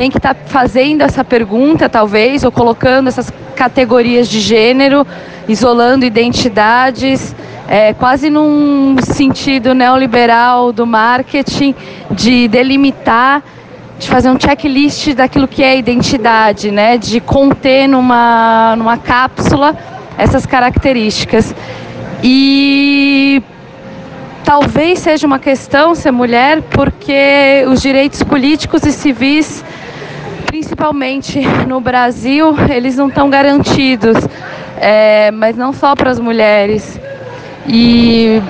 tem 0.00 0.10
que 0.10 0.16
estar 0.16 0.32
tá 0.32 0.40
fazendo 0.46 1.02
essa 1.02 1.22
pergunta, 1.22 1.86
talvez, 1.86 2.42
ou 2.42 2.50
colocando 2.50 3.08
essas 3.08 3.30
categorias 3.54 4.30
de 4.30 4.40
gênero, 4.40 5.06
isolando 5.46 6.06
identidades, 6.06 7.36
é, 7.68 7.92
quase 7.92 8.30
num 8.30 8.96
sentido 9.02 9.74
neoliberal 9.74 10.72
do 10.72 10.86
marketing, 10.86 11.74
de 12.12 12.48
delimitar 12.48 13.42
de 13.98 14.08
fazer 14.08 14.30
um 14.30 14.40
checklist 14.40 15.12
daquilo 15.12 15.46
que 15.46 15.62
é 15.62 15.76
identidade, 15.76 16.70
né? 16.70 16.96
De 16.96 17.20
conter 17.20 17.86
numa, 17.86 18.74
numa 18.78 18.96
cápsula 18.96 19.76
essas 20.16 20.46
características. 20.46 21.54
E 22.24 23.42
talvez 24.42 25.00
seja 25.00 25.26
uma 25.26 25.38
questão 25.38 25.94
ser 25.94 26.10
mulher 26.10 26.62
porque 26.70 27.66
os 27.68 27.82
direitos 27.82 28.22
políticos 28.22 28.82
e 28.84 28.92
civis, 28.92 29.62
principalmente 30.60 31.40
no 31.66 31.80
Brasil, 31.80 32.54
eles 32.68 32.94
não 32.94 33.08
estão 33.08 33.30
garantidos, 33.30 34.14
é, 34.76 35.30
mas 35.30 35.56
não 35.56 35.72
só 35.72 35.96
para 35.96 36.10
as 36.10 36.20
mulheres. 36.20 37.00
E 37.66 38.42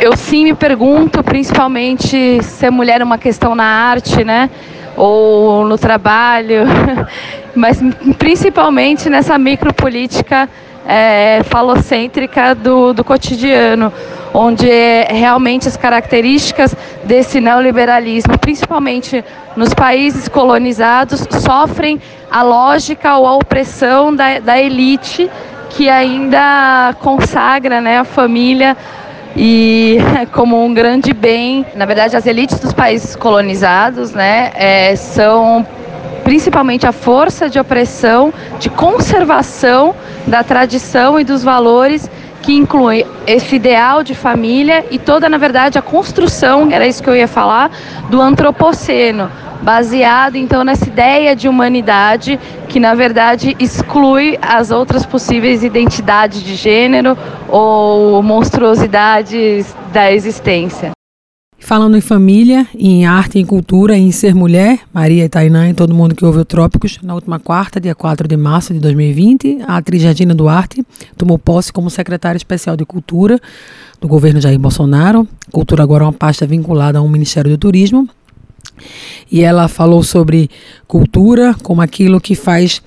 eu 0.00 0.16
sim 0.16 0.44
me 0.44 0.54
pergunto, 0.54 1.22
principalmente 1.22 2.42
se 2.42 2.70
mulher 2.70 3.02
é 3.02 3.04
uma 3.04 3.18
questão 3.18 3.54
na 3.54 3.64
arte, 3.64 4.24
né? 4.24 4.48
Ou 4.96 5.66
no 5.66 5.76
trabalho, 5.76 6.62
mas 7.54 7.82
principalmente 8.18 9.10
nessa 9.10 9.36
micropolítica 9.36 10.48
é, 10.86 11.42
falocêntrica 11.44 12.54
do, 12.54 12.92
do 12.92 13.02
cotidiano, 13.04 13.92
onde 14.32 14.68
realmente 15.08 15.66
as 15.66 15.76
características 15.76 16.74
desse 17.04 17.40
neoliberalismo, 17.40 18.38
principalmente 18.38 19.24
nos 19.56 19.72
países 19.74 20.28
colonizados, 20.28 21.26
sofrem 21.40 22.00
a 22.30 22.42
lógica 22.42 23.16
ou 23.16 23.26
a 23.26 23.34
opressão 23.34 24.14
da, 24.14 24.38
da 24.38 24.60
elite 24.60 25.30
que 25.70 25.88
ainda 25.88 26.94
consagra 27.00 27.80
né, 27.80 27.98
a 27.98 28.04
família 28.04 28.76
e 29.36 29.98
como 30.32 30.64
um 30.64 30.72
grande 30.72 31.12
bem. 31.12 31.66
Na 31.74 31.84
verdade, 31.84 32.16
as 32.16 32.26
elites 32.26 32.58
dos 32.58 32.72
países 32.72 33.14
colonizados 33.14 34.12
né, 34.12 34.52
é, 34.54 34.96
são 34.96 35.66
principalmente 36.26 36.84
a 36.84 36.90
força 36.90 37.48
de 37.48 37.56
opressão, 37.56 38.34
de 38.58 38.68
conservação 38.68 39.94
da 40.26 40.42
tradição 40.42 41.20
e 41.20 41.22
dos 41.22 41.44
valores 41.44 42.10
que 42.42 42.52
inclui 42.52 43.06
esse 43.28 43.54
ideal 43.54 44.02
de 44.02 44.12
família 44.12 44.84
e 44.90 44.98
toda, 44.98 45.28
na 45.28 45.38
verdade, 45.38 45.78
a 45.78 45.82
construção, 45.82 46.68
era 46.72 46.84
isso 46.84 47.00
que 47.00 47.08
eu 47.08 47.14
ia 47.14 47.28
falar, 47.28 47.70
do 48.10 48.20
antropoceno, 48.20 49.30
baseado 49.62 50.34
então 50.34 50.64
nessa 50.64 50.88
ideia 50.88 51.36
de 51.36 51.48
humanidade 51.48 52.40
que 52.68 52.80
na 52.80 52.92
verdade 52.92 53.56
exclui 53.60 54.36
as 54.42 54.72
outras 54.72 55.06
possíveis 55.06 55.62
identidades 55.62 56.42
de 56.42 56.56
gênero 56.56 57.16
ou 57.48 58.20
monstruosidades 58.20 59.76
da 59.92 60.10
existência. 60.10 60.95
Falando 61.66 61.96
em 61.96 62.00
família, 62.00 62.64
em 62.78 63.06
arte, 63.06 63.40
em 63.40 63.44
cultura, 63.44 63.98
em 63.98 64.12
ser 64.12 64.32
mulher, 64.32 64.78
Maria 64.94 65.24
e 65.24 65.28
Tainã 65.28 65.68
e 65.68 65.74
todo 65.74 65.92
mundo 65.92 66.14
que 66.14 66.24
ouve 66.24 66.38
o 66.38 66.44
Trópicos, 66.44 67.00
na 67.02 67.12
última 67.12 67.40
quarta, 67.40 67.80
dia 67.80 67.92
4 67.92 68.28
de 68.28 68.36
março 68.36 68.72
de 68.72 68.78
2020, 68.78 69.62
a 69.66 69.78
atriz 69.78 70.00
Jardina 70.00 70.32
Duarte 70.32 70.86
tomou 71.16 71.36
posse 71.36 71.72
como 71.72 71.90
secretária 71.90 72.36
especial 72.36 72.76
de 72.76 72.84
Cultura 72.84 73.40
do 74.00 74.06
governo 74.06 74.40
Jair 74.40 74.60
Bolsonaro. 74.60 75.26
Cultura 75.50 75.82
agora 75.82 76.04
é 76.04 76.06
uma 76.06 76.12
pasta 76.12 76.46
vinculada 76.46 77.00
ao 77.00 77.08
Ministério 77.08 77.50
do 77.50 77.58
Turismo 77.58 78.08
e 79.28 79.42
ela 79.42 79.66
falou 79.66 80.04
sobre 80.04 80.48
cultura 80.86 81.52
como 81.64 81.82
aquilo 81.82 82.20
que 82.20 82.36
faz 82.36 82.80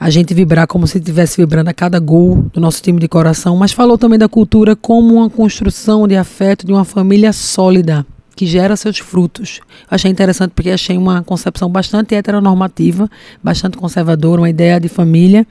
a 0.00 0.08
gente 0.08 0.32
vibrar 0.32 0.66
como 0.66 0.86
se 0.86 0.96
estivesse 0.96 1.36
vibrando 1.36 1.68
a 1.68 1.74
cada 1.74 1.98
gol 1.98 2.46
do 2.54 2.58
nosso 2.58 2.82
time 2.82 2.98
de 2.98 3.06
coração, 3.06 3.54
mas 3.54 3.70
falou 3.70 3.98
também 3.98 4.18
da 4.18 4.30
cultura 4.30 4.74
como 4.74 5.16
uma 5.16 5.28
construção 5.28 6.08
de 6.08 6.16
afeto 6.16 6.66
de 6.66 6.72
uma 6.72 6.86
família 6.86 7.34
sólida 7.34 8.06
que 8.34 8.46
gera 8.46 8.74
seus 8.76 8.98
frutos. 8.98 9.60
Achei 9.90 10.10
interessante 10.10 10.52
porque 10.54 10.70
achei 10.70 10.96
uma 10.96 11.22
concepção 11.22 11.68
bastante 11.68 12.14
heteronormativa, 12.14 13.10
bastante 13.44 13.76
conservadora, 13.76 14.40
uma 14.40 14.48
ideia 14.48 14.80
de 14.80 14.88
família 14.88 15.46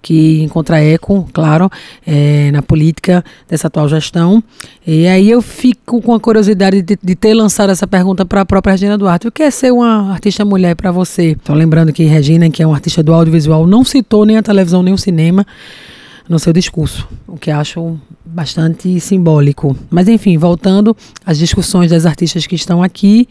que 0.00 0.42
encontra 0.42 0.80
eco, 0.80 1.28
claro, 1.32 1.70
é, 2.06 2.50
na 2.52 2.62
política 2.62 3.24
dessa 3.48 3.66
atual 3.66 3.88
gestão. 3.88 4.42
E 4.86 5.06
aí 5.06 5.30
eu 5.30 5.42
fico 5.42 6.00
com 6.00 6.14
a 6.14 6.20
curiosidade 6.20 6.82
de, 6.82 6.98
de 7.02 7.14
ter 7.14 7.34
lançado 7.34 7.70
essa 7.70 7.86
pergunta 7.86 8.24
para 8.24 8.40
a 8.42 8.46
própria 8.46 8.72
Regina 8.72 8.96
Duarte. 8.96 9.28
O 9.28 9.32
que 9.32 9.42
é 9.42 9.50
ser 9.50 9.72
uma 9.72 10.12
artista 10.12 10.44
mulher 10.44 10.74
para 10.74 10.90
você? 10.90 11.32
Estou 11.32 11.54
lembrando 11.54 11.92
que 11.92 12.04
Regina, 12.04 12.48
que 12.50 12.62
é 12.62 12.66
uma 12.66 12.76
artista 12.76 13.02
do 13.02 13.12
audiovisual, 13.12 13.66
não 13.66 13.84
citou 13.84 14.24
nem 14.24 14.36
a 14.36 14.42
televisão 14.42 14.82
nem 14.82 14.94
o 14.94 14.98
cinema 14.98 15.46
no 16.28 16.38
seu 16.38 16.52
discurso, 16.52 17.08
o 17.26 17.36
que 17.36 17.50
acho 17.50 17.98
bastante 18.26 18.98
simbólico. 19.00 19.76
Mas 19.88 20.08
enfim, 20.08 20.36
voltando 20.36 20.96
às 21.24 21.38
discussões 21.38 21.90
das 21.90 22.04
artistas 22.04 22.46
que 22.46 22.54
estão 22.54 22.82
aqui, 22.82 23.28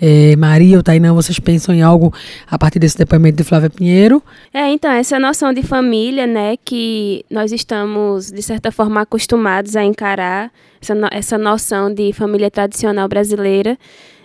é, 0.00 0.36
Maria 0.36 0.76
ou 0.76 0.82
Tainã, 0.82 1.14
vocês 1.14 1.38
pensam 1.38 1.74
em 1.74 1.82
algo 1.82 2.12
a 2.48 2.58
partir 2.58 2.78
desse 2.78 2.98
depoimento 2.98 3.36
de 3.38 3.44
Flávia 3.44 3.70
Pinheiro? 3.70 4.22
É, 4.52 4.70
então, 4.70 4.90
essa 4.90 5.18
noção 5.18 5.52
de 5.52 5.62
família, 5.62 6.26
né, 6.26 6.56
que 6.64 7.24
nós 7.30 7.50
estamos, 7.50 8.30
de 8.30 8.42
certa 8.42 8.70
forma, 8.70 9.00
acostumados 9.00 9.74
a 9.74 9.82
encarar, 9.82 10.52
essa, 10.80 10.94
no, 10.94 11.08
essa 11.10 11.38
noção 11.38 11.92
de 11.92 12.12
família 12.12 12.50
tradicional 12.50 13.08
brasileira, 13.08 13.78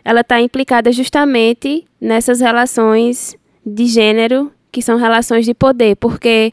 ela 0.03 0.21
está 0.21 0.41
implicada 0.41 0.91
justamente 0.91 1.85
nessas 1.99 2.41
relações 2.41 3.35
de 3.65 3.85
gênero, 3.85 4.51
que 4.71 4.81
são 4.81 4.97
relações 4.97 5.45
de 5.45 5.53
poder, 5.53 5.95
porque 5.97 6.51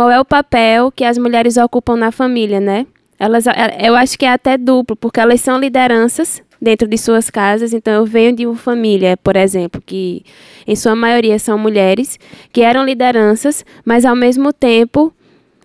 qual 0.00 0.10
é 0.10 0.18
o 0.18 0.24
papel 0.24 0.90
que 0.90 1.04
as 1.04 1.18
mulheres 1.18 1.58
ocupam 1.58 1.94
na 1.94 2.10
família, 2.10 2.58
né? 2.58 2.86
Elas, 3.18 3.44
eu 3.78 3.94
acho 3.94 4.18
que 4.18 4.24
é 4.24 4.32
até 4.32 4.56
duplo, 4.56 4.96
porque 4.96 5.20
elas 5.20 5.42
são 5.42 5.58
lideranças 5.58 6.42
dentro 6.58 6.88
de 6.88 6.96
suas 6.96 7.28
casas. 7.28 7.74
Então, 7.74 7.92
eu 7.92 8.06
venho 8.06 8.34
de 8.34 8.46
uma 8.46 8.56
família, 8.56 9.18
por 9.18 9.36
exemplo, 9.36 9.78
que 9.84 10.24
em 10.66 10.74
sua 10.74 10.96
maioria 10.96 11.38
são 11.38 11.58
mulheres, 11.58 12.18
que 12.50 12.62
eram 12.62 12.82
lideranças, 12.82 13.62
mas 13.84 14.06
ao 14.06 14.16
mesmo 14.16 14.54
tempo, 14.54 15.12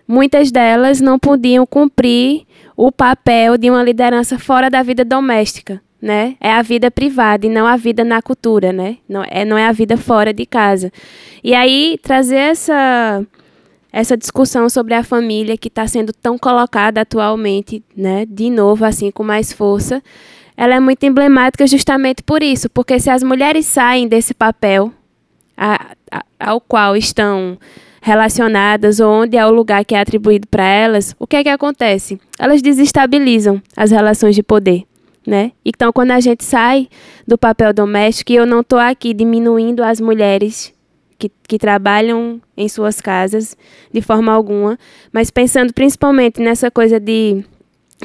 muitas 0.05 0.51
delas 0.51 0.99
não 0.99 1.17
podiam 1.17 1.65
cumprir 1.65 2.41
o 2.75 2.91
papel 2.91 3.57
de 3.57 3.69
uma 3.69 3.83
liderança 3.83 4.37
fora 4.37 4.69
da 4.69 4.83
vida 4.83 5.05
doméstica. 5.05 5.81
Né? 6.01 6.35
É 6.41 6.51
a 6.51 6.61
vida 6.61 6.91
privada 6.91 7.45
e 7.45 7.49
não 7.49 7.65
a 7.65 7.77
vida 7.77 8.03
na 8.03 8.21
cultura, 8.21 8.73
né? 8.73 8.97
Não 9.07 9.23
é, 9.23 9.45
não 9.45 9.57
é 9.57 9.65
a 9.65 9.71
vida 9.71 9.95
fora 9.95 10.33
de 10.33 10.45
casa. 10.45 10.91
E 11.41 11.55
aí 11.55 11.97
trazer 12.03 12.35
essa 12.35 13.25
essa 13.95 14.17
discussão 14.17 14.69
sobre 14.69 14.93
a 14.93 15.05
família 15.05 15.55
que 15.55 15.69
está 15.69 15.87
sendo 15.87 16.11
tão 16.11 16.37
colocada 16.37 16.99
atualmente, 16.99 17.81
né, 17.95 18.25
de 18.25 18.49
novo, 18.49 18.83
assim, 18.83 19.09
com 19.09 19.23
mais 19.23 19.53
força, 19.53 20.03
ela 20.57 20.75
é 20.75 20.81
muito 20.81 21.05
emblemática 21.05 21.65
justamente 21.65 22.21
por 22.21 22.43
isso, 22.43 22.69
porque 22.69 22.99
se 22.99 23.09
as 23.09 23.23
mulheres 23.23 23.65
saem 23.65 24.05
desse 24.05 24.33
papel 24.33 24.91
a, 25.55 25.95
a, 26.11 26.25
ao 26.37 26.59
qual 26.59 26.97
estão 26.97 27.57
relacionadas 28.01 28.99
ou 28.99 29.09
onde 29.09 29.37
é 29.37 29.47
o 29.47 29.51
lugar 29.51 29.85
que 29.85 29.95
é 29.95 30.01
atribuído 30.01 30.45
para 30.45 30.65
elas, 30.65 31.15
o 31.17 31.25
que 31.25 31.37
é 31.37 31.43
que 31.43 31.49
acontece? 31.49 32.19
Elas 32.37 32.61
desestabilizam 32.61 33.61
as 33.77 33.91
relações 33.91 34.35
de 34.35 34.43
poder. 34.43 34.83
Né? 35.25 35.53
Então, 35.63 35.93
quando 35.93 36.11
a 36.11 36.19
gente 36.19 36.43
sai 36.43 36.89
do 37.25 37.37
papel 37.37 37.73
doméstico, 37.73 38.33
e 38.33 38.35
eu 38.35 38.45
não 38.45 38.59
estou 38.59 38.77
aqui 38.77 39.13
diminuindo 39.13 39.83
as 39.83 40.01
mulheres 40.01 40.74
que, 41.17 41.31
que 41.47 41.57
trabalham 41.57 42.41
em 42.55 42.67
suas 42.67 43.01
casas 43.01 43.57
de 43.91 44.01
forma 44.01 44.31
alguma, 44.31 44.77
mas 45.11 45.29
pensando 45.29 45.73
principalmente 45.73 46.41
nessa 46.41 46.69
coisa 46.69 46.99
de 46.99 47.43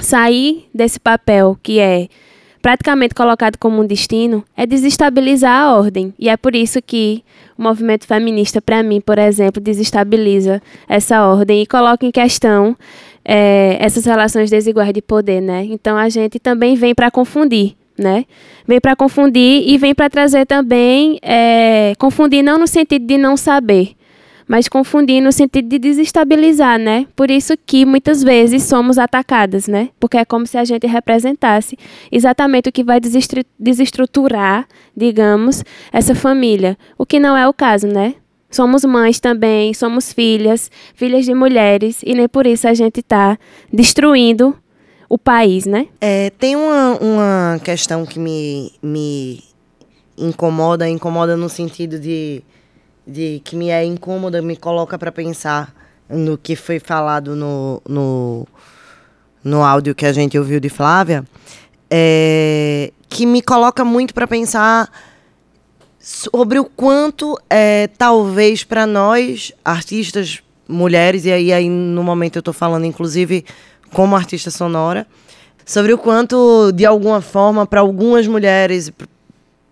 sair 0.01 0.69
desse 0.75 0.99
papel 1.01 1.59
que 1.63 1.79
é 1.79 2.09
praticamente 2.63 3.15
colocado 3.15 3.57
como 3.57 3.81
um 3.81 3.87
destino, 3.87 4.45
é 4.57 4.67
desestabilizar 4.67 5.63
a 5.63 5.77
ordem. 5.77 6.13
E 6.19 6.29
é 6.29 6.37
por 6.37 6.55
isso 6.55 6.81
que 6.83 7.25
o 7.57 7.63
movimento 7.63 8.07
feminista, 8.07 8.61
para 8.61 8.83
mim, 8.83 9.01
por 9.01 9.19
exemplo, 9.19 9.63
desestabiliza 9.63 10.63
essa 10.89 11.27
ordem 11.27 11.63
e 11.63 11.67
coloca 11.67 12.05
em 12.05 12.11
questão 12.11 12.77
é, 13.25 13.79
essas 13.81 14.05
relações 14.05 14.51
desiguais 14.51 14.93
de 14.93 15.01
poder, 15.01 15.41
né? 15.41 15.65
Então 15.71 15.97
a 15.97 16.09
gente 16.09 16.39
também 16.39 16.75
vem 16.75 16.95
para 16.95 17.11
confundir 17.11 17.77
né? 18.01 18.25
Vem 18.67 18.81
para 18.81 18.97
confundir 18.97 19.69
e 19.69 19.77
vem 19.79 19.95
para 19.95 20.11
trazer 20.11 20.47
também, 20.47 21.19
é, 21.23 21.93
confundir 21.99 22.43
não 22.43 22.59
no 22.59 22.67
sentido 22.67 23.07
de 23.07 23.19
não 23.19 23.37
saber, 23.37 23.93
mas 24.49 24.69
confundir 24.69 25.21
no 25.21 25.31
sentido 25.31 25.69
de 25.69 25.79
desestabilizar, 25.79 26.79
né? 26.79 27.07
Por 27.15 27.31
isso 27.31 27.55
que 27.65 27.87
muitas 27.87 28.23
vezes 28.23 28.65
somos 28.65 28.99
atacadas, 28.99 29.69
né? 29.69 29.91
Porque 30.01 30.17
é 30.17 30.25
como 30.25 30.45
se 30.47 30.59
a 30.59 30.65
gente 30.65 30.87
representasse 30.89 31.79
exatamente 32.11 32.69
o 32.69 32.73
que 32.73 32.83
vai 32.83 32.99
desestruturar, 33.59 34.67
digamos, 34.97 35.63
essa 35.93 36.17
família. 36.17 36.77
O 36.99 37.07
que 37.07 37.21
não 37.21 37.37
é 37.37 37.47
o 37.47 37.53
caso, 37.53 37.87
né? 37.87 38.15
Somos 38.51 38.85
mães 38.85 39.21
também, 39.21 39.73
somos 39.73 40.13
filhas, 40.13 40.69
filhas 40.95 41.25
de 41.25 41.33
mulheres, 41.33 42.03
e 42.05 42.15
nem 42.15 42.27
por 42.27 42.45
isso 42.45 42.67
a 42.67 42.75
gente 42.75 42.99
está 42.99 43.39
destruindo 43.73 44.57
o 45.11 45.19
país, 45.19 45.67
né? 45.67 45.89
É, 46.01 46.31
tem 46.31 46.55
uma, 46.55 46.97
uma 47.01 47.61
questão 47.65 48.07
que 48.07 48.17
me, 48.17 48.73
me 48.81 49.43
incomoda, 50.17 50.89
incomoda 50.89 51.37
no 51.37 51.49
sentido 51.49 51.99
de, 51.99 52.45
de 53.05 53.43
que 53.45 53.57
me 53.57 53.71
é 53.71 53.85
incômoda, 53.85 54.41
me 54.41 54.57
coloca 54.57 54.97
para 54.97 55.11
pensar 55.11 55.75
no 56.09 56.39
que 56.39 56.55
foi 56.55 56.79
falado 56.79 57.35
no, 57.35 57.83
no, 57.89 58.47
no 59.43 59.65
áudio 59.65 59.97
que 59.97 60.07
a 60.07 60.13
gente 60.13 60.39
ouviu 60.39 60.61
de 60.61 60.69
Flávia, 60.69 61.25
é, 61.91 62.93
que 63.09 63.27
me 63.27 63.43
coloca 63.43 63.85
muito 63.85 64.15
para 64.15 64.29
pensar 64.29 64.89
sobre 65.99 66.61
o 66.61 66.65
quanto 66.65 67.37
é, 67.51 67.89
talvez 67.99 68.63
para 68.63 68.87
nós 68.87 69.53
artistas 69.65 70.41
mulheres 70.69 71.25
e 71.25 71.33
aí, 71.33 71.53
aí 71.53 71.69
no 71.69 72.05
momento 72.05 72.37
eu 72.37 72.41
estou 72.41 72.55
falando 72.55 72.87
inclusive 72.87 73.45
como 73.93 74.17
artista 74.17 74.51
sonora, 74.51 75.07
sobre 75.65 75.93
o 75.93 75.99
quanto, 75.99 76.73
de 76.73 76.85
alguma 76.85 77.21
forma, 77.21 77.67
para 77.67 77.81
algumas 77.81 78.27
mulheres, 78.27 78.93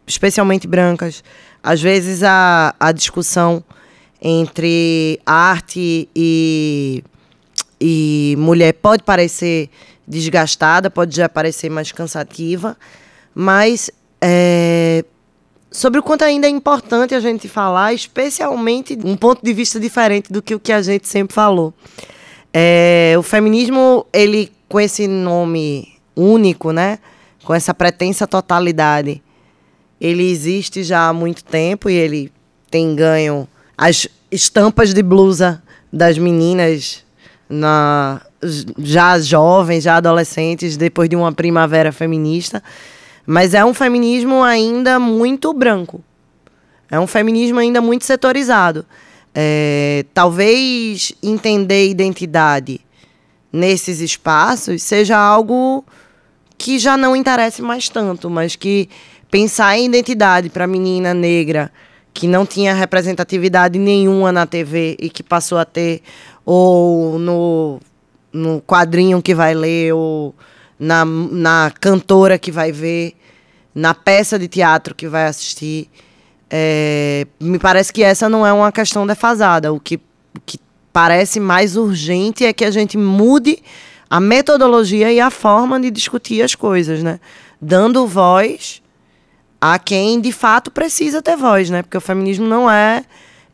especialmente 0.07 0.67
brancas, 0.67 1.25
às 1.63 1.81
vezes 1.81 2.23
a, 2.23 2.75
a 2.79 2.93
discussão 2.93 3.63
entre 4.21 5.21
arte 5.25 6.09
e, 6.15 7.03
e 7.81 8.35
mulher 8.39 8.75
pode 8.75 9.03
parecer 9.03 9.71
desgastada, 10.07 10.91
pode 10.91 11.15
já 11.15 11.29
parecer 11.29 11.69
mais 11.69 11.93
cansativa, 11.93 12.77
mas 13.35 13.91
é, 14.21 15.05
sobre 15.71 16.01
o 16.01 16.03
quanto 16.03 16.23
ainda 16.23 16.47
é 16.47 16.51
importante 16.51 17.15
a 17.15 17.21
gente 17.21 17.49
falar, 17.49 17.93
especialmente 17.93 18.99
um 19.05 19.17
ponto 19.17 19.45
de 19.45 19.53
vista 19.53 19.79
diferente 19.79 20.33
do 20.33 20.43
que 20.43 20.55
o 20.55 20.61
que 20.61 20.73
a 20.73 20.81
gente 20.83 21.07
sempre 21.07 21.35
falou. 21.35 21.75
É, 22.53 23.15
o 23.19 23.23
feminismo, 23.23 24.07
ele 24.13 24.51
com 24.69 24.81
esse 24.81 25.07
nome 25.07 25.95
único, 26.17 26.73
né? 26.73 26.99
Com 27.45 27.55
essa 27.55 27.73
pretensa 27.73 28.27
totalidade, 28.27 29.23
ele 30.01 30.31
existe 30.31 30.83
já 30.83 31.09
há 31.09 31.13
muito 31.13 31.45
tempo 31.45 31.89
e 31.89 31.95
ele 31.95 32.33
tem 32.71 32.95
ganho 32.95 33.49
as 33.77 34.09
estampas 34.31 34.93
de 34.93 35.03
blusa 35.03 35.63
das 35.93 36.19
meninas 36.19 37.05
na 37.49 38.21
já 38.79 39.19
jovens, 39.19 39.85
já 39.85 39.97
adolescentes, 39.97 40.77
depois 40.77 41.09
de 41.09 41.17
uma 41.17 41.33
primavera 41.33 41.91
feminista. 41.91 42.63
Mas 43.27 43.55
é 43.55 43.65
um 43.65 43.75
feminismo 43.75 44.43
ainda 44.43 44.99
muito 44.99 45.53
branco. 45.53 46.03
É 46.91 46.99
um 46.99 47.07
feminismo 47.07 47.59
ainda 47.59 47.81
muito 47.81 48.05
setorizado. 48.05 48.87
É, 49.41 50.05
talvez 50.13 51.13
entender 51.23 51.89
identidade 51.89 52.81
nesses 53.53 54.01
espaços 54.01 54.83
seja 54.83 55.17
algo 55.17 55.85
que 56.59 56.77
já 56.77 56.97
não 56.97 57.15
interessa 57.15 57.63
mais 57.63 57.89
tanto, 57.89 58.29
mas 58.29 58.57
que 58.57 58.89
pensar 59.31 59.79
em 59.79 59.87
identidade 59.87 60.51
para 60.51 60.67
menina 60.67 61.15
negra 61.15 61.71
que 62.13 62.27
não 62.27 62.45
tinha 62.45 62.75
representatividade 62.75 63.79
nenhuma 63.79 64.33
na 64.33 64.45
TV 64.45 64.97
e 64.99 65.09
que 65.09 65.23
passou 65.23 65.57
a 65.57 65.65
ter 65.65 66.03
ou 66.45 67.17
no, 67.17 67.79
no 68.33 68.61
quadrinho 68.63 69.23
que 69.23 69.37
vai 69.37 69.55
ler 69.55 69.95
ou 69.95 70.35
na, 70.77 71.05
na 71.05 71.73
cantora 71.81 72.41
que 72.41 72.51
vai 72.51 72.73
ver, 72.73 73.15
na 73.73 73.95
peça 73.95 74.37
de 74.37 74.49
teatro 74.49 74.97
que 74.97 75.07
vai 75.07 75.27
assistir. 75.27 75.89
É, 76.51 77.27
me 77.41 77.59
parece 77.59 77.93
que 77.93 78.03
essa 78.03 78.29
não 78.29 78.47
é 78.47 78.53
uma 78.53 78.73
questão 78.73 79.07
defasada. 79.07 79.73
O 79.73 79.79
que, 79.79 79.97
o 79.97 80.41
que 80.45 80.59
parece 80.93 81.39
mais 81.39 81.77
urgente 81.77 82.45
é 82.45 82.53
que 82.53 82.65
a 82.65 82.71
gente 82.71 82.97
mude 82.97 83.63
a 84.11 84.19
metodologia 84.21 85.13
e 85.13 85.21
a 85.21 85.31
forma 85.31 85.79
de 85.79 85.91
discutir 85.91 86.43
as 86.43 86.55
coisas, 86.55 87.03
né? 87.03 87.21
Dando 87.61 88.07
voz 88.07 88.83
a 89.61 89.79
quem 89.79 90.21
de 90.21 90.33
fato 90.33 90.71
precisa 90.71 91.21
ter 91.21 91.37
voz, 91.37 91.69
né? 91.69 91.83
Porque 91.83 91.97
o 91.97 92.01
feminismo 92.01 92.47
não 92.47 92.71
é 92.71 93.05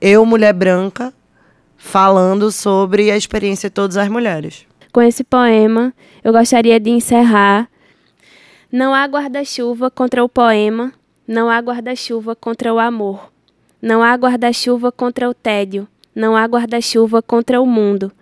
eu, 0.01 0.25
mulher 0.25 0.53
branca, 0.53 1.13
falando 1.77 2.53
sobre 2.53 3.11
a 3.11 3.17
experiência 3.17 3.69
de 3.69 3.75
todas 3.75 3.97
as 3.97 4.09
mulheres. 4.09 4.67
Com 4.93 5.03
esse 5.03 5.25
poema, 5.25 5.93
eu 6.23 6.33
gostaria 6.33 6.79
de 6.79 6.91
encerrar. 6.91 7.69
Não 8.71 8.95
há 8.95 9.05
guarda-chuva 9.07 9.91
contra 9.91 10.23
o 10.23 10.29
poema, 10.29 10.93
não 11.27 11.49
há 11.49 11.59
guarda-chuva 11.59 12.37
contra 12.37 12.73
o 12.73 12.79
amor. 12.79 13.33
Não 13.81 14.03
há 14.03 14.15
guarda-chuva 14.15 14.93
contra 14.93 15.29
o 15.29 15.35
tédio, 15.35 15.89
não 16.15 16.37
há 16.37 16.45
guarda-chuva 16.45 17.23
contra 17.23 17.61
o 17.61 17.67
mundo. 17.67 18.13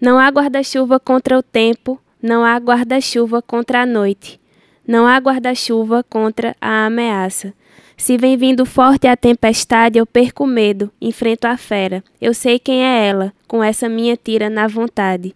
Não 0.00 0.18
há 0.18 0.28
guarda-chuva 0.28 0.98
contra 0.98 1.38
o 1.38 1.42
tempo, 1.42 2.00
não 2.20 2.44
há 2.44 2.56
guarda-chuva 2.56 3.40
contra 3.40 3.82
a 3.82 3.86
noite. 3.86 4.40
Não 4.86 5.06
há 5.06 5.16
guarda-chuva 5.18 6.02
contra 6.02 6.56
a 6.60 6.86
ameaça. 6.86 7.54
Se 7.96 8.16
vem 8.16 8.36
vindo 8.36 8.66
forte 8.66 9.06
a 9.06 9.16
tempestade, 9.16 9.98
eu 9.98 10.04
perco 10.04 10.44
medo, 10.44 10.90
enfrento 11.00 11.46
a 11.46 11.56
fera. 11.56 12.02
Eu 12.20 12.34
sei 12.34 12.58
quem 12.58 12.84
é 12.84 13.06
ela, 13.06 13.32
com 13.46 13.62
essa 13.62 13.88
minha 13.88 14.16
tira 14.16 14.50
na 14.50 14.66
vontade. 14.66 15.32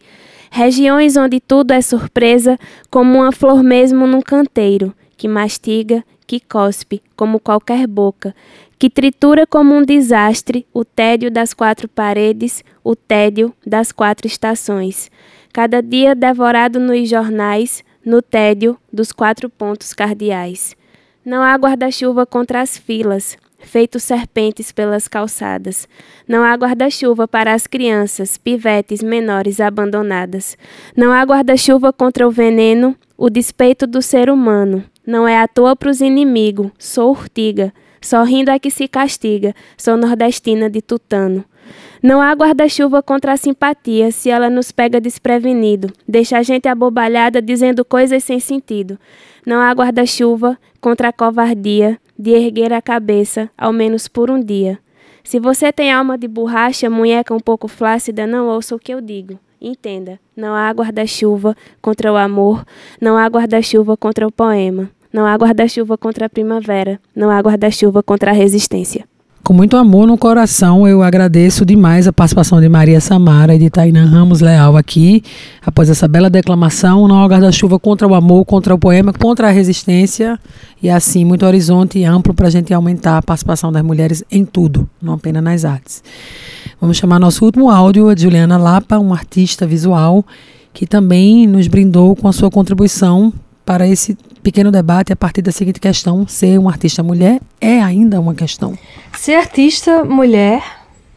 Regiões 0.51 1.17
onde 1.17 1.39
tudo 1.39 1.71
é 1.71 1.81
surpresa, 1.81 2.59
como 2.91 3.19
uma 3.19 3.31
flor 3.31 3.63
mesmo 3.63 4.07
num 4.07 4.21
canteiro, 4.21 4.93
que 5.17 5.29
mastiga, 5.29 6.05
que 6.27 6.41
cospe, 6.41 7.03
como 7.17 7.41
qualquer 7.41 7.87
boca, 7.87 8.35
que 8.79 8.91
tritura 8.91 9.47
como 9.47 9.75
um 9.75 9.83
desastre 9.83 10.67
o 10.73 10.85
tédio 10.85 11.31
das 11.31 11.55
quatro 11.55 11.89
paredes, 11.89 12.63
o 12.85 12.95
tédio 12.95 13.55
das 13.65 13.93
quatro 13.93 14.27
estações. 14.27 15.11
Cada 15.53 15.81
dia 15.81 16.15
devorado 16.15 16.79
nos 16.79 17.09
jornais, 17.09 17.83
no 18.05 18.21
tédio 18.21 18.79
dos 18.93 19.13
quatro 19.13 19.49
pontos 19.49 19.93
cardeais. 19.93 20.77
Não 21.25 21.43
há 21.43 21.55
guarda-chuva 21.57 22.25
contra 22.25 22.61
as 22.61 22.77
filas, 22.77 23.37
feitos 23.59 24.05
serpentes 24.05 24.71
pelas 24.71 25.09
calçadas. 25.09 25.89
Não 26.29 26.45
há 26.45 26.55
guarda-chuva 26.55 27.27
para 27.27 27.53
as 27.53 27.67
crianças, 27.67 28.39
pivetes 28.39 29.03
menores 29.03 29.59
abandonadas. 29.59 30.57
Não 30.97 31.13
há 31.13 31.23
guarda-chuva 31.23 31.93
contra 31.93 32.29
o 32.29 32.31
veneno, 32.31 32.95
o 33.17 33.29
despeito 33.29 33.87
do 33.87 34.01
ser 34.01 34.31
humano. 34.31 34.85
Não 35.07 35.29
é 35.29 35.39
à 35.39 35.47
toa 35.47 35.77
pros 35.77 36.01
inimigos, 36.01 36.71
sou 36.79 37.11
urtiga. 37.11 37.73
Sorrindo 38.01 38.51
é 38.51 38.59
que 38.59 38.71
se 38.71 38.87
castiga, 38.87 39.55
sou 39.77 39.97
nordestina 39.97 40.69
de 40.69 40.83
tutano. 40.83 41.45
Não 42.03 42.21
há 42.21 42.33
guarda-chuva 42.33 43.03
contra 43.03 43.33
a 43.33 43.37
simpatia 43.37 44.11
se 44.13 44.31
ela 44.31 44.51
nos 44.51 44.71
pega 44.71 45.01
desprevenido, 45.01 45.93
deixa 46.07 46.39
a 46.39 46.43
gente 46.43 46.69
abobalhada 46.69 47.41
dizendo 47.41 47.85
coisas 47.85 48.23
sem 48.23 48.39
sentido. 48.39 48.99
Não 49.45 49.61
há 49.61 49.73
guarda-chuva 49.73 50.59
contra 50.81 51.09
a 51.09 51.13
covardia 51.13 51.99
de 52.19 52.31
erguer 52.31 52.73
a 52.73 52.83
cabeça, 52.83 53.51
ao 53.57 53.73
menos 53.73 54.09
por 54.09 54.31
um 54.31 54.41
dia. 54.41 54.79
Se 55.25 55.41
você 55.41 55.73
tem 55.73 55.93
alma 55.93 56.17
de 56.17 56.29
borracha, 56.29 56.89
munheca 56.89 57.35
um 57.35 57.41
pouco 57.41 57.67
flácida, 57.67 58.27
não 58.27 58.47
ouça 58.49 58.77
o 58.77 58.79
que 58.79 58.95
eu 58.95 59.01
digo. 59.01 59.39
Entenda, 59.61 60.21
não 60.37 60.55
há 60.55 60.71
guarda-chuva 60.71 61.57
contra 61.81 62.13
o 62.13 62.17
amor, 62.17 62.65
não 63.01 63.17
há 63.17 63.27
guarda-chuva 63.27 63.97
contra 63.97 64.27
o 64.27 64.31
poema, 64.31 64.91
não 65.13 65.27
há 65.27 65.35
guarda-chuva 65.35 65.97
contra 65.97 66.27
a 66.27 66.29
primavera, 66.29 66.99
não 67.15 67.31
há 67.31 67.41
guarda-chuva 67.41 68.03
contra 68.03 68.31
a 68.31 68.35
resistência. 68.35 69.05
Com 69.47 69.53
muito 69.53 69.77
amor 69.77 70.09
no 70.09 70.19
coração, 70.19 70.89
eu 70.89 71.05
agradeço 71.05 71.65
demais 71.65 72.09
a 72.09 72.13
participação 72.13 72.61
de 72.61 72.69
Maria 72.69 73.01
Samara 73.01 73.55
e 73.55 73.59
de 73.61 73.71
Tainan 73.71 74.07
Ramos 74.07 74.41
Leal 74.41 74.77
aqui, 74.77 75.23
após 75.65 75.89
essa 75.89 76.09
bela 76.09 76.29
declamação, 76.29 77.07
não 77.07 77.23
há 77.23 77.29
guarda-chuva 77.29 77.79
contra 77.79 78.09
o 78.09 78.15
amor, 78.17 78.45
contra 78.45 78.75
o 78.75 78.79
poema, 78.79 79.13
contra 79.13 79.47
a 79.47 79.51
resistência, 79.53 80.37
e 80.83 80.91
assim, 80.91 81.25
muito 81.25 81.47
horizonte 81.47 82.03
amplo 82.03 82.35
para 82.35 82.49
a 82.49 82.51
gente 82.51 82.75
aumentar 82.75 83.19
a 83.19 83.23
participação 83.23 83.71
das 83.71 83.85
mulheres 83.85 84.25
em 84.33 84.45
tudo, 84.45 84.89
não 85.01 85.15
apenas 85.15 85.45
nas 85.45 85.65
artes. 85.65 86.03
Vamos 86.81 86.97
chamar 86.97 87.21
nosso 87.21 87.45
último 87.45 87.71
áudio, 87.71 88.09
a 88.09 88.17
Juliana 88.17 88.59
Lapa, 88.59 88.99
uma 88.99 89.15
artista 89.15 89.65
visual, 89.65 90.25
que 90.75 90.89
também 90.89 91.47
nos 91.47 91.69
brindou 91.69 92.17
com 92.17 92.27
a 92.27 92.33
sua 92.33 92.51
contribuição 92.51 93.33
para 93.65 93.87
esse 93.87 94.19
pequeno 94.47 94.71
debate 94.71 95.13
a 95.13 95.17
partir 95.17 95.43
da 95.43 95.51
seguinte 95.51 95.81
questão: 95.81 96.25
ser 96.25 96.57
uma 96.57 96.71
artista 96.71 97.03
mulher 97.03 97.41
é 97.61 97.83
ainda 97.83 98.21
uma 98.21 98.33
questão? 98.33 98.79
Ser 99.13 99.35
artista 99.35 100.05
mulher, 100.05 100.63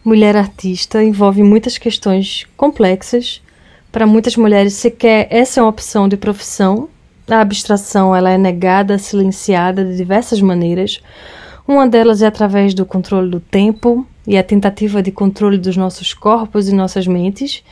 mulher 0.03 0.36
artista, 0.36 1.03
envolve 1.03 1.43
muitas 1.43 1.77
questões 1.77 2.47
complexas. 2.57 3.39
Para 3.91 4.07
muitas 4.07 4.36
mulheres, 4.36 4.73
sequer 4.73 5.27
essa 5.30 5.59
é 5.59 5.63
uma 5.63 5.69
opção 5.69 6.09
de 6.09 6.17
profissão. 6.17 6.89
A 7.30 7.41
abstração 7.41 8.15
ela 8.15 8.32
é 8.32 8.38
negada, 8.38 8.97
silenciada 8.97 9.86
de 9.86 9.95
diversas 9.95 10.41
maneiras. 10.41 10.99
Uma 11.67 11.88
delas 11.88 12.23
é 12.23 12.25
através 12.25 12.73
do 12.73 12.84
controle 12.84 13.30
do 13.30 13.39
tempo 13.39 14.07
e 14.25 14.39
a 14.39 14.43
tentativa 14.43 15.03
de 15.03 15.11
controle 15.11 15.59
dos 15.59 15.77
nossos 15.77 16.15
corpos 16.15 16.67
e 16.67 16.73
nossas 16.73 17.05
mentes. 17.05 17.63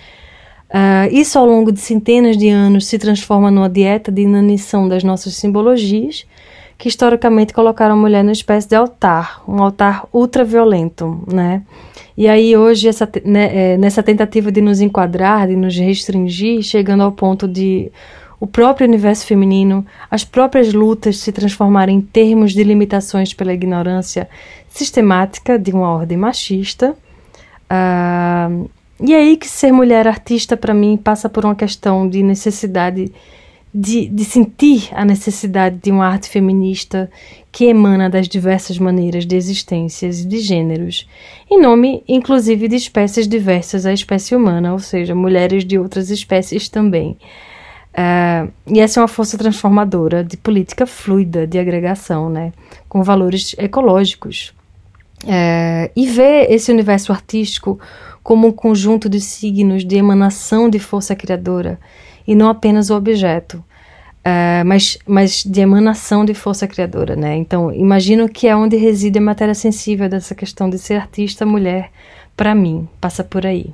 Uh, 0.70 1.08
isso 1.12 1.40
ao 1.40 1.46
longo 1.46 1.72
de 1.72 1.80
centenas 1.80 2.38
de 2.38 2.50
anos 2.50 2.86
se 2.88 3.00
transforma 3.00 3.50
numa 3.50 3.70
dieta 3.70 4.12
de 4.12 4.24
inanição 4.24 4.88
das 4.88 5.04
nossas 5.04 5.36
simbologias, 5.36 6.26
que 6.78 6.90
historicamente 6.90 7.54
colocaram 7.54 7.96
a 7.96 7.98
mulher 7.98 8.24
numa 8.24 8.34
espécie 8.34 8.68
de 8.68 8.76
altar, 8.76 9.42
um 9.48 9.64
altar 9.64 10.06
ultraviolento, 10.14 11.24
né? 11.32 11.64
E 12.16 12.28
aí 12.28 12.58
hoje, 12.58 12.88
essa, 12.88 13.10
né, 13.24 13.74
é, 13.74 13.78
nessa 13.78 14.04
tentativa 14.04 14.52
de 14.52 14.60
nos 14.62 14.82
enquadrar, 14.82 15.48
de 15.48 15.56
nos 15.56 15.76
restringir, 15.76 16.62
chegando 16.64 17.04
ao 17.04 17.12
ponto 17.12 17.48
de 17.48 17.92
o 18.40 18.46
próprio 18.46 18.88
universo 18.88 19.26
feminino, 19.26 19.86
as 20.12 20.24
próprias 20.24 20.74
lutas 20.74 21.18
se 21.18 21.32
transformarem 21.32 21.98
em 21.98 22.02
termos 22.02 22.54
de 22.54 22.64
limitações 22.64 23.34
pela 23.34 23.54
ignorância 23.54 24.30
sistemática 24.70 25.58
de 25.58 25.72
uma 25.72 25.90
ordem 25.90 26.18
machista, 26.18 26.96
uh, 27.72 28.70
e 29.00 29.14
aí 29.14 29.38
que 29.38 29.48
ser 29.48 29.72
mulher 29.72 30.08
artista 30.08 30.58
para 30.58 30.74
mim 30.74 30.98
passa 30.98 31.30
por 31.30 31.46
uma 31.46 31.56
questão 31.56 32.10
de 32.10 32.24
necessidade 32.24 33.12
de, 33.74 34.08
de 34.08 34.26
sentir 34.26 34.90
a 34.92 35.06
necessidade 35.06 35.78
de 35.78 35.92
uma 35.92 36.08
arte 36.08 36.30
feminista 36.30 37.10
que 37.52 37.66
emana 37.66 38.10
das 38.10 38.28
diversas 38.28 38.80
maneiras 38.80 39.26
de 39.26 39.36
existências 39.36 40.22
e 40.22 40.28
de 40.28 40.40
gêneros, 40.40 41.08
em 41.50 41.62
nome 41.62 42.04
inclusive 42.08 42.68
de 42.68 42.76
espécies 42.76 43.28
diversas 43.28 43.86
à 43.86 43.94
espécie 43.94 44.36
humana, 44.36 44.74
ou 44.74 44.80
seja, 44.80 45.14
mulheres 45.14 45.64
de 45.64 45.78
outras 45.78 46.10
espécies 46.10 46.70
também. 46.70 47.18
Uh, 47.94 48.52
e 48.68 48.80
essa 48.80 49.00
é 49.00 49.02
uma 49.02 49.08
força 49.08 49.38
transformadora 49.38 50.24
de 50.24 50.38
política 50.38 50.86
fluida 50.86 51.48
de 51.48 51.58
agregação, 51.58 52.30
né, 52.30 52.54
com 52.88 53.04
valores 53.04 53.56
ecológicos. 53.58 54.54
Uh, 55.24 55.90
e 55.96 56.06
ver 56.06 56.52
esse 56.52 56.72
universo 56.72 57.12
artístico 57.12 57.80
como 58.28 58.46
um 58.46 58.52
conjunto 58.52 59.08
de 59.08 59.22
signos 59.22 59.86
de 59.86 59.96
emanação 59.96 60.70
de 60.70 60.80
força 60.80 61.16
criadora 61.16 61.80
e 62.28 62.36
não 62.36 62.50
apenas 62.50 62.90
o 62.90 62.96
objeto, 62.98 63.54
uh, 63.56 64.66
mas, 64.66 64.98
mas 65.08 65.46
de 65.46 65.62
emanação 65.62 66.26
de 66.26 66.34
força 66.34 66.68
criadora, 66.68 67.16
né? 67.16 67.38
Então, 67.38 67.74
imagino 67.74 68.28
que 68.28 68.46
é 68.46 68.54
onde 68.54 68.76
reside 68.76 69.18
a 69.18 69.22
matéria 69.22 69.54
sensível 69.54 70.10
dessa 70.10 70.36
questão 70.36 70.70
de 70.70 70.78
ser 70.78 70.96
artista 70.96 71.46
mulher, 71.46 71.90
para 72.36 72.54
mim, 72.54 72.86
passa 73.00 73.24
por 73.24 73.46
aí. 73.46 73.74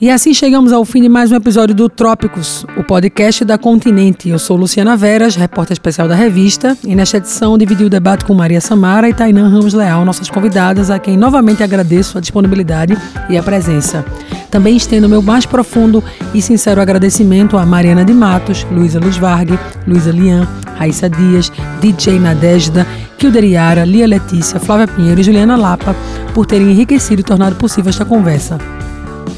E 0.00 0.10
assim 0.10 0.34
chegamos 0.34 0.72
ao 0.72 0.84
fim 0.84 1.00
de 1.00 1.08
mais 1.08 1.30
um 1.30 1.36
episódio 1.36 1.76
do 1.76 1.88
Trópicos, 1.88 2.66
o 2.76 2.82
podcast 2.82 3.44
da 3.44 3.56
Continente. 3.56 4.28
Eu 4.28 4.38
sou 4.38 4.56
Luciana 4.56 4.96
Veras, 4.96 5.36
repórter 5.36 5.74
especial 5.74 6.08
da 6.08 6.16
revista, 6.16 6.76
e 6.84 6.92
nesta 6.96 7.18
edição 7.18 7.56
dividi 7.56 7.84
o 7.84 7.90
debate 7.90 8.24
com 8.24 8.34
Maria 8.34 8.60
Samara 8.60 9.08
e 9.08 9.14
Tainan 9.14 9.48
Ramos 9.48 9.74
Leal, 9.74 10.04
nossas 10.04 10.28
convidadas, 10.28 10.90
a 10.90 10.98
quem 10.98 11.16
novamente 11.16 11.62
agradeço 11.62 12.18
a 12.18 12.20
disponibilidade 12.20 12.98
e 13.30 13.38
a 13.38 13.42
presença. 13.44 14.04
Também 14.50 14.76
estendo 14.76 15.08
meu 15.08 15.22
mais 15.22 15.46
profundo 15.46 16.02
e 16.34 16.42
sincero 16.42 16.80
agradecimento 16.80 17.56
a 17.56 17.64
Mariana 17.64 18.04
de 18.04 18.12
Matos, 18.12 18.66
Luísa 18.72 18.98
Luz 18.98 19.16
Vargue, 19.16 19.56
Luísa 19.86 20.10
Lian, 20.10 20.48
Raíssa 20.78 21.08
Dias, 21.08 21.52
DJ 21.80 22.18
Nadejda, 22.18 22.84
Kilder 23.18 23.44
Yara, 23.44 23.84
Lia 23.84 24.06
Letícia, 24.06 24.58
Flávia 24.58 24.88
Pinheiro 24.88 25.20
e 25.20 25.24
Juliana 25.24 25.54
Lapa 25.54 25.94
por 26.34 26.44
terem 26.44 26.72
enriquecido 26.72 27.20
e 27.20 27.24
tornado 27.24 27.54
possível 27.54 27.90
esta 27.90 28.04
conversa. 28.04 28.58